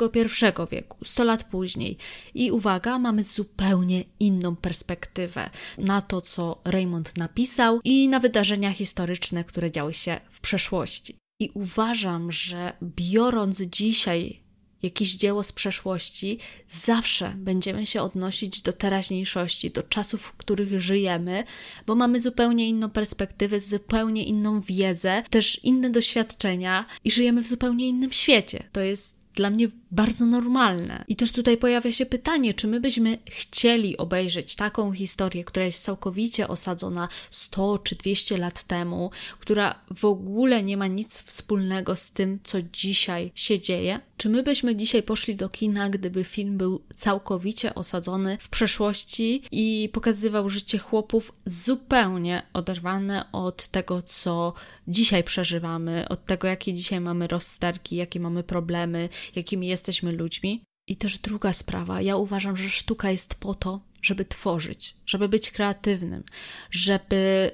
wieku, 0.71 0.97
100 1.05 1.23
lat 1.23 1.43
później. 1.43 1.97
I 2.33 2.51
uwaga, 2.51 2.99
mamy 2.99 3.23
zupełnie 3.23 4.03
inną 4.19 4.55
perspektywę 4.55 5.49
na 5.77 6.01
to, 6.01 6.21
co 6.21 6.61
Raymond 6.65 7.17
napisał 7.17 7.79
i 7.83 8.09
na 8.09 8.19
wydarzenia 8.19 8.71
historyczne, 8.71 9.42
które 9.43 9.71
działy 9.71 9.93
się 9.93 10.19
w 10.29 10.41
przeszłości. 10.41 11.17
I 11.39 11.49
uważam, 11.53 12.31
że 12.31 12.73
biorąc 12.81 13.61
dzisiaj 13.61 14.43
jakieś 14.83 15.15
dzieło 15.15 15.43
z 15.43 15.51
przeszłości, 15.51 16.39
zawsze 16.69 17.33
będziemy 17.37 17.85
się 17.85 18.01
odnosić 18.01 18.61
do 18.61 18.73
teraźniejszości, 18.73 19.71
do 19.71 19.83
czasów, 19.83 20.21
w 20.21 20.33
których 20.33 20.81
żyjemy, 20.81 21.43
bo 21.85 21.95
mamy 21.95 22.21
zupełnie 22.21 22.69
inną 22.69 22.89
perspektywę, 22.89 23.59
zupełnie 23.59 24.23
inną 24.23 24.61
wiedzę, 24.61 25.23
też 25.29 25.59
inne 25.63 25.89
doświadczenia 25.89 26.85
i 27.03 27.11
żyjemy 27.11 27.41
w 27.41 27.47
zupełnie 27.47 27.87
innym 27.87 28.11
świecie. 28.11 28.63
To 28.71 28.81
jest 28.81 29.22
dla 29.35 29.49
mnie 29.49 29.67
bardzo 29.91 30.25
normalne. 30.25 31.05
I 31.07 31.15
też 31.15 31.31
tutaj 31.31 31.57
pojawia 31.57 31.91
się 31.91 32.05
pytanie, 32.05 32.53
czy 32.53 32.67
my 32.67 32.79
byśmy 32.79 33.17
chcieli 33.29 33.97
obejrzeć 33.97 34.55
taką 34.55 34.91
historię, 34.91 35.43
która 35.43 35.65
jest 35.65 35.83
całkowicie 35.83 36.47
osadzona 36.47 37.07
100 37.31 37.77
czy 37.77 37.95
200 37.95 38.37
lat 38.37 38.63
temu, 38.63 39.11
która 39.39 39.75
w 39.95 40.05
ogóle 40.05 40.63
nie 40.63 40.77
ma 40.77 40.87
nic 40.87 41.21
wspólnego 41.21 41.95
z 41.95 42.11
tym, 42.11 42.39
co 42.43 42.57
dzisiaj 42.61 43.31
się 43.35 43.59
dzieje? 43.59 43.99
Czy 44.17 44.29
my 44.29 44.43
byśmy 44.43 44.75
dzisiaj 44.75 45.03
poszli 45.03 45.35
do 45.35 45.49
kina, 45.49 45.89
gdyby 45.89 46.23
film 46.23 46.57
był 46.57 46.81
całkowicie 46.95 47.75
osadzony 47.75 48.37
w 48.39 48.49
przeszłości 48.49 49.43
i 49.51 49.89
pokazywał 49.93 50.49
życie 50.49 50.77
chłopów 50.77 51.33
zupełnie 51.45 52.43
oderwane 52.53 53.31
od 53.31 53.67
tego, 53.67 54.01
co 54.01 54.53
dzisiaj 54.87 55.23
przeżywamy, 55.23 56.05
od 56.09 56.25
tego, 56.25 56.47
jakie 56.47 56.73
dzisiaj 56.73 57.01
mamy 57.01 57.27
rozsterki, 57.27 57.95
jakie 57.95 58.19
mamy 58.19 58.43
problemy, 58.43 59.09
jakimi 59.35 59.67
jesteśmy 59.67 60.11
ludźmi? 60.11 60.63
I 60.87 60.95
też 60.95 61.17
druga 61.17 61.53
sprawa, 61.53 62.01
ja 62.01 62.15
uważam, 62.15 62.57
że 62.57 62.69
sztuka 62.69 63.11
jest 63.11 63.35
po 63.35 63.53
to, 63.55 63.81
żeby 64.01 64.25
tworzyć, 64.25 64.95
żeby 65.05 65.29
być 65.29 65.51
kreatywnym, 65.51 66.23
żeby 66.71 67.51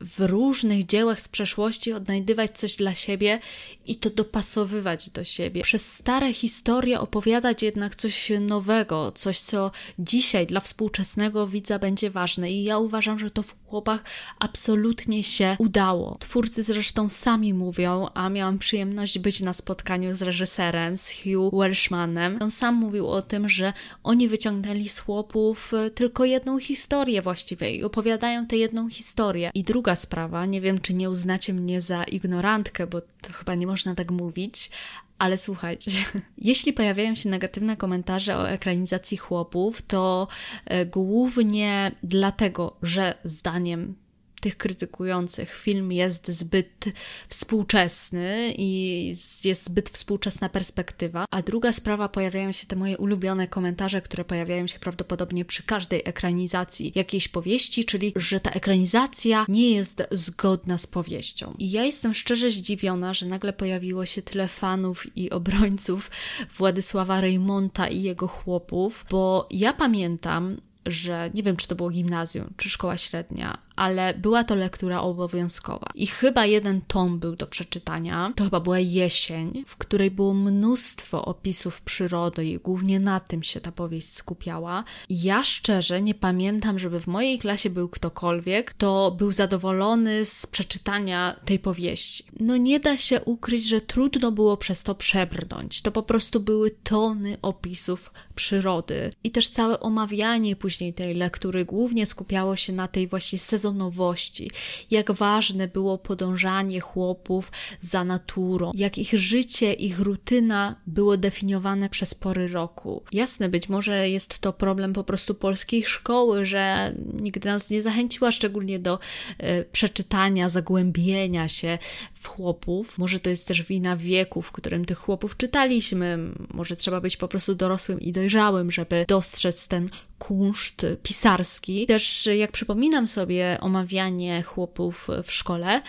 w 0.00 0.20
różnych 0.20 0.86
dziełach 0.86 1.20
z 1.20 1.28
przeszłości 1.28 1.92
odnajdywać 1.92 2.58
coś 2.58 2.76
dla 2.76 2.94
siebie 2.94 3.40
i 3.86 3.96
to 3.96 4.10
dopasowywać 4.10 5.10
do 5.10 5.24
siebie. 5.24 5.62
Przez 5.62 5.92
stare 5.92 6.32
historie 6.32 7.00
opowiadać 7.00 7.62
jednak 7.62 7.96
coś 7.96 8.32
nowego, 8.40 9.12
coś, 9.12 9.40
co 9.40 9.70
dzisiaj 9.98 10.46
dla 10.46 10.60
współczesnego 10.60 11.46
widza 11.46 11.78
będzie 11.78 12.10
ważne. 12.10 12.50
I 12.50 12.64
ja 12.64 12.78
uważam, 12.78 13.18
że 13.18 13.30
to 13.30 13.42
w 13.42 13.54
chłopach 13.68 14.04
absolutnie 14.38 15.22
się 15.22 15.56
udało. 15.58 16.16
Twórcy 16.20 16.62
zresztą 16.62 17.08
sami 17.08 17.54
mówią, 17.54 18.06
a 18.14 18.28
miałam 18.28 18.58
przyjemność 18.58 19.18
być 19.18 19.40
na 19.40 19.52
spotkaniu 19.52 20.14
z 20.14 20.22
reżyserem, 20.22 20.98
z 20.98 21.12
Hugh 21.12 21.52
Welshmanem. 21.52 22.38
On 22.40 22.50
sam 22.50 22.74
mówił 22.74 23.08
o 23.08 23.22
tym, 23.22 23.48
że 23.48 23.72
oni 24.02 24.28
wyciągnęli 24.28 24.88
z 24.88 24.98
chłopów 24.98 25.74
e, 25.74 25.90
tylko 25.90 26.24
jedną 26.24 26.58
historię 26.58 27.22
właściwie 27.22 27.76
i 27.76 27.84
opowiadają 27.84 28.46
tę 28.46 28.56
jedną 28.56 28.88
historię. 28.88 29.50
I 29.54 29.62
druga 29.62 29.94
sprawa, 29.94 30.46
nie 30.46 30.60
wiem, 30.60 30.80
czy 30.80 30.94
nie 30.94 31.10
uznacie 31.10 31.52
mnie 31.54 31.80
za 31.80 32.04
ignorantkę, 32.04 32.86
bo 32.86 33.00
to 33.00 33.32
chyba 33.32 33.54
nie 33.54 33.66
można 33.66 33.94
tak 33.94 34.10
mówić, 34.10 34.70
ale 35.18 35.38
słuchajcie, 35.38 35.90
jeśli 36.38 36.72
pojawiają 36.72 37.14
się 37.14 37.28
negatywne 37.28 37.76
komentarze 37.76 38.36
o 38.36 38.50
ekranizacji 38.50 39.16
chłopów, 39.16 39.82
to 39.82 40.28
e, 40.64 40.86
głównie 40.86 41.92
dlatego, 42.02 42.76
że 42.82 43.14
zdaniem 43.24 43.94
tych 44.40 44.56
krytykujących 44.56 45.54
film 45.54 45.92
jest 45.92 46.28
zbyt 46.28 46.84
współczesny 47.28 48.54
i 48.58 49.06
jest 49.44 49.64
zbyt 49.64 49.90
współczesna 49.90 50.48
perspektywa. 50.48 51.24
A 51.30 51.42
druga 51.42 51.72
sprawa, 51.72 52.08
pojawiają 52.08 52.52
się 52.52 52.66
te 52.66 52.76
moje 52.76 52.98
ulubione 52.98 53.48
komentarze, 53.48 54.02
które 54.02 54.24
pojawiają 54.24 54.66
się 54.66 54.78
prawdopodobnie 54.78 55.44
przy 55.44 55.62
każdej 55.62 56.02
ekranizacji 56.04 56.92
jakiejś 56.94 57.28
powieści, 57.28 57.84
czyli 57.84 58.12
że 58.16 58.40
ta 58.40 58.50
ekranizacja 58.50 59.44
nie 59.48 59.70
jest 59.70 60.02
zgodna 60.10 60.78
z 60.78 60.86
powieścią. 60.86 61.54
I 61.58 61.70
ja 61.70 61.84
jestem 61.84 62.14
szczerze 62.14 62.50
zdziwiona, 62.50 63.14
że 63.14 63.26
nagle 63.26 63.52
pojawiło 63.52 64.06
się 64.06 64.22
tyle 64.22 64.48
fanów 64.48 65.16
i 65.16 65.30
obrońców 65.30 66.10
Władysława 66.56 67.20
Reymonta 67.20 67.88
i 67.88 68.02
jego 68.02 68.28
chłopów, 68.28 69.04
bo 69.10 69.48
ja 69.50 69.72
pamiętam, 69.72 70.60
że 70.86 71.30
nie 71.34 71.42
wiem, 71.42 71.56
czy 71.56 71.68
to 71.68 71.74
było 71.74 71.90
gimnazjum, 71.90 72.52
czy 72.56 72.70
szkoła 72.70 72.96
średnia, 72.96 73.67
ale 73.78 74.14
była 74.14 74.44
to 74.44 74.54
lektura 74.54 75.00
obowiązkowa. 75.00 75.86
I 75.94 76.06
chyba 76.06 76.46
jeden 76.46 76.80
tom 76.80 77.18
był 77.18 77.36
do 77.36 77.46
przeczytania. 77.46 78.32
To 78.36 78.44
chyba 78.44 78.60
była 78.60 78.78
jesień, 78.78 79.64
w 79.66 79.76
której 79.76 80.10
było 80.10 80.34
mnóstwo 80.34 81.24
opisów 81.24 81.82
przyrody 81.82 82.46
i 82.46 82.58
głównie 82.58 83.00
na 83.00 83.20
tym 83.20 83.42
się 83.42 83.60
ta 83.60 83.72
powieść 83.72 84.12
skupiała. 84.12 84.84
Ja 85.10 85.44
szczerze 85.44 86.02
nie 86.02 86.14
pamiętam, 86.14 86.78
żeby 86.78 87.00
w 87.00 87.06
mojej 87.06 87.38
klasie 87.38 87.70
był 87.70 87.88
ktokolwiek, 87.88 88.70
kto 88.70 89.14
był 89.18 89.32
zadowolony 89.32 90.24
z 90.24 90.46
przeczytania 90.46 91.36
tej 91.44 91.58
powieści. 91.58 92.24
No 92.40 92.56
nie 92.56 92.80
da 92.80 92.96
się 92.96 93.20
ukryć, 93.20 93.64
że 93.68 93.80
trudno 93.80 94.32
było 94.32 94.56
przez 94.56 94.82
to 94.82 94.94
przebrnąć. 94.94 95.82
To 95.82 95.92
po 95.92 96.02
prostu 96.02 96.40
były 96.40 96.70
tony 96.70 97.36
opisów 97.42 98.12
przyrody. 98.34 99.12
I 99.24 99.30
też 99.30 99.48
całe 99.48 99.80
omawianie 99.80 100.56
później 100.56 100.94
tej 100.94 101.14
lektury 101.14 101.64
głównie 101.64 102.06
skupiało 102.06 102.56
się 102.56 102.72
na 102.72 102.88
tej 102.88 103.08
właśnie 103.08 103.38
sezonowej 103.38 103.67
sezonowości, 103.68 104.50
jak 104.90 105.12
ważne 105.12 105.68
było 105.68 105.98
podążanie 105.98 106.80
chłopów 106.80 107.52
za 107.80 108.04
naturą, 108.04 108.70
jak 108.74 108.98
ich 108.98 109.18
życie, 109.18 109.72
ich 109.72 110.00
rutyna 110.00 110.80
było 110.86 111.16
definiowane 111.16 111.88
przez 111.88 112.14
pory 112.14 112.48
roku. 112.48 113.02
Jasne, 113.12 113.48
być 113.48 113.68
może 113.68 114.08
jest 114.08 114.38
to 114.38 114.52
problem 114.52 114.92
po 114.92 115.04
prostu 115.04 115.34
polskiej 115.34 115.84
szkoły, 115.84 116.46
że 116.46 116.94
nigdy 117.14 117.48
nas 117.48 117.70
nie 117.70 117.82
zachęciła 117.82 118.32
szczególnie 118.32 118.78
do 118.78 118.98
e, 119.38 119.64
przeczytania, 119.64 120.48
zagłębienia 120.48 121.48
się 121.48 121.78
w 122.20 122.26
chłopów. 122.26 122.98
Może 122.98 123.20
to 123.20 123.30
jest 123.30 123.48
też 123.48 123.62
wina 123.62 123.96
wieku, 123.96 124.42
w 124.42 124.52
którym 124.52 124.84
tych 124.84 124.98
chłopów 124.98 125.36
czytaliśmy. 125.36 126.18
Może 126.54 126.76
trzeba 126.76 127.00
być 127.00 127.16
po 127.16 127.28
prostu 127.28 127.54
dorosłym 127.54 128.00
i 128.00 128.12
dojrzałym, 128.12 128.70
żeby 128.70 129.04
dostrzec 129.08 129.68
ten 129.68 129.90
kunszt 130.18 130.86
pisarski. 131.02 131.86
Też 131.86 132.28
jak 132.36 132.52
przypominam 132.52 133.06
sobie 133.06 133.58
omawianie 133.60 134.42
chłopów 134.42 135.08
w 135.24 135.32
szkole, 135.32 135.82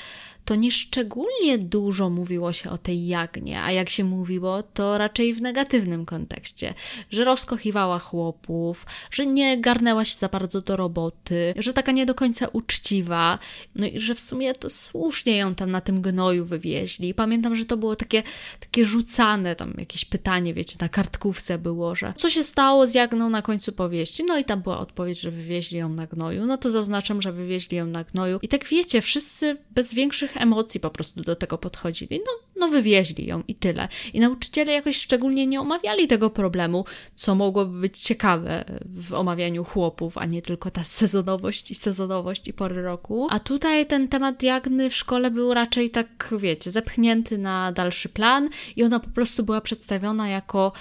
to 0.50 0.56
nieszczególnie 0.56 1.58
dużo 1.58 2.10
mówiło 2.10 2.54
się 2.54 2.70
o 2.70 2.78
tej 2.78 3.08
Jagnie, 3.08 3.62
a 3.62 3.72
jak 3.72 3.90
się 3.90 4.04
mówiło, 4.04 4.64
to 4.64 4.98
raczej 4.98 5.34
w 5.34 5.42
negatywnym 5.42 6.06
kontekście, 6.06 6.74
że 7.12 7.24
rozkochiwała 7.24 8.00
chłopów, 8.00 8.86
że 9.12 9.26
nie 9.26 9.62
garnęła 9.62 10.06
się 10.06 10.18
za 10.18 10.30
bardzo 10.30 10.62
do 10.62 10.78
roboty, 10.78 11.54
że 11.58 11.74
taka 11.74 11.92
nie 11.92 12.06
do 12.06 12.16
końca 12.16 12.48
uczciwa, 12.48 13.40
no 13.76 13.88
i 13.88 14.00
że 14.00 14.16
w 14.16 14.20
sumie 14.20 14.54
to 14.54 14.70
słusznie 14.70 15.38
ją 15.38 15.56
tam 15.56 15.72
na 15.72 15.82
tym 15.82 16.02
gnoju 16.02 16.46
wywieźli. 16.46 17.14
Pamiętam, 17.14 17.56
że 17.56 17.66
to 17.66 17.78
było 17.78 17.96
takie, 17.96 18.24
takie 18.60 18.86
rzucane, 18.86 19.56
tam 19.56 19.74
jakieś 19.78 20.06
pytanie, 20.06 20.54
wiecie, 20.54 20.78
na 20.82 20.90
kartkówce 20.90 21.58
było, 21.58 21.96
że 21.96 22.14
co 22.18 22.30
się 22.30 22.44
stało 22.44 22.88
z 22.88 22.94
Jagną 22.94 23.30
na 23.30 23.42
końcu 23.42 23.72
powieści? 23.72 24.24
No 24.24 24.38
i 24.38 24.46
tam 24.46 24.62
była 24.62 24.80
odpowiedź, 24.80 25.20
że 25.20 25.32
wywieźli 25.32 25.78
ją 25.78 25.90
na 25.90 26.08
gnoju, 26.08 26.46
no 26.46 26.58
to 26.58 26.70
zaznaczam, 26.70 27.22
że 27.22 27.34
wywieźli 27.34 27.78
ją 27.78 27.86
na 27.86 28.04
gnoju. 28.04 28.40
I 28.42 28.48
tak 28.48 28.66
wiecie, 28.66 29.02
wszyscy 29.02 29.58
bez 29.72 29.94
większych 29.94 30.38
emocji 30.40 30.80
po 30.80 30.90
prostu 30.90 31.22
do 31.22 31.36
tego 31.36 31.58
podchodzili. 31.58 32.20
No, 32.26 32.32
no 32.60 32.68
wywieźli 32.68 33.26
ją 33.26 33.44
i 33.48 33.56
tyle. 33.56 33.88
I 34.14 34.20
nauczyciele 34.20 34.72
jakoś 34.72 34.96
szczególnie 34.96 35.48
nie 35.48 35.62
omawiali 35.62 36.08
tego 36.08 36.30
problemu, 36.30 36.86
co 37.16 37.36
mogłoby 37.36 37.80
być 37.80 38.00
ciekawe 38.00 38.66
w 38.86 39.14
omawianiu 39.14 39.64
chłopów, 39.64 40.18
a 40.18 40.26
nie 40.26 40.42
tylko 40.42 40.72
ta 40.72 40.84
sezonowość 40.84 41.72
i 41.72 41.76
sezonowość 41.76 42.48
i 42.48 42.54
pory 42.54 42.82
roku. 42.82 43.28
A 43.30 43.40
tutaj 43.40 43.86
ten 43.86 44.08
temat 44.08 44.38
diagny 44.38 44.90
w 44.90 44.96
szkole 44.96 45.32
był 45.32 45.54
raczej 45.54 45.90
tak, 45.90 46.34
wiecie, 46.38 46.72
zepchnięty 46.72 47.38
na 47.38 47.72
dalszy 47.72 48.10
plan 48.10 48.50
i 48.76 48.84
ona 48.84 49.00
po 49.00 49.10
prostu 49.10 49.44
była 49.44 49.62
przedstawiona 49.62 50.30
jako 50.30 50.72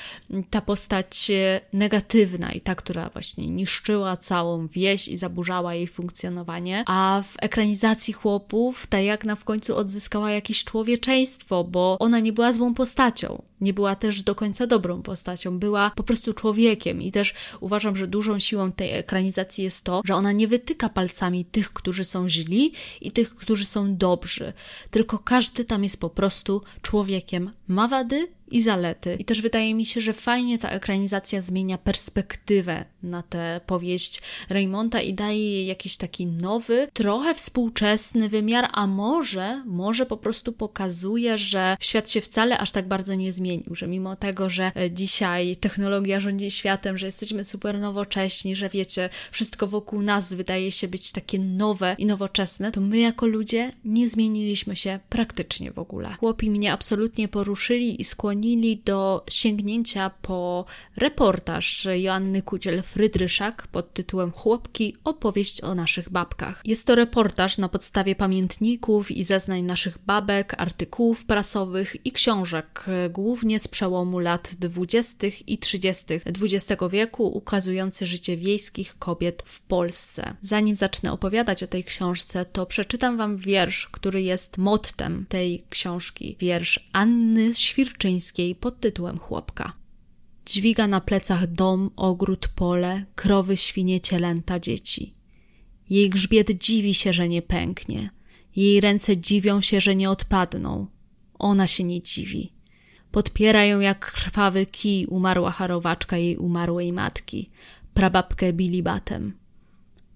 ta 0.51 0.61
postać 0.61 1.31
negatywna 1.73 2.53
i 2.53 2.61
ta, 2.61 2.75
która 2.75 3.09
właśnie 3.09 3.49
niszczyła 3.49 4.17
całą 4.17 4.67
wieś 4.67 5.09
i 5.09 5.17
zaburzała 5.17 5.75
jej 5.75 5.87
funkcjonowanie. 5.87 6.85
A 6.87 7.23
w 7.27 7.35
ekranizacji 7.43 8.15
chłopów 8.15 8.87
ta 8.87 9.01
Jagna 9.01 9.37
w 9.39 9.45
końcu 9.45 9.77
odzyskała 9.77 10.31
jakieś 10.31 10.65
człowieczeństwo, 10.65 11.65
bo 11.65 11.97
ona 11.99 12.21
nie 12.21 12.33
była 12.33 12.53
złą 12.53 12.75
postacią. 12.75 13.43
Nie 13.61 13.73
była 13.73 13.97
też 13.97 14.23
do 14.23 14.35
końca 14.35 14.67
dobrą 14.67 15.03
postacią, 15.03 15.59
była 15.59 15.91
po 15.91 16.03
prostu 16.03 16.33
człowiekiem 16.33 17.03
i 17.03 17.13
też 17.13 17.35
uważam, 17.61 17.97
że 17.97 18.07
dużą 18.07 18.39
siłą 18.39 18.73
tej 18.73 18.93
ekranizacji 18.93 19.65
jest 19.65 19.85
to, 19.85 20.03
że 20.05 20.15
ona 20.15 20.33
nie 20.33 20.49
wytyka 20.49 20.89
palcami 20.89 21.45
tych, 21.45 21.73
którzy 21.73 22.05
są 22.05 22.29
źli 22.29 22.73
i 23.01 23.13
tych, 23.13 23.35
którzy 23.35 23.65
są 23.65 23.97
dobrzy, 23.97 24.53
tylko 24.91 25.19
każdy 25.19 25.65
tam 25.65 25.85
jest 25.85 26.01
po 26.01 26.11
prostu 26.11 26.63
człowiekiem, 26.83 27.51
ma 27.69 27.89
wady, 27.89 28.29
i 28.51 28.63
zalety. 28.63 29.17
I 29.19 29.25
też 29.25 29.43
wydaje 29.43 29.75
mi 29.75 29.87
się, 29.87 30.01
że 30.01 30.13
fajnie 30.13 30.59
ta 30.59 30.71
ekranizacja 30.71 31.41
zmienia 31.41 31.79
perspektywę 31.79 32.85
na 33.03 33.23
tę 33.23 33.61
powieść 33.67 34.23
Raymonta 34.49 35.01
i 35.01 35.15
daje 35.15 35.53
jej 35.53 35.67
jakiś 35.67 35.97
taki 35.97 36.27
nowy, 36.27 36.89
trochę 36.93 37.35
współczesny 37.35 38.29
wymiar, 38.29 38.69
a 38.73 38.87
może, 38.87 39.63
może 39.67 40.07
po 40.07 40.17
prostu 40.17 40.53
pokazuje, 40.53 41.39
że 41.39 41.77
świat 41.81 42.11
się 42.11 42.21
wcale 42.21 42.59
aż 42.59 42.73
tak 42.73 42.89
bardzo 42.89 43.15
nie 43.15 43.33
zmienił, 43.49 43.75
że 43.75 43.87
mimo 43.87 44.17
tego, 44.17 44.51
że 44.51 44.73
e, 44.77 44.91
dzisiaj 44.91 45.57
technologia 45.57 46.21
rządzi 46.21 46.51
światem, 46.51 46.99
że 46.99 47.07
jesteśmy 47.07 47.45
super 47.45 47.79
nowocześni, 47.79 48.57
że 48.57 48.69
wiecie, 48.69 49.11
wszystko 49.33 49.67
wokół 49.67 50.03
nas 50.03 50.35
wydaje 50.35 50.73
się 50.73 50.89
być 50.89 51.13
takie 51.13 51.39
nowe 51.39 51.97
i 51.99 52.07
nowoczesne, 52.07 52.73
to 52.73 52.81
my 52.81 52.99
jako 52.99 53.27
ludzie 53.27 53.73
nie 53.85 54.09
zmieniliśmy 54.09 54.77
się 54.77 54.99
praktycznie 55.09 55.73
w 55.73 55.79
ogóle. 55.79 56.17
Chłopi 56.21 56.51
mnie 56.51 56.73
absolutnie 56.73 57.29
poruszyli 57.29 58.01
i 58.01 58.05
skłonili 58.05 58.83
do 58.85 59.25
sięgnięcia 59.31 60.11
po 60.23 60.65
reportaż 60.97 61.89
Joanny 61.97 62.43
Kuciel-Frydryszak 62.43 63.53
pod 63.73 63.95
tytułem 63.95 64.33
Chłopki– 64.33 64.97
opowieść 65.05 65.61
o 65.61 65.75
naszych 65.75 66.11
babkach. 66.11 66.63
Jest 66.65 66.87
to 66.87 66.95
reportaż 66.95 67.59
na 67.59 67.69
podstawie 67.69 68.15
pamiętników 68.15 69.11
i 69.11 69.25
zeznań 69.25 69.63
naszych 69.63 69.99
babek, 70.07 70.55
artykułów 70.59 71.25
prasowych 71.25 72.07
i 72.07 72.13
książek, 72.13 72.87
głównie 73.11 73.38
z 73.59 73.69
przełomu 73.69 74.19
lat 74.19 74.55
20. 74.59 75.27
i 75.47 75.59
30. 75.59 76.05
XX 76.27 76.83
wieku, 76.91 77.27
ukazujący 77.27 78.07
życie 78.07 78.37
wiejskich 78.37 78.99
kobiet 78.99 79.43
w 79.47 79.61
Polsce. 79.61 80.37
Zanim 80.41 80.77
zacznę 80.77 81.13
opowiadać 81.13 81.63
o 81.63 81.67
tej 81.67 81.85
książce, 81.85 82.45
to 82.45 82.67
przeczytam 82.67 83.17
Wam 83.17 83.37
wiersz, 83.37 83.89
który 83.93 84.23
jest 84.23 84.59
mottem 84.59 85.27
tej 85.29 85.65
książki. 85.71 86.37
Wiersz 86.41 86.89
Anny 86.93 87.55
Świrczyńskiej 87.55 88.55
pod 88.55 88.81
tytułem 88.81 89.19
Chłopka. 89.19 89.73
Dźwiga 90.47 90.89
na 90.89 91.01
plecach 91.01 91.47
dom, 91.47 91.91
ogród, 91.97 92.49
pole, 92.49 93.05
krowy, 93.15 93.57
świnie, 93.57 94.01
cielęta, 94.01 94.61
dzieci. 94.61 95.15
Jej 95.91 96.11
grzbiet 96.11 96.51
dziwi 96.51 96.95
się, 96.95 97.13
że 97.13 97.29
nie 97.29 97.43
pęknie. 97.43 98.11
Jej 98.57 98.81
ręce 98.81 99.17
dziwią 99.17 99.61
się, 99.61 99.81
że 99.81 99.97
nie 99.97 100.11
odpadną. 100.11 100.87
Ona 101.39 101.67
się 101.67 101.85
nie 101.85 102.03
dziwi. 102.03 102.53
Podpiera 103.11 103.65
ją 103.65 103.81
jak 103.81 104.13
krwawy 104.13 104.67
kij 104.67 105.07
umarła 105.07 105.51
harowaczka 105.51 106.17
jej 106.17 106.37
umarłej 106.37 106.93
matki, 106.93 107.51
prababkę 107.95 108.53
bili 108.53 108.83
batem. 108.83 109.39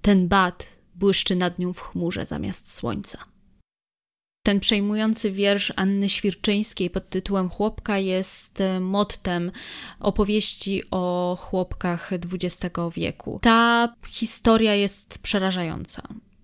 Ten 0.03 0.29
bat 0.29 0.77
błyszczy 0.95 1.37
nad 1.37 1.59
nią 1.59 1.73
w 1.73 1.81
chmurze 1.81 2.27
zamiast 2.27 2.75
słońca. 2.75 3.19
Ten 4.45 4.61
przejmujący 4.61 5.33
wiersz 5.33 5.73
Anny 5.77 6.09
Świrczyńskiej 6.09 6.91
pod 6.91 7.09
tytułem 7.09 7.49
Chłopka 7.49 7.99
jest 7.99 8.61
e, 8.61 8.81
mottem 8.81 9.53
opowieści 10.01 10.83
o 10.91 11.37
chłopkach 11.41 12.11
XX 12.13 12.77
wieku. 12.95 13.39
Ta 13.43 13.95
historia 14.09 14.75
jest 14.75 15.19
przerażająca. 15.19 16.03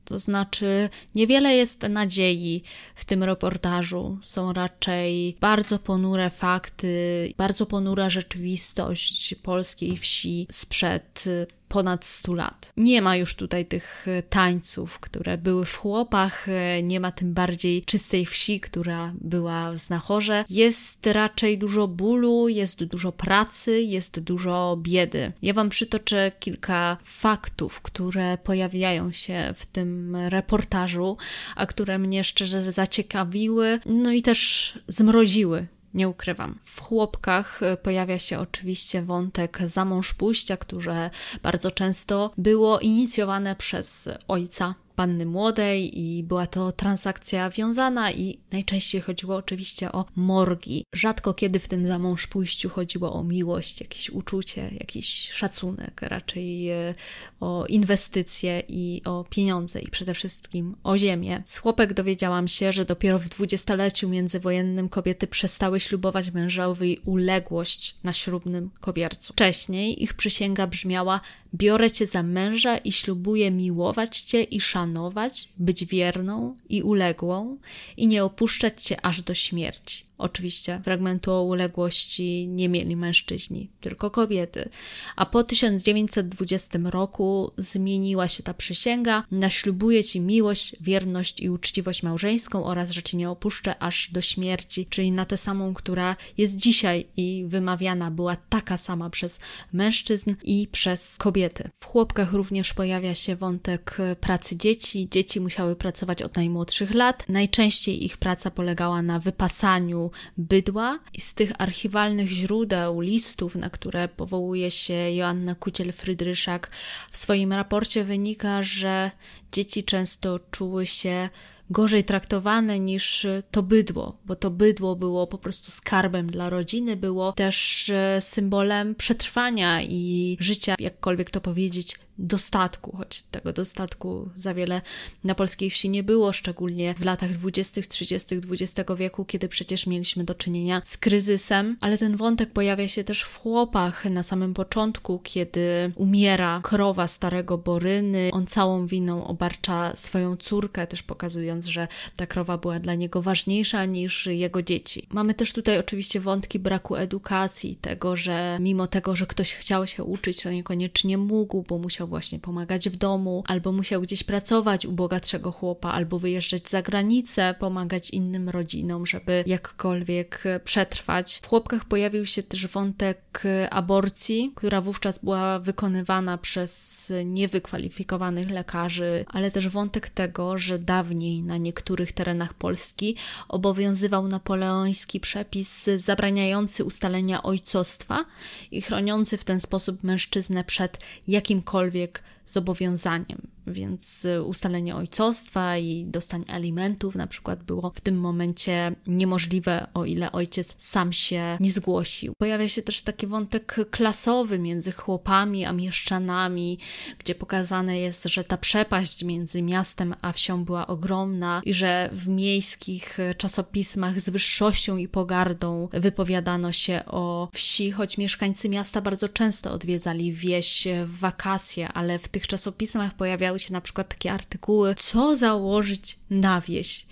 To 0.09 0.19
znaczy, 0.19 0.89
niewiele 1.15 1.55
jest 1.55 1.83
nadziei 1.83 2.63
w 2.95 3.05
tym 3.05 3.25
reportażu. 3.25 4.19
Są 4.23 4.53
raczej 4.53 5.37
bardzo 5.41 5.79
ponure 5.79 6.31
fakty, 6.31 7.35
bardzo 7.37 7.67
ponura 7.67 8.11
rzeczywistość 8.11 9.35
polskiej 9.35 9.97
wsi 9.97 10.47
sprzed 10.51 11.25
ponad 11.69 12.05
100 12.05 12.35
lat. 12.35 12.73
Nie 12.77 13.03
ma 13.03 13.17
już 13.17 13.35
tutaj 13.35 13.67
tych 13.67 14.09
e, 14.09 14.23
tańców, 14.23 14.99
które 14.99 15.39
były 15.39 15.65
w 15.65 15.77
chłopach, 15.77 16.49
e, 16.49 16.83
nie 16.83 17.01
ma 17.01 17.13
tym 17.13 17.35
bardziej 17.35 17.83
czystej 17.83 18.27
wsi, 18.27 18.61
która 18.61 19.13
była 19.21 19.73
w 19.73 19.79
znachorze. 19.79 20.45
Jest 20.51 21.07
raczej 21.07 21.59
dużo 21.59 21.89
bólu, 21.89 22.49
jest 22.49 22.85
dużo 22.85 23.13
pracy, 23.13 23.83
jest 23.83 24.21
dużo 24.21 24.79
biedy. 24.83 25.33
Ja 25.43 25.55
Wam 25.55 25.69
przytoczę 25.69 26.33
kilka 26.39 26.97
faktów, 27.03 27.81
które 27.81 28.39
pojawiają 28.39 29.13
się 29.13 29.55
w 29.57 29.67
tym 29.67 30.17
reportażu, 30.17 31.17
a 31.57 31.67
które 31.67 31.99
mnie 31.99 32.25
szczerze 32.25 32.73
zaciekawiły, 32.73 33.81
no 33.87 34.13
i 34.13 34.23
też 34.23 34.73
zmroziły 34.89 35.67
nie 35.95 36.09
ukrywam. 36.09 36.59
W 36.65 36.81
chłopkach 36.81 37.63
e, 37.63 37.77
pojawia 37.77 38.19
się 38.19 38.39
oczywiście 38.39 39.03
wątek 39.03 39.59
zamąż 39.65 40.15
pójścia, 40.15 40.57
które 40.57 41.11
bardzo 41.43 41.71
często 41.71 42.31
było 42.39 42.79
inicjowane 42.79 43.57
przez 43.57 44.09
ojca 44.29 44.75
panny 44.99 45.27
młodej 45.27 46.01
i 46.01 46.23
była 46.23 46.47
to 46.47 46.73
transakcja 46.73 47.51
wiązana 47.51 48.13
i 48.13 48.39
najczęściej 48.53 49.01
chodziło 49.01 49.37
oczywiście 49.37 49.93
o 49.93 50.05
morgi. 50.17 50.85
Rzadko 50.95 51.35
kiedy 51.35 51.59
w 51.59 51.69
tym 51.69 51.87
zamąż 51.87 52.27
pójściu 52.27 52.69
chodziło 52.69 53.13
o 53.13 53.25
miłość, 53.25 53.81
jakieś 53.81 54.11
uczucie, 54.11 54.71
jakiś 54.81 55.31
szacunek, 55.33 56.03
raczej 56.03 56.71
e, 56.71 56.95
o 57.41 57.67
inwestycje 57.67 58.63
i 58.69 59.03
o 59.05 59.25
pieniądze 59.31 59.81
i 59.81 59.91
przede 59.91 60.15
wszystkim 60.15 60.77
o 60.85 60.99
ziemię. 60.99 61.43
Z 61.45 61.59
chłopek 61.59 61.93
dowiedziałam 61.93 62.49
się, 62.49 62.73
że 62.73 62.85
dopiero 62.85 63.19
w 63.19 63.29
dwudziestoleciu 63.29 64.09
międzywojennym 64.09 64.89
kobiety 64.89 65.27
przestały 65.27 65.81
ślubować 65.81 66.31
mężowi 66.31 66.99
uległość 67.05 67.97
na 68.05 68.13
ślubnym 68.13 68.71
kobiercu. 68.81 69.33
Wcześniej 69.33 70.03
ich 70.03 70.15
przysięga 70.15 70.67
brzmiała 70.67 71.21
Biorę 71.55 71.91
cię 71.91 72.07
za 72.07 72.23
męża 72.23 72.77
i 72.77 72.93
ślubuję 72.93 73.51
miłować 73.51 74.21
cię 74.21 74.43
i 74.43 74.61
szanować, 74.61 75.49
być 75.59 75.85
wierną 75.85 76.57
i 76.69 76.83
uległą 76.83 77.57
i 77.97 78.09
nie 78.09 78.25
opuszczać 78.25 78.83
cię 78.83 79.07
aż 79.07 79.23
do 79.23 79.35
śmierci. 79.35 80.08
Oczywiście 80.19 80.81
fragmentu 80.85 81.33
o 81.33 81.43
uległości 81.43 82.49
nie 82.49 82.69
mieli 82.69 82.97
mężczyźni, 82.97 83.71
tylko 83.81 84.11
kobiety. 84.11 84.69
A 85.17 85.27
po 85.27 85.45
1920 85.45 86.79
roku 86.85 87.53
zmieniła 87.59 88.29
się 88.29 88.43
ta 88.43 88.55
przysięga 88.55 89.25
na 89.31 89.51
ślubuję 89.51 90.05
ci 90.05 90.21
miłość, 90.21 90.77
wierność 90.81 91.41
i 91.41 91.51
uczciwość 91.51 92.03
małżeńską 92.03 92.65
oraz 92.65 92.91
że 92.91 93.03
cię 93.03 93.17
nie 93.17 93.31
opuszczę 93.31 93.83
aż 93.83 94.11
do 94.13 94.21
śmierci, 94.21 94.87
czyli 94.87 95.13
na 95.13 95.25
tę 95.25 95.37
samą, 95.37 95.75
która 95.75 96.17
jest 96.39 96.57
dzisiaj 96.57 97.07
i 97.17 97.45
wymawiana 97.47 98.11
była 98.11 98.37
taka 98.37 98.77
sama 98.77 99.11
przez 99.11 99.41
mężczyzn 99.73 100.35
i 100.43 100.69
przez 100.73 101.17
kobiety. 101.17 101.71
W 101.79 101.85
chłopkach 101.85 102.33
również 102.33 102.75
pojawia 102.75 103.15
się 103.15 103.37
wątek 103.37 103.97
pracy 104.21 104.57
dzieci. 104.57 105.09
Dzieci 105.11 105.41
musiały 105.41 105.77
pracować 105.77 106.23
od 106.23 106.37
najmłodszych 106.37 106.95
lat. 106.95 107.25
Najczęściej 107.29 108.05
ich 108.05 108.17
praca 108.17 108.51
polegała 108.51 109.03
na 109.03 109.19
wypasaniu 109.19 110.08
bydła 110.37 110.99
i 111.15 111.21
z 111.21 111.35
tych 111.35 111.53
archiwalnych 111.59 112.29
źródeł, 112.29 113.01
listów, 113.01 113.55
na 113.55 113.71
które 113.71 114.09
powołuje 114.09 114.71
się 114.71 114.95
Joanna 114.95 115.55
Kuciel-Frydryszak 115.55 116.71
w 117.13 117.17
swoim 117.17 117.53
raporcie 117.53 118.05
wynika, 118.05 118.63
że 118.63 119.11
dzieci 119.53 119.85
często 119.85 120.41
czuły 120.51 120.87
się 120.87 121.29
gorzej 121.71 122.05
traktowane 122.05 122.81
niż 122.81 123.27
to 123.51 123.63
bydło, 123.63 124.17
bo 124.25 124.37
to 124.37 124.51
bydło 124.51 124.97
było 124.97 125.27
po 125.27 125.39
prostu 125.39 125.71
skarbem 125.71 126.31
dla 126.31 126.51
rodziny, 126.51 126.97
było 126.97 127.33
też 127.33 127.89
e, 127.91 128.21
symbolem 128.21 128.95
przetrwania 128.95 129.83
i 129.83 130.37
życia, 130.41 130.75
jakkolwiek 130.79 131.31
to 131.31 131.41
powiedzieć, 131.41 131.99
dostatku, 132.19 132.97
choć 132.97 133.23
tego 133.23 133.53
dostatku 133.53 134.29
za 134.37 134.55
wiele 134.55 134.81
na 135.25 135.35
polskiej 135.35 135.71
wsi 135.71 135.91
nie 135.91 136.03
było, 136.03 136.33
szczególnie 136.33 136.95
w 136.95 137.05
latach 137.05 137.31
20., 137.31 137.81
30. 137.89 138.37
XX 138.51 138.91
wieku, 138.97 139.25
kiedy 139.25 139.49
przecież 139.49 139.87
mieliśmy 139.87 140.25
do 140.25 140.35
czynienia 140.35 140.83
z 140.85 140.99
kryzysem, 140.99 141.77
ale 141.81 141.99
ten 141.99 142.17
wątek 142.17 142.53
pojawia 142.53 142.89
się 142.89 143.05
też 143.05 143.23
w 143.23 143.37
chłopach 143.37 144.05
na 144.05 144.23
samym 144.23 144.55
początku, 144.55 145.21
kiedy 145.23 145.93
umiera 145.95 146.61
krowa 146.63 147.09
starego 147.09 147.59
Boryny, 147.59 148.31
on 148.33 148.47
całą 148.47 148.87
winą 148.87 149.27
obarcza 149.27 149.97
swoją 149.97 150.37
córkę, 150.37 150.87
też 150.87 151.03
pokazując, 151.03 151.67
że 151.67 151.89
ta 152.17 152.27
krowa 152.27 152.59
była 152.59 152.81
dla 152.81 152.95
niego 152.95 153.23
ważniejsza 153.23 153.85
niż 153.85 154.27
jego 154.27 154.63
dzieci. 154.63 155.07
Mamy 155.11 155.35
też 155.35 155.53
tutaj 155.53 155.79
oczywiście 155.79 156.21
wątki 156.21 156.59
braku 156.59 156.97
edukacji, 156.97 157.77
tego, 157.77 158.17
że 158.17 158.59
mimo 158.61 158.87
tego, 158.87 159.17
że 159.17 159.27
ktoś 159.27 159.55
chciał 159.55 159.87
się 159.87 160.05
uczyć, 160.05 160.43
to 160.43 160.51
niekoniecznie 160.51 161.19
mógł, 161.19 161.63
bo 161.63 161.79
musiał 161.79 162.08
właśnie 162.09 162.39
pomagać 162.39 162.89
w 162.89 162.97
domu, 162.97 163.45
albo 163.47 163.73
musiał 163.73 164.01
gdzieś 164.01 164.23
pracować 164.23 164.87
u 164.87 164.93
bogatszego 164.93 165.53
chłopa, 165.53 165.91
albo 165.93 166.19
wyjeżdżać 166.19 166.69
za 166.69 166.83
granicę, 166.83 167.55
pomagać 167.59 168.11
innym 168.11 168.49
rodzinom, 168.49 169.07
żeby 169.07 169.45
jakkolwiek 169.47 170.45
przetrwać. 170.65 171.41
W 171.43 171.47
chłopkach 171.47 171.85
pojawił 171.85 172.27
się 172.27 172.43
też 172.43 172.67
wątek 172.67 173.43
aborcji, 173.71 174.53
która 174.55 174.81
wówczas 174.81 175.19
była 175.19 175.59
wykonywana 175.59 176.39
przez 176.39 177.13
niewykwalifikowanych 177.25 178.51
lekarzy, 178.51 179.25
ale 179.29 179.51
też 179.51 179.69
wątek 179.69 180.09
tego, 180.09 180.59
że 180.59 180.79
dawniej 180.79 181.43
na 181.43 181.57
niektórych 181.57 182.13
terenach 182.13 182.55
Polski 182.55 183.17
obowiązywał 183.49 184.29
napoleoński 184.29 185.21
przepis 185.21 185.85
zabraniający 185.97 186.85
ustalenia 186.85 187.43
ojcostwa 187.43 188.25
i 188.71 188.83
chroniący 188.83 189.37
w 189.37 189.45
ten 189.45 189.61
sposób 189.61 190.05
mężczyznę 190.05 190.65
przed 190.65 190.99
jakimkolwiek 191.29 191.98
zobowiązaniem 192.47 193.49
więc 193.69 194.27
ustalenie 194.45 194.97
ojcostwa 194.97 195.79
i 195.79 196.05
dostanie 196.05 196.51
alimentów 196.51 197.15
na 197.15 197.27
przykład 197.27 197.63
było 197.63 197.93
w 197.95 198.01
tym 198.01 198.21
momencie 198.21 198.95
niemożliwe, 199.07 199.87
o 199.95 200.05
ile 200.05 200.33
ojciec 200.33 200.77
sam 200.79 201.13
się 201.13 201.57
nie 201.61 201.71
zgłosił. 201.71 202.33
Pojawia 202.39 202.69
się 202.69 202.83
też 202.83 203.03
taki 203.03 203.27
wątek 203.27 203.77
klasowy 203.91 204.59
między 204.59 204.93
chłopami 204.93 205.65
a 205.65 205.73
mieszczanami, 205.73 206.79
gdzie 207.19 207.35
pokazane 207.35 207.99
jest, 207.99 208.25
że 208.25 208.45
ta 208.45 208.57
przepaść 208.57 209.25
między 209.25 209.63
miastem 209.63 210.15
a 210.23 210.33
wsią 210.33 210.65
była 210.65 210.87
ogromna 210.87 211.63
i 211.65 211.75
że 211.75 212.11
w 212.13 212.29
miejskich 212.29 213.19
czasopismach 213.37 214.21
z 214.21 214.31
wyższością 214.31 214.97
i 214.97 215.09
pogardą 215.09 215.89
wypowiadano 215.93 216.73
się 216.73 217.03
o 217.07 217.49
wsi, 217.53 217.91
choć 217.91 218.19
mieszkańcy 218.19 218.69
miasta 218.69 219.01
bardzo 219.01 219.29
często 219.29 219.73
odwiedzali 219.73 220.33
wieś 220.33 220.89
w 221.07 221.19
wakacje, 221.19 221.89
ale 221.89 222.19
w 222.19 222.29
tych 222.29 222.47
czasopismach 222.47 223.15
pojawiały 223.15 223.58
się 223.59 223.73
na 223.73 223.81
przykład 223.81 224.09
takie 224.09 224.33
artykuły, 224.33 224.95
co 224.95 225.37
założyć 225.37 226.19
na 226.31 226.61
wieś 226.61 227.07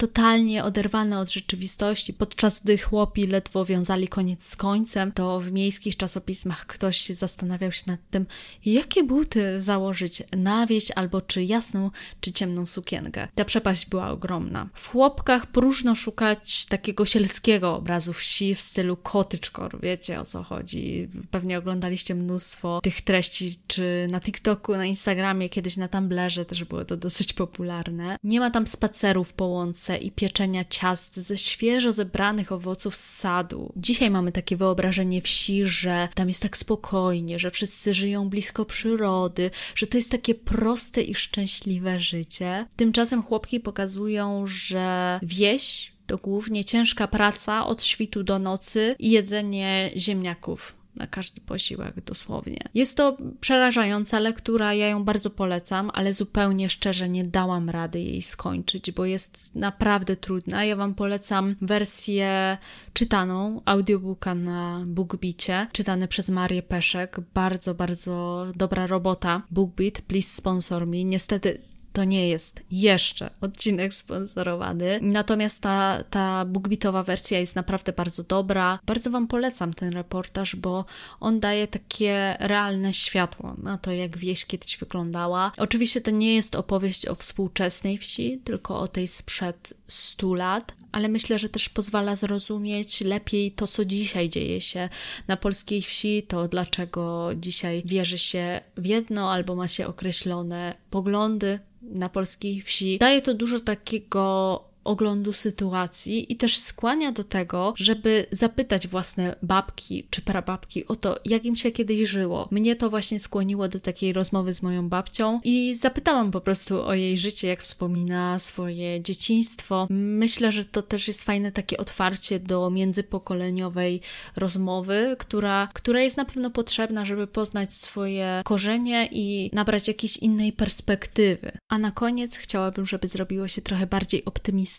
totalnie 0.00 0.64
oderwane 0.64 1.18
od 1.18 1.32
rzeczywistości. 1.32 2.12
Podczas 2.12 2.60
gdy 2.60 2.78
chłopi 2.78 3.26
ledwo 3.26 3.64
wiązali 3.64 4.08
koniec 4.08 4.44
z 4.44 4.56
końcem, 4.56 5.12
to 5.12 5.40
w 5.40 5.52
miejskich 5.52 5.96
czasopismach 5.96 6.66
ktoś 6.66 7.06
zastanawiał 7.06 7.72
się 7.72 7.82
nad 7.86 8.00
tym, 8.10 8.26
jakie 8.64 9.04
buty 9.04 9.60
założyć 9.60 10.22
na 10.36 10.66
wieś, 10.66 10.90
albo 10.90 11.20
czy 11.20 11.44
jasną, 11.44 11.90
czy 12.20 12.32
ciemną 12.32 12.66
sukienkę. 12.66 13.28
Ta 13.34 13.44
przepaść 13.44 13.86
była 13.86 14.10
ogromna. 14.10 14.68
W 14.74 14.88
chłopkach 14.88 15.46
próżno 15.46 15.94
szukać 15.94 16.66
takiego 16.66 17.04
sielskiego 17.04 17.76
obrazu 17.76 18.12
wsi 18.12 18.54
w 18.54 18.60
stylu 18.60 18.96
cottagecore, 18.96 19.78
wiecie 19.82 20.20
o 20.20 20.24
co 20.24 20.42
chodzi. 20.42 21.08
Pewnie 21.30 21.58
oglądaliście 21.58 22.14
mnóstwo 22.14 22.80
tych 22.82 23.02
treści, 23.02 23.58
czy 23.66 24.06
na 24.10 24.20
TikToku, 24.20 24.76
na 24.76 24.86
Instagramie, 24.86 25.48
kiedyś 25.48 25.76
na 25.76 25.88
Tumblerze 25.88 26.44
też 26.44 26.64
było 26.64 26.84
to 26.84 26.96
dosyć 26.96 27.32
popularne. 27.32 28.16
Nie 28.24 28.40
ma 28.40 28.50
tam 28.50 28.66
spacerów 28.66 29.32
po 29.32 29.44
łące, 29.44 29.89
i 29.98 30.10
pieczenia 30.10 30.64
ciast 30.64 31.16
ze 31.16 31.36
świeżo 31.36 31.92
zebranych 31.92 32.52
owoców 32.52 32.96
z 32.96 33.18
sadu. 33.18 33.72
Dzisiaj 33.76 34.10
mamy 34.10 34.32
takie 34.32 34.56
wyobrażenie 34.56 35.22
wsi, 35.22 35.64
że 35.64 36.08
tam 36.14 36.28
jest 36.28 36.42
tak 36.42 36.56
spokojnie, 36.56 37.38
że 37.38 37.50
wszyscy 37.50 37.94
żyją 37.94 38.28
blisko 38.28 38.64
przyrody, 38.64 39.50
że 39.74 39.86
to 39.86 39.98
jest 39.98 40.10
takie 40.10 40.34
proste 40.34 41.02
i 41.02 41.14
szczęśliwe 41.14 42.00
życie. 42.00 42.66
Tymczasem 42.76 43.22
chłopki 43.22 43.60
pokazują, 43.60 44.46
że 44.46 45.20
wieś 45.22 45.92
to 46.06 46.18
głównie 46.18 46.64
ciężka 46.64 47.08
praca 47.08 47.66
od 47.66 47.84
świtu 47.84 48.22
do 48.22 48.38
nocy 48.38 48.96
i 48.98 49.10
jedzenie 49.10 49.90
ziemniaków 49.96 50.79
na 50.96 51.06
każdy 51.06 51.40
posiłek 51.40 52.04
dosłownie. 52.04 52.58
Jest 52.74 52.96
to 52.96 53.16
przerażająca 53.40 54.18
lektura, 54.18 54.74
ja 54.74 54.88
ją 54.88 55.04
bardzo 55.04 55.30
polecam, 55.30 55.90
ale 55.94 56.12
zupełnie 56.12 56.70
szczerze 56.70 57.08
nie 57.08 57.24
dałam 57.24 57.70
rady 57.70 58.00
jej 58.00 58.22
skończyć, 58.22 58.90
bo 58.90 59.04
jest 59.04 59.54
naprawdę 59.54 60.16
trudna. 60.16 60.64
Ja 60.64 60.76
Wam 60.76 60.94
polecam 60.94 61.56
wersję 61.60 62.58
czytaną, 62.92 63.62
audiobooka 63.64 64.34
na 64.34 64.84
BookBeacie, 64.86 65.66
czytany 65.72 66.08
przez 66.08 66.28
Marię 66.28 66.62
Peszek. 66.62 67.20
Bardzo, 67.34 67.74
bardzo 67.74 68.46
dobra 68.56 68.86
robota. 68.86 69.42
BookBeat, 69.50 70.02
please 70.02 70.28
sponsor 70.36 70.86
me. 70.86 71.04
Niestety 71.04 71.69
to 71.92 72.04
nie 72.04 72.28
jest 72.28 72.60
jeszcze 72.70 73.30
odcinek 73.40 73.94
sponsorowany. 73.94 74.98
Natomiast 75.02 75.62
ta, 75.62 76.04
ta 76.10 76.44
bookbitowa 76.44 77.02
wersja 77.02 77.38
jest 77.38 77.56
naprawdę 77.56 77.92
bardzo 77.92 78.22
dobra. 78.22 78.78
Bardzo 78.86 79.10
Wam 79.10 79.26
polecam 79.26 79.74
ten 79.74 79.92
reportaż, 79.92 80.56
bo 80.56 80.84
on 81.20 81.40
daje 81.40 81.68
takie 81.68 82.36
realne 82.40 82.94
światło 82.94 83.54
na 83.62 83.78
to, 83.78 83.92
jak 83.92 84.18
wieś 84.18 84.46
kiedyś 84.46 84.78
wyglądała. 84.78 85.52
Oczywiście 85.56 86.00
to 86.00 86.10
nie 86.10 86.34
jest 86.34 86.54
opowieść 86.54 87.06
o 87.06 87.14
współczesnej 87.14 87.98
wsi, 87.98 88.40
tylko 88.44 88.80
o 88.80 88.88
tej 88.88 89.08
sprzed 89.08 89.74
100 89.88 90.34
lat, 90.34 90.72
ale 90.92 91.08
myślę, 91.08 91.38
że 91.38 91.48
też 91.48 91.68
pozwala 91.68 92.16
zrozumieć 92.16 93.00
lepiej 93.00 93.52
to, 93.52 93.66
co 93.66 93.84
dzisiaj 93.84 94.28
dzieje 94.28 94.60
się 94.60 94.88
na 95.28 95.36
polskiej 95.36 95.82
wsi, 95.82 96.22
to 96.22 96.48
dlaczego 96.48 97.30
dzisiaj 97.36 97.82
wierzy 97.84 98.18
się 98.18 98.60
w 98.76 98.86
jedno 98.86 99.32
albo 99.32 99.56
ma 99.56 99.68
się 99.68 99.86
określone 99.86 100.74
poglądy 100.90 101.58
na 101.90 102.08
polskiej 102.08 102.60
wsi. 102.60 102.98
Daje 102.98 103.22
to 103.22 103.34
dużo 103.34 103.60
takiego 103.60 104.64
oglądu 104.84 105.32
sytuacji 105.32 106.32
i 106.32 106.36
też 106.36 106.58
skłania 106.58 107.12
do 107.12 107.24
tego, 107.24 107.74
żeby 107.76 108.26
zapytać 108.32 108.88
własne 108.88 109.36
babki 109.42 110.06
czy 110.10 110.22
prababki 110.22 110.86
o 110.86 110.96
to, 110.96 111.16
jak 111.24 111.44
im 111.44 111.56
się 111.56 111.70
kiedyś 111.70 112.08
żyło. 112.08 112.48
Mnie 112.50 112.76
to 112.76 112.90
właśnie 112.90 113.20
skłoniło 113.20 113.68
do 113.68 113.80
takiej 113.80 114.12
rozmowy 114.12 114.52
z 114.52 114.62
moją 114.62 114.88
babcią 114.88 115.40
i 115.44 115.74
zapytałam 115.74 116.30
po 116.30 116.40
prostu 116.40 116.86
o 116.86 116.94
jej 116.94 117.18
życie, 117.18 117.48
jak 117.48 117.62
wspomina 117.62 118.38
swoje 118.38 119.02
dzieciństwo. 119.02 119.86
Myślę, 119.90 120.52
że 120.52 120.64
to 120.64 120.82
też 120.82 121.08
jest 121.08 121.24
fajne 121.24 121.52
takie 121.52 121.76
otwarcie 121.76 122.40
do 122.40 122.70
międzypokoleniowej 122.70 124.00
rozmowy, 124.36 125.16
która, 125.18 125.68
która 125.74 126.00
jest 126.00 126.16
na 126.16 126.24
pewno 126.24 126.50
potrzebna, 126.50 127.04
żeby 127.04 127.26
poznać 127.26 127.72
swoje 127.72 128.42
korzenie 128.44 129.08
i 129.12 129.50
nabrać 129.52 129.88
jakiejś 129.88 130.16
innej 130.16 130.52
perspektywy. 130.52 131.52
A 131.68 131.78
na 131.78 131.90
koniec 131.90 132.36
chciałabym, 132.36 132.86
żeby 132.86 133.08
zrobiło 133.08 133.48
się 133.48 133.62
trochę 133.62 133.86
bardziej 133.86 134.24
optymistyczne 134.24 134.69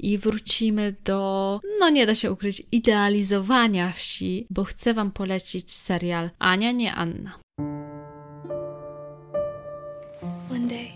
i 0.00 0.18
wrócimy 0.18 0.94
do, 1.04 1.60
no 1.80 1.90
nie 1.90 2.06
da 2.06 2.14
się 2.14 2.32
ukryć, 2.32 2.62
idealizowania 2.72 3.92
wsi, 3.92 4.46
bo 4.50 4.64
chcę 4.64 4.94
Wam 4.94 5.12
polecić 5.12 5.72
serial 5.72 6.30
Ania, 6.38 6.72
nie 6.72 6.94
Anna. 6.94 7.38
One 10.50 10.66
day, 10.68 10.88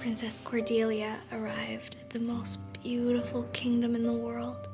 Princess 0.00 0.40
Cordelia 0.40 1.16
arrived 1.32 1.96
at 2.02 2.08
the 2.08 2.20
most 2.20 2.60
beautiful 2.84 3.44
kingdom 3.52 3.96
in 3.96 4.04
the 4.04 4.12
world. 4.12 4.68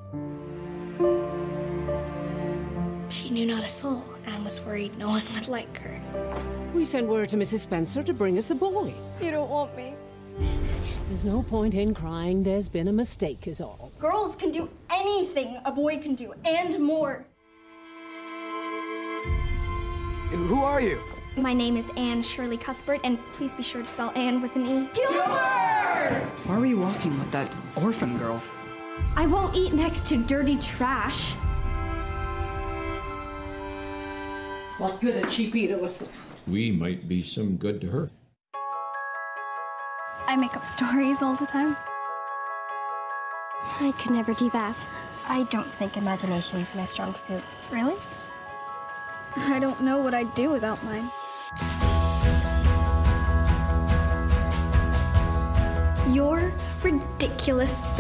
She 3.08 3.30
knew 3.30 3.46
not 3.46 3.64
a 3.64 3.68
soul 3.68 4.02
and 4.26 4.44
was 4.44 4.60
worried 4.66 4.98
no 4.98 5.08
one 5.08 5.22
would 5.34 5.48
like 5.48 5.78
her. 5.78 6.00
We 6.74 6.84
sent 6.84 7.06
word 7.06 7.28
to 7.28 7.36
Mrs. 7.36 7.60
Spencer 7.60 8.02
to 8.02 8.12
bring 8.12 8.38
us 8.38 8.50
a 8.50 8.54
boy. 8.54 8.92
You 9.20 9.30
don't 9.30 9.48
want 9.48 9.76
me. 9.76 9.94
There's 11.08 11.24
no 11.24 11.42
point 11.42 11.74
in 11.74 11.92
crying. 11.92 12.42
There's 12.42 12.68
been 12.68 12.88
a 12.88 12.92
mistake, 12.92 13.46
is 13.46 13.60
all. 13.60 13.92
Girls 13.98 14.36
can 14.36 14.50
do 14.50 14.70
anything 14.90 15.58
a 15.64 15.70
boy 15.70 15.98
can 15.98 16.14
do, 16.14 16.32
and 16.46 16.78
more. 16.80 17.26
Who 20.30 20.62
are 20.62 20.80
you? 20.80 21.00
My 21.36 21.52
name 21.52 21.76
is 21.76 21.90
Anne 21.96 22.22
Shirley 22.22 22.56
Cuthbert, 22.56 23.00
and 23.04 23.18
please 23.32 23.54
be 23.54 23.62
sure 23.62 23.82
to 23.82 23.88
spell 23.88 24.12
Anne 24.16 24.40
with 24.40 24.56
an 24.56 24.66
E. 24.66 24.88
Gilbert! 24.94 26.22
Why 26.46 26.56
are 26.56 26.66
you 26.66 26.78
walking 26.78 27.18
with 27.18 27.30
that 27.32 27.52
orphan 27.76 28.16
girl? 28.16 28.42
I 29.14 29.26
won't 29.26 29.54
eat 29.54 29.74
next 29.74 30.06
to 30.06 30.16
dirty 30.16 30.56
trash. 30.56 31.32
What 34.78 35.00
good 35.00 35.22
a 35.22 35.28
cheap 35.28 35.54
eater 35.54 35.76
was. 35.76 36.02
We 36.46 36.72
might 36.72 37.08
be 37.08 37.22
some 37.22 37.56
good 37.56 37.80
to 37.82 37.88
her. 37.88 38.10
I 40.26 40.36
make 40.36 40.56
up 40.56 40.66
stories 40.76 41.22
all 41.22 41.34
the 41.34 41.46
time. 41.46 41.76
I 43.80 43.92
could 43.92 44.12
never 44.12 44.34
do 44.34 44.50
that. 44.50 44.86
I 45.26 45.44
don't 45.44 45.70
think 45.72 45.96
imagination's 45.96 46.74
my 46.74 46.84
strong 46.84 47.14
suit. 47.14 47.42
Really? 47.70 47.96
I 49.36 49.58
don't 49.58 49.80
know 49.80 49.98
what 49.98 50.14
I'd 50.14 50.34
do 50.34 50.50
without 50.50 50.82
mine. 50.84 51.10
You're 56.14 56.52
ridiculous. 56.82 57.90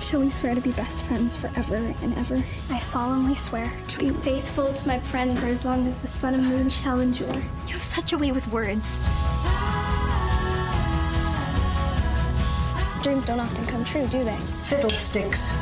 Shall 0.00 0.20
we 0.20 0.30
swear 0.30 0.54
to 0.54 0.60
be 0.60 0.72
best 0.72 1.02
friends 1.04 1.36
forever 1.36 1.76
and 2.02 2.16
ever? 2.16 2.42
I 2.70 2.78
solemnly 2.78 3.34
swear 3.34 3.70
to 3.88 3.98
be 3.98 4.10
faithful 4.10 4.72
to 4.72 4.88
my 4.88 4.98
friend 4.98 5.38
for 5.38 5.46
as 5.46 5.64
long 5.64 5.86
as 5.86 5.98
the 5.98 6.06
sun 6.06 6.34
and 6.34 6.46
moon 6.46 6.70
shall 6.70 7.00
endure. 7.00 7.32
You 7.66 7.74
have 7.74 7.82
such 7.82 8.12
a 8.12 8.18
way 8.18 8.32
with 8.32 8.46
words. 8.48 9.00
Dreams 13.02 13.24
don't 13.26 13.40
often 13.40 13.66
come 13.66 13.84
true, 13.84 14.06
do 14.06 14.24
they? 14.24 14.36
Fiddlesticks. 14.68 15.52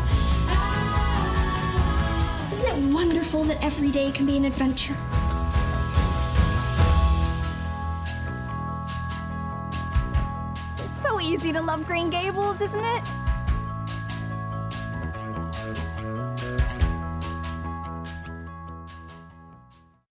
Isn't 2.53 2.69
it 2.69 2.95
wonderful 2.95 3.45
that 3.45 3.63
every 3.63 3.91
day 3.91 4.13
can 4.13 4.25
be 4.25 4.37
an 4.37 4.45
adventure? 4.45 4.97
It's 10.79 11.03
so 11.03 11.21
easy 11.21 11.53
to 11.53 11.61
love 11.61 11.87
Green 11.87 12.09
Gables, 12.09 12.61
isn't 12.61 12.85
it? 12.85 13.09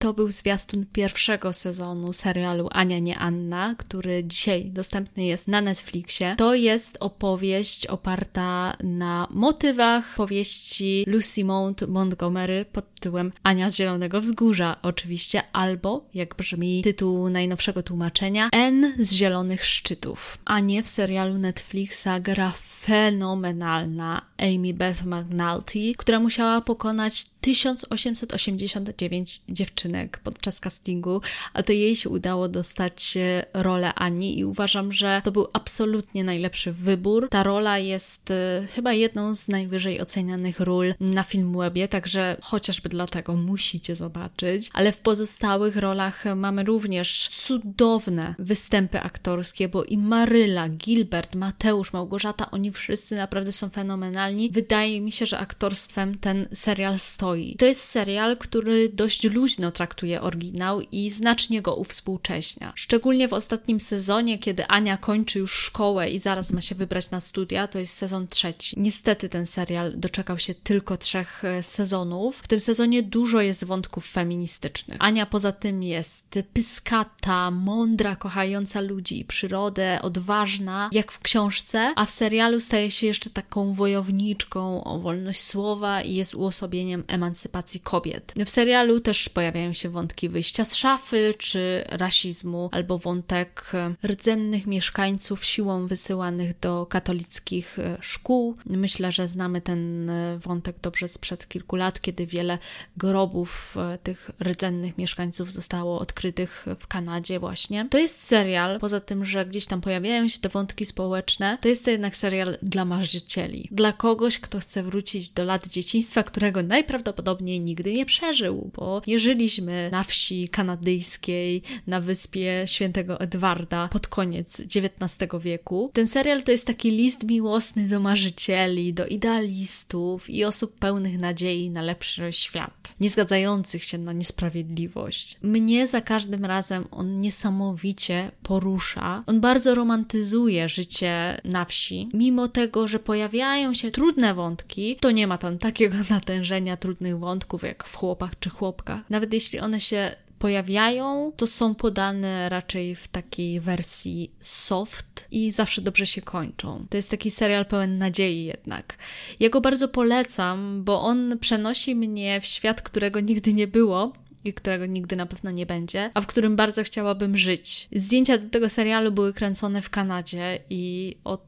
To 0.08 0.14
był 0.14 0.32
zwiastun 0.32 0.86
pierwszego 0.94 1.54
sezonu 1.54 2.14
serialu 2.14 2.70
Ania 2.72 3.00
nie 3.00 3.18
Anna, 3.20 3.76
który 3.78 4.24
dzisiaj 4.24 4.66
dostępny 4.66 5.26
jest 5.26 5.48
na 5.48 5.62
Netflixie. 5.62 6.36
To 6.38 6.56
jest 6.56 6.98
opowieść 7.00 7.88
oparta 7.88 8.74
na 8.84 9.28
motywach 9.32 10.16
powieści 10.16 11.04
Lucy 11.08 11.46
Mount 11.46 11.88
Montgomery 11.88 12.66
pod 12.72 12.97
tytułem 13.00 13.32
Ania 13.44 13.70
z 13.70 13.76
Zielonego 13.76 14.22
Wzgórza, 14.22 14.76
oczywiście, 14.82 15.42
albo, 15.54 16.06
jak 16.14 16.36
brzmi 16.36 16.82
tytuł 16.84 17.30
najnowszego 17.30 17.84
tłumaczenia, 17.84 18.50
N 18.52 18.94
z 19.00 19.14
Zielonych 19.14 19.66
Szczytów. 19.66 20.38
Anię 20.46 20.84
w 20.84 20.88
serialu 20.88 21.38
Netflixa 21.38 22.08
gra 22.22 22.54
fenomenalna 22.88 24.22
Amy 24.38 24.74
Beth 24.74 25.06
McNulty, 25.06 25.94
która 25.98 26.20
musiała 26.20 26.62
pokonać 26.62 27.26
1889 27.42 29.42
dziewczynek 29.50 30.20
podczas 30.24 30.60
castingu, 30.60 31.22
a 31.54 31.64
to 31.64 31.74
jej 31.74 31.96
się 31.96 32.10
udało 32.10 32.50
dostać 32.50 33.18
rolę 33.54 33.94
Ani 33.94 34.40
i 34.40 34.46
uważam, 34.46 34.92
że 34.92 35.22
to 35.24 35.32
był 35.32 35.48
absolutnie 35.54 36.24
najlepszy 36.24 36.72
wybór. 36.72 37.30
Ta 37.30 37.44
rola 37.44 37.80
jest 37.80 38.32
y, 38.32 38.68
chyba 38.76 38.94
jedną 38.94 39.36
z 39.36 39.48
najwyżej 39.48 40.02
ocenianych 40.02 40.60
ról 40.60 40.94
na 41.00 41.24
Filmwebie, 41.24 41.88
także 41.88 42.38
chociażby 42.42 42.87
dlatego 42.90 43.36
musicie 43.36 43.96
zobaczyć, 43.96 44.70
ale 44.74 44.92
w 44.92 45.00
pozostałych 45.00 45.76
rolach 45.76 46.24
mamy 46.36 46.64
również 46.64 47.30
cudowne 47.36 48.36
występy 48.40 49.02
aktorskie, 49.02 49.70
bo 49.70 49.84
i 49.84 49.98
Maryla, 49.98 50.70
Gilbert, 50.70 51.36
Mateusz, 51.36 51.94
Małgorzata, 51.94 52.52
oni 52.52 52.72
wszyscy 52.72 53.16
naprawdę 53.16 53.52
są 53.52 53.70
fenomenalni. 53.70 54.50
Wydaje 54.52 55.02
mi 55.02 55.12
się, 55.12 55.26
że 55.26 55.40
aktorstwem 55.40 56.18
ten 56.18 56.48
serial 56.54 57.00
stoi. 57.00 57.56
To 57.56 57.66
jest 57.66 57.82
serial, 57.82 58.38
który 58.38 58.90
dość 58.90 59.24
luźno 59.24 59.72
traktuje 59.72 60.22
oryginał 60.22 60.82
i 60.82 61.10
znacznie 61.10 61.62
go 61.62 61.76
uwspółcześnia. 61.76 62.74
Szczególnie 62.76 63.28
w 63.28 63.34
ostatnim 63.34 63.80
sezonie, 63.80 64.40
kiedy 64.40 64.68
Ania 64.68 64.98
kończy 64.98 65.40
już 65.40 65.52
szkołę 65.52 66.10
i 66.10 66.20
zaraz 66.20 66.52
ma 66.52 66.62
się 66.62 66.76
wybrać 66.76 67.12
na 67.12 67.22
studia, 67.22 67.68
to 67.68 67.80
jest 67.80 67.94
sezon 67.94 68.28
trzeci. 68.28 68.76
Niestety 68.80 69.30
ten 69.30 69.46
serial 69.46 69.94
doczekał 69.96 70.38
się 70.38 70.56
tylko 70.56 70.98
trzech 70.98 71.44
e, 71.44 71.64
sezonów. 71.64 72.38
W 72.38 72.48
tym 72.48 72.60
sezonie 72.60 72.77
dużo 73.04 73.42
jest 73.42 73.66
wątków 73.66 74.08
feministycznych. 74.08 74.98
Ania 75.00 75.26
poza 75.26 75.52
tym 75.52 75.84
jest 75.84 76.40
pyskata, 76.54 77.52
mądra, 77.52 78.16
kochająca 78.16 78.82
ludzi 78.82 79.20
i 79.20 79.26
przyrodę, 79.26 80.00
odważna, 80.02 80.90
jak 80.92 81.12
w 81.12 81.20
książce, 81.20 81.94
a 81.96 82.06
w 82.06 82.12
serialu 82.12 82.60
staje 82.60 82.92
się 82.92 83.08
jeszcze 83.08 83.30
taką 83.30 83.74
wojowniczką 83.74 84.84
o 84.84 85.00
wolność 85.00 85.42
słowa 85.42 86.02
i 86.02 86.14
jest 86.14 86.36
uosobieniem 86.36 87.04
emancypacji 87.08 87.80
kobiet. 87.80 88.34
W 88.46 88.50
serialu 88.50 89.00
też 89.00 89.30
pojawiają 89.30 89.74
się 89.74 89.90
wątki 89.90 90.30
wyjścia 90.30 90.66
z 90.66 90.76
szafy, 90.76 91.34
czy 91.38 91.84
rasizmu, 91.90 92.70
albo 92.72 92.98
wątek 92.98 93.72
rdzennych 94.04 94.68
mieszkańców 94.68 95.46
siłą 95.46 95.88
wysyłanych 95.88 96.60
do 96.60 96.86
katolickich 96.86 97.80
e, 97.80 97.98
szkół. 98.02 98.56
Myślę, 98.66 99.12
że 99.12 99.28
znamy 99.28 99.62
ten 99.62 100.10
e, 100.10 100.40
wątek 100.40 100.76
dobrze 100.82 101.08
sprzed 101.08 101.48
kilku 101.48 101.76
lat, 101.76 102.02
kiedy 102.02 102.28
wiele 102.28 102.58
grobów 102.98 103.78
e, 103.78 103.98
tych 103.98 104.32
rdzennych 104.44 104.98
mieszkańców 104.98 105.54
zostało 105.54 106.00
odkrytych 106.00 106.66
w 106.80 106.88
Kanadzie 106.88 107.40
właśnie. 107.40 107.88
To 107.90 107.98
jest 107.98 108.24
serial, 108.24 108.80
poza 108.80 109.00
tym, 109.00 109.26
że 109.26 109.46
gdzieś 109.46 109.66
tam 109.66 109.82
pojawiają 109.82 110.28
się 110.28 110.40
te 110.40 110.50
wątki 110.50 110.86
społeczne, 110.86 111.58
to 111.62 111.68
jest 111.68 111.86
to 111.86 111.92
jednak 111.92 112.16
serial 112.16 112.58
dla 112.62 112.86
marzycieli. 112.86 113.68
Dla 113.72 113.94
kogoś, 113.94 114.40
kto 114.40 114.60
chce 114.60 114.84
wrócić 114.84 115.32
do 115.32 115.44
lat 115.44 115.68
dzieciństwa, 115.68 116.24
którego 116.24 116.64
najprawdopodobniej 116.64 117.62
nigdy 117.62 117.94
nie 117.94 118.06
przeżył, 118.06 118.72
bo 118.76 119.02
nie 119.08 119.20
żyliśmy 119.20 119.90
na 119.92 120.04
wsi 120.04 120.50
kanadyjskiej, 120.50 121.62
na 121.88 122.02
wyspie 122.02 122.64
świętego 122.66 123.20
Edwarda 123.20 123.88
pod 123.88 124.08
koniec 124.08 124.60
XIX 124.60 125.32
wieku. 125.40 125.92
Ten 125.94 126.08
serial 126.08 126.44
to 126.44 126.52
jest 126.52 126.68
taki 126.68 126.92
list 126.92 127.24
miłosny 127.24 127.88
do 127.88 128.00
marzycieli, 128.00 128.94
do 128.94 129.06
idealistów 129.06 130.30
i 130.30 130.46
osób 130.46 130.80
pełnych 130.80 131.20
nadziei 131.20 131.70
na 131.70 131.82
lepszy 131.82 132.34
świat, 132.34 132.57
nie 133.00 133.10
zgadzających 133.10 133.84
się 133.84 133.98
na 133.98 134.14
niesprawiedliwość. 134.14 135.38
Mnie 135.42 135.88
za 135.88 136.02
każdym 136.02 136.46
razem 136.46 136.86
on 136.92 137.20
niesamowicie 137.20 138.32
porusza. 138.44 139.24
On 139.28 139.42
bardzo 139.42 139.76
romantyzuje 139.76 140.70
życie 140.70 141.42
na 141.44 141.66
wsi, 141.66 142.10
mimo 142.14 142.48
tego, 142.48 142.88
że 142.88 143.00
pojawiają 143.00 143.74
się 143.74 143.92
trudne 143.92 144.34
wątki, 144.34 144.98
to 145.00 145.12
nie 145.12 145.28
ma 145.28 145.38
tam 145.38 145.58
takiego 145.58 145.98
natężenia 146.10 146.78
trudnych 146.78 147.20
wątków 147.20 147.64
jak 147.64 147.84
w 147.84 147.96
chłopach 147.96 148.40
czy 148.40 148.50
chłopkach. 148.50 149.10
Nawet 149.10 149.34
jeśli 149.34 149.60
one 149.60 149.80
się 149.82 150.16
pojawiają, 150.40 151.32
to 151.38 151.48
są 151.48 151.76
podane 151.76 152.50
raczej 152.50 152.96
w 152.96 153.08
takiej 153.08 153.60
wersji 153.60 154.32
soft 154.42 155.28
i 155.32 155.52
zawsze 155.52 155.82
dobrze 155.82 156.06
się 156.06 156.22
kończą. 156.22 156.86
To 156.90 156.98
jest 156.98 157.12
taki 157.12 157.32
serial 157.32 157.66
pełen 157.66 157.98
nadziei 157.98 158.46
jednak. 158.46 158.98
Ja 159.40 159.50
go 159.50 159.62
bardzo 159.62 159.88
polecam, 159.88 160.84
bo 160.84 161.02
on 161.02 161.40
przenosi 161.40 161.96
mnie 161.96 162.42
w 162.42 162.46
świat, 162.46 162.82
którego 162.82 163.20
nigdy 163.20 163.54
nie 163.54 163.68
było, 163.68 164.14
i 164.46 164.54
którego 164.54 164.86
nigdy 164.86 165.16
na 165.16 165.26
pewno 165.26 165.52
nie 165.52 165.66
będzie, 165.66 166.12
a 166.14 166.22
w 166.22 166.28
którym 166.28 166.56
bardzo 166.56 166.84
chciałabym 166.84 167.38
żyć. 167.38 167.88
Zdjęcia 167.92 168.38
do 168.38 168.50
tego 168.50 168.70
serialu 168.70 169.12
były 169.12 169.34
kręcone 169.34 169.82
w 169.82 169.90
Kanadzie 169.90 170.60
i 170.70 171.16
od 171.24 171.42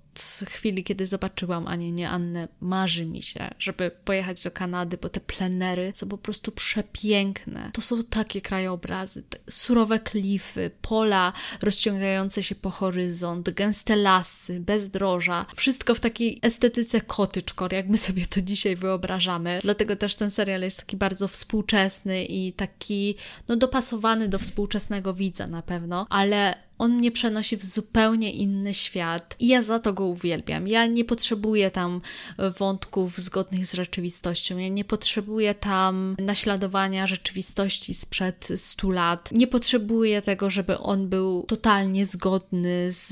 chwili, 0.48 0.84
kiedy 0.84 1.06
zobaczyłam 1.06 1.68
Anię, 1.68 1.92
nie 1.92 2.10
Annę, 2.10 2.48
marzy 2.62 3.06
mi 3.06 3.22
się, 3.22 3.50
żeby 3.60 3.92
pojechać 4.06 4.44
do 4.44 4.52
Kanady, 4.52 4.98
bo 5.02 5.10
te 5.10 5.20
plenery 5.20 5.92
są 5.96 6.08
po 6.08 6.18
prostu 6.18 6.52
przepiękne. 6.52 7.72
To 7.74 7.82
są 7.82 8.04
takie 8.04 8.42
krajobrazy, 8.42 9.24
surowe 9.50 10.00
klify, 10.00 10.72
pola 10.82 11.34
rozciągające 11.62 12.44
się 12.44 12.56
po 12.56 12.70
horyzont, 12.70 13.50
gęste 13.50 13.96
lasy, 13.96 14.60
bezdroża. 14.60 15.46
Wszystko 15.56 15.96
w 15.96 16.00
takiej 16.00 16.40
estetyce 16.42 17.02
cottagecore, 17.02 17.76
jak 17.76 17.90
my 17.90 17.98
sobie 17.98 18.26
to 18.26 18.42
dzisiaj 18.42 18.76
wyobrażamy. 18.76 19.60
Dlatego 19.64 19.96
też 19.96 20.16
ten 20.16 20.32
serial 20.32 20.62
jest 20.62 20.80
taki 20.80 20.98
bardzo 20.98 21.28
współczesny 21.28 22.26
i 22.26 22.54
taki, 22.54 23.16
no, 23.48 23.56
dopasowany 23.56 24.28
do 24.28 24.40
współczesnego 24.40 25.14
widza 25.14 25.48
na 25.48 25.62
pewno, 25.62 26.08
ale 26.10 26.69
on 26.80 26.94
mnie 26.94 27.12
przenosi 27.12 27.58
w 27.58 27.64
zupełnie 27.64 28.32
inny 28.32 28.74
świat 28.74 29.36
i 29.40 29.48
ja 29.48 29.62
za 29.62 29.80
to 29.80 29.94
go 29.94 30.06
uwielbiam. 30.06 30.68
Ja 30.68 30.86
nie 30.86 31.06
potrzebuję 31.06 31.72
tam 31.72 32.02
wątków 32.60 33.18
zgodnych 33.18 33.66
z 33.66 33.74
rzeczywistością, 33.74 34.58
ja 34.58 34.68
nie 34.68 34.86
potrzebuję 34.86 35.56
tam 35.56 36.16
naśladowania 36.20 37.08
rzeczywistości 37.08 37.94
sprzed 37.94 38.48
100 38.56 38.92
lat. 38.92 39.32
Nie 39.32 39.48
potrzebuję 39.48 40.22
tego, 40.22 40.50
żeby 40.50 40.78
on 40.78 41.10
był 41.10 41.44
totalnie 41.48 42.06
zgodny 42.06 42.92
z 42.92 43.12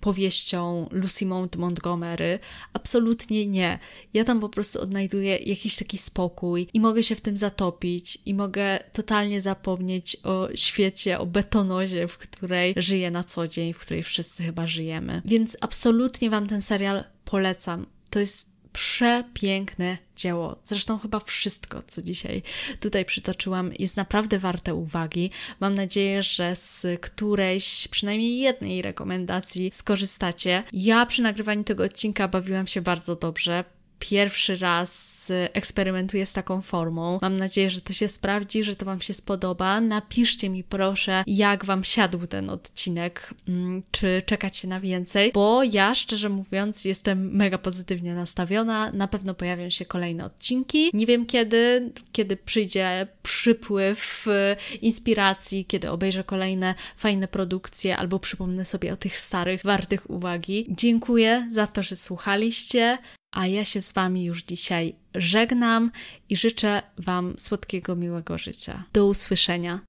powieścią 0.00 0.88
Lucy 0.90 1.26
Mount 1.26 1.56
Montgomery. 1.56 2.38
Absolutnie 2.72 3.46
nie. 3.46 3.78
Ja 4.14 4.24
tam 4.24 4.40
po 4.40 4.48
prostu 4.48 4.80
odnajduję 4.80 5.36
jakiś 5.36 5.76
taki 5.76 5.98
spokój 5.98 6.68
i 6.74 6.80
mogę 6.80 7.02
się 7.02 7.14
w 7.14 7.20
tym 7.20 7.36
zatopić 7.36 8.18
i 8.26 8.34
mogę 8.34 8.78
totalnie 8.92 9.40
zapomnieć 9.40 10.16
o 10.24 10.48
świecie, 10.54 11.18
o 11.18 11.26
betonozie, 11.26 12.08
w 12.08 12.18
której 12.18 12.74
żyję 12.76 13.07
na 13.10 13.24
co 13.24 13.48
dzień, 13.48 13.72
w 13.72 13.78
której 13.78 14.02
wszyscy 14.02 14.44
chyba 14.44 14.66
żyjemy. 14.66 15.22
Więc 15.24 15.56
absolutnie 15.60 16.30
Wam 16.30 16.46
ten 16.46 16.62
serial 16.62 17.04
polecam. 17.24 17.86
To 18.10 18.20
jest 18.20 18.50
przepiękne 18.72 19.98
dzieło. 20.16 20.58
Zresztą 20.64 20.98
chyba 20.98 21.20
wszystko, 21.20 21.82
co 21.86 22.02
dzisiaj 22.02 22.42
tutaj 22.80 23.04
przytoczyłam, 23.04 23.70
jest 23.78 23.96
naprawdę 23.96 24.38
warte 24.38 24.74
uwagi. 24.74 25.30
Mam 25.60 25.74
nadzieję, 25.74 26.22
że 26.22 26.56
z 26.56 26.86
którejś, 27.00 27.88
przynajmniej 27.88 28.38
jednej 28.38 28.82
rekomendacji 28.82 29.70
skorzystacie. 29.74 30.62
Ja 30.72 31.06
przy 31.06 31.22
nagrywaniu 31.22 31.64
tego 31.64 31.84
odcinka 31.84 32.28
bawiłam 32.28 32.66
się 32.66 32.82
bardzo 32.82 33.16
dobrze. 33.16 33.64
Pierwszy 33.98 34.56
raz 34.56 35.17
eksperymentuję 35.34 36.26
z 36.26 36.32
taką 36.32 36.62
formą. 36.62 37.18
Mam 37.22 37.38
nadzieję, 37.38 37.70
że 37.70 37.80
to 37.80 37.92
się 37.92 38.08
sprawdzi, 38.08 38.64
że 38.64 38.76
to 38.76 38.86
Wam 38.86 39.00
się 39.00 39.14
spodoba. 39.14 39.80
Napiszcie 39.80 40.48
mi 40.48 40.64
proszę, 40.64 41.24
jak 41.26 41.64
Wam 41.64 41.84
siadł 41.84 42.26
ten 42.26 42.50
odcinek, 42.50 43.34
mm, 43.48 43.82
czy 43.90 44.22
czekacie 44.26 44.68
na 44.68 44.80
więcej, 44.80 45.32
bo 45.32 45.62
ja 45.62 45.94
szczerze 45.94 46.28
mówiąc 46.28 46.84
jestem 46.84 47.36
mega 47.36 47.58
pozytywnie 47.58 48.14
nastawiona. 48.14 48.92
Na 48.92 49.08
pewno 49.08 49.34
pojawią 49.34 49.70
się 49.70 49.84
kolejne 49.84 50.24
odcinki. 50.24 50.90
Nie 50.92 51.06
wiem 51.06 51.26
kiedy, 51.26 51.92
kiedy 52.12 52.36
przyjdzie 52.36 53.06
przypływ 53.22 54.26
y, 54.26 54.76
inspiracji, 54.80 55.64
kiedy 55.64 55.90
obejrzę 55.90 56.24
kolejne 56.24 56.74
fajne 56.96 57.28
produkcje 57.28 57.96
albo 57.96 58.18
przypomnę 58.18 58.64
sobie 58.64 58.92
o 58.92 58.96
tych 58.96 59.16
starych, 59.16 59.62
wartych 59.64 60.10
uwagi. 60.10 60.66
Dziękuję 60.68 61.48
za 61.50 61.66
to, 61.66 61.82
że 61.82 61.96
słuchaliście. 61.96 62.98
A 63.30 63.46
ja 63.46 63.64
się 63.64 63.82
z 63.82 63.92
Wami 63.92 64.24
już 64.24 64.42
dzisiaj 64.42 64.94
żegnam 65.14 65.90
i 66.28 66.36
życzę 66.36 66.82
Wam 66.98 67.34
słodkiego, 67.38 67.96
miłego 67.96 68.38
życia. 68.38 68.84
Do 68.92 69.06
usłyszenia. 69.06 69.76